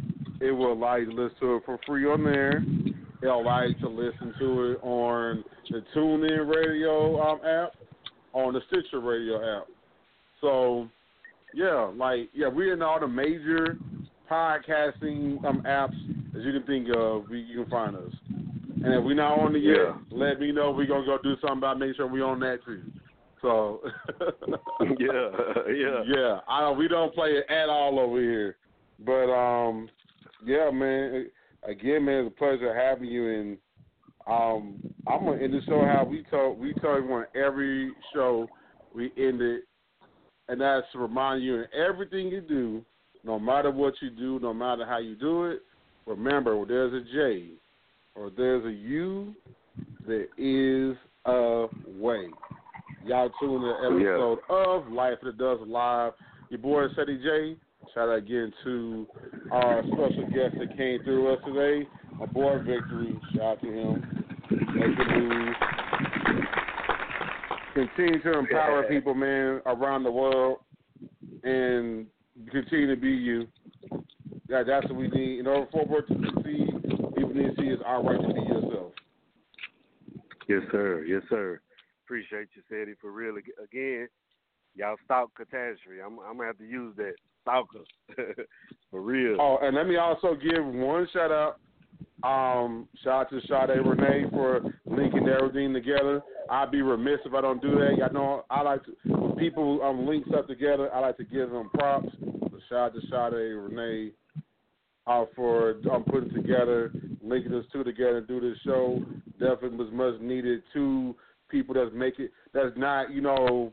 [0.41, 2.63] It will allow you to listen to it for free on there.
[3.23, 7.73] It'll allow you to listen to it on the TuneIn Radio um, app,
[8.33, 9.67] on the Stitcher Radio app.
[10.41, 10.89] So,
[11.53, 13.77] yeah, like yeah, we're in all the major
[14.31, 15.97] podcasting um, apps
[16.37, 17.29] as you can think of.
[17.29, 18.13] We, you can find us.
[18.85, 19.97] And if we're not on the Yeah.
[20.11, 20.71] let me know.
[20.71, 22.83] We're gonna go do something about making sure we're on that too.
[23.43, 23.81] So
[24.99, 25.31] yeah,
[25.73, 26.03] yeah.
[26.07, 26.41] yeah.
[26.49, 28.57] I we don't play it at all over here.
[29.05, 29.89] But um
[30.45, 31.31] yeah, man.
[31.65, 33.59] Again, man, it's a pleasure having you and
[34.29, 38.47] um I'm gonna end the show how we told we tell everyone every show
[38.95, 39.65] we end it
[40.49, 42.85] and that's to remind you in everything you do,
[43.25, 45.63] no matter what you do, no matter how you do it,
[46.07, 47.51] remember there's a J
[48.15, 49.35] or there's a U,
[50.07, 50.97] there is
[51.27, 52.29] a way.
[53.05, 56.13] Y'all tune in to episode of Life After Dusk Live.
[56.51, 57.57] Your boy Ceddy J.
[57.95, 59.07] Shout out again to
[59.53, 61.89] our special guest that came through us today,
[62.19, 63.19] my boy Victory.
[63.35, 64.25] Shout out to him.
[64.75, 65.57] Making moves.
[67.75, 68.89] Continue to empower Yeah.
[68.89, 70.59] people, man, around the world,
[71.45, 72.07] and
[72.51, 73.49] continue to be you.
[74.49, 75.41] That's what we need.
[75.41, 76.69] In order for us to succeed,
[77.17, 78.93] people need to see is our right to be yourself.
[80.49, 81.05] Yes, sir.
[81.05, 81.61] Yes, sir.
[82.05, 83.35] Appreciate you, Sadie, for real.
[83.63, 84.09] Again,
[84.75, 86.05] y'all stalk Kataztrofee.
[86.05, 87.81] I'm, I'm gonna have to use that stalker
[88.91, 89.37] for real.
[89.39, 91.61] Oh, and let me also give one shout out.
[92.23, 96.21] Um, shout out to Sade Renee for linking everything together.
[96.51, 97.97] I'd be remiss if I don't do that.
[97.97, 100.93] Y'all know I like to when people um link stuff together.
[100.93, 102.09] I like to give them props.
[102.69, 104.11] Shout out to Sade Renee
[105.07, 106.93] uh, for um, putting together,
[107.23, 109.01] linking us two together do this show.
[109.39, 110.63] Definitely was much needed.
[110.73, 111.15] Two
[111.49, 113.73] people that's make it that's not you know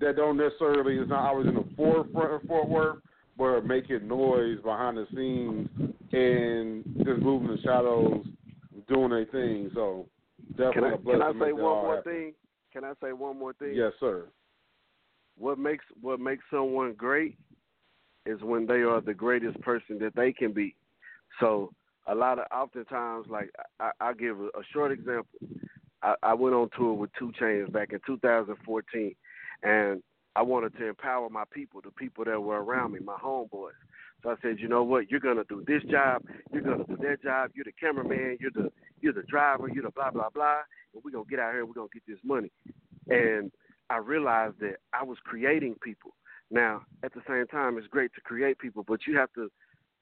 [0.00, 2.98] that don't necessarily is not always in the forefront of Fort Worth,
[3.38, 5.68] but making noise behind the scenes
[6.12, 8.26] and just moving the shadows,
[8.88, 9.70] doing their thing.
[9.74, 10.08] So
[10.50, 12.12] definitely Can I, a can blessing I to say one more happen.
[12.12, 12.34] thing?
[12.72, 13.72] Can I say one more thing?
[13.74, 14.24] Yes, sir.
[15.38, 17.38] What makes what makes someone great
[18.26, 20.74] is when they are the greatest person that they can be.
[21.40, 21.72] So
[22.08, 25.38] a lot of oftentimes, like I, I give a, a short example.
[26.02, 29.14] I, I went on tour with 2 Chainz back in 2014,
[29.62, 30.02] and
[30.36, 33.72] I wanted to empower my people, the people that were around me, my homeboys.
[34.22, 35.10] So I said, you know what?
[35.10, 36.22] You're gonna do this job.
[36.52, 37.50] You're gonna do that job.
[37.54, 38.38] You're the cameraman.
[38.40, 39.68] You're the you're the driver.
[39.68, 40.60] You're the blah blah blah.
[40.94, 41.64] And we're gonna get out here.
[41.64, 42.50] We're gonna get this money.
[43.08, 43.52] And
[43.90, 46.14] I realized that I was creating people.
[46.50, 49.50] Now, at the same time, it's great to create people, but you have to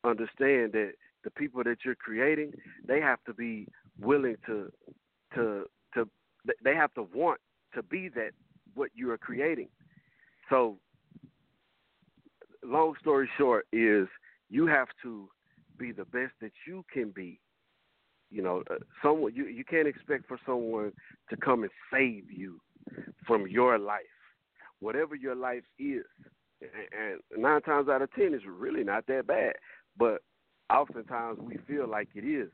[0.05, 0.93] understand that
[1.24, 2.53] the people that you're creating,
[2.86, 3.66] they have to be
[4.01, 4.73] willing to
[5.35, 6.09] to to
[6.65, 7.40] they have to want
[7.74, 8.31] to be that
[8.74, 9.69] what you are creating.
[10.48, 10.78] So
[12.64, 14.09] long story short is
[14.48, 15.28] you have to
[15.78, 17.40] be the best that you can be.
[18.31, 20.93] You know, uh, someone you you can't expect for someone
[21.31, 22.60] to come and save you
[23.27, 24.02] from your life,
[24.81, 26.05] whatever your life is.
[26.60, 29.55] And, and nine times out of ten, it's really not that bad.
[29.97, 30.23] But
[30.73, 32.51] oftentimes we feel like it is.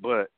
[0.00, 0.30] But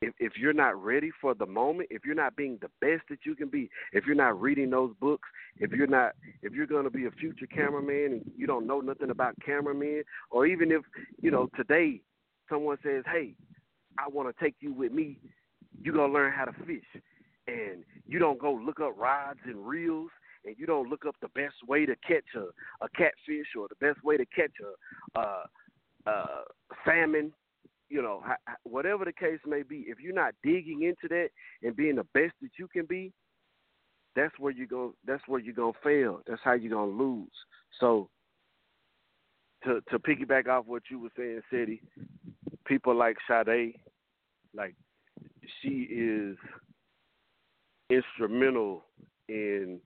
[0.00, 3.20] if if you're not ready for the moment, if you're not being the best that
[3.24, 5.28] you can be, if you're not reading those books,
[5.58, 8.80] if you're not if you're going to be a future cameraman and you don't know
[8.80, 10.82] nothing about cameramen, or even if
[11.20, 12.00] you know today
[12.48, 13.34] someone says, "Hey,
[13.98, 15.18] I want to take you with me,"
[15.82, 17.02] you're gonna learn how to fish,
[17.46, 20.10] and you don't go look up rods and reels,
[20.46, 22.46] and you don't look up the best way to catch a
[22.82, 25.44] a catfish or the best way to catch a uh,
[26.06, 26.42] uh,
[26.86, 27.32] salmon
[27.90, 31.28] you know, ha- ha- whatever the case may be, if you're not digging into that
[31.62, 33.12] and being the best that you can be,
[34.16, 34.94] that's where you go.
[35.06, 36.20] That's where you're gonna fail.
[36.26, 37.28] That's how you're gonna lose.
[37.78, 38.08] So,
[39.64, 41.80] to to piggyback off what you were saying, Ceddy,
[42.64, 43.74] people like Sade,
[44.54, 44.74] like
[45.60, 46.36] she is
[47.90, 48.84] instrumental
[49.28, 49.80] in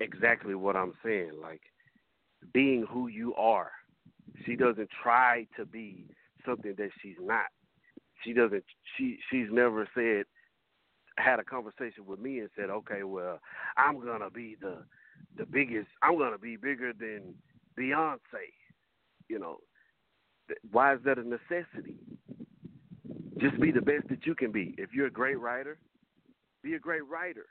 [0.00, 1.62] exactly what I'm saying, like
[2.52, 3.70] being who you are.
[4.44, 6.06] She doesn't try to be
[6.46, 7.46] something that she's not.
[8.24, 8.64] She doesn't
[8.96, 10.24] she she's never said
[11.18, 13.40] had a conversation with me and said, "Okay, well,
[13.76, 14.84] I'm to be the
[15.36, 17.34] the biggest I'm to be bigger than
[17.78, 18.52] Beyonce."
[19.28, 19.58] You know,
[20.70, 21.96] why is that a necessity?
[23.38, 24.74] Just be the best that you can be.
[24.78, 25.78] If you're a great writer,
[26.62, 27.46] be a great writer.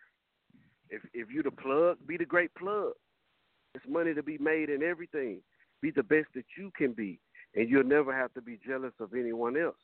[0.89, 2.93] If if you're the plug, be the great plug.
[3.73, 5.41] It's money to be made in everything.
[5.81, 7.19] Be the best that you can be,
[7.55, 9.75] and you'll never have to be jealous of anyone else.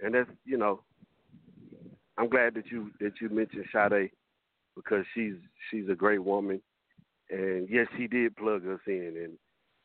[0.00, 0.82] And that's you know,
[2.18, 4.10] I'm glad that you that you mentioned Sade
[4.74, 5.34] because she's
[5.70, 6.60] she's a great woman,
[7.30, 9.32] and yes, she did plug us in, and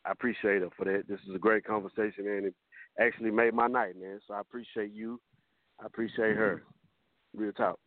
[0.06, 1.04] I appreciate her for that.
[1.08, 2.56] This is a great conversation, and it
[3.00, 4.20] actually made my night, man.
[4.28, 5.20] So I appreciate you.
[5.82, 6.64] I appreciate her.
[7.34, 7.80] Real talk.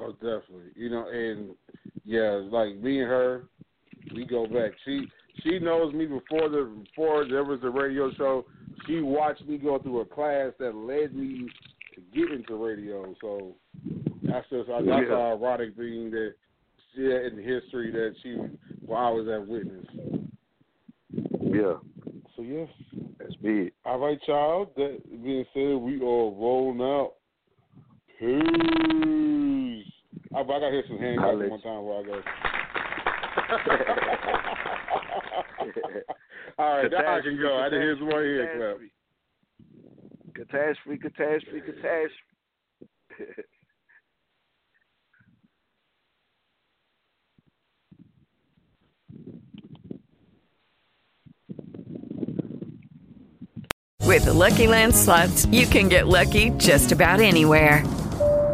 [0.00, 0.72] Oh, definitely.
[0.76, 1.54] You know, and
[2.04, 3.44] yeah, like me and her,
[4.14, 4.72] we go back.
[4.84, 5.06] She
[5.42, 8.44] she knows me before the before there was a radio show.
[8.86, 11.48] She watched me go through a class that led me
[11.94, 13.14] to get into radio.
[13.20, 13.54] So
[14.22, 14.98] that's just that's yeah.
[14.98, 16.34] an ironic thing that
[16.96, 18.36] yeah in history that she
[18.84, 19.86] while I was at witness.
[21.40, 21.74] Yeah.
[22.36, 22.66] So yeah.
[23.24, 23.72] That's big.
[23.86, 24.68] All right, child.
[24.76, 27.14] That being said, we are rolling out.
[28.18, 29.86] Peace.
[30.34, 32.20] I, I got to hear some hand clapping one time while I go.
[36.58, 37.56] All right, now I can go.
[37.56, 38.78] I didn't hear some more hand clap.
[40.34, 42.10] Kataztrofee, Kataztrofee, Kataztrofee.
[54.00, 57.82] With the Lucky Land slots, you can get lucky just about anywhere.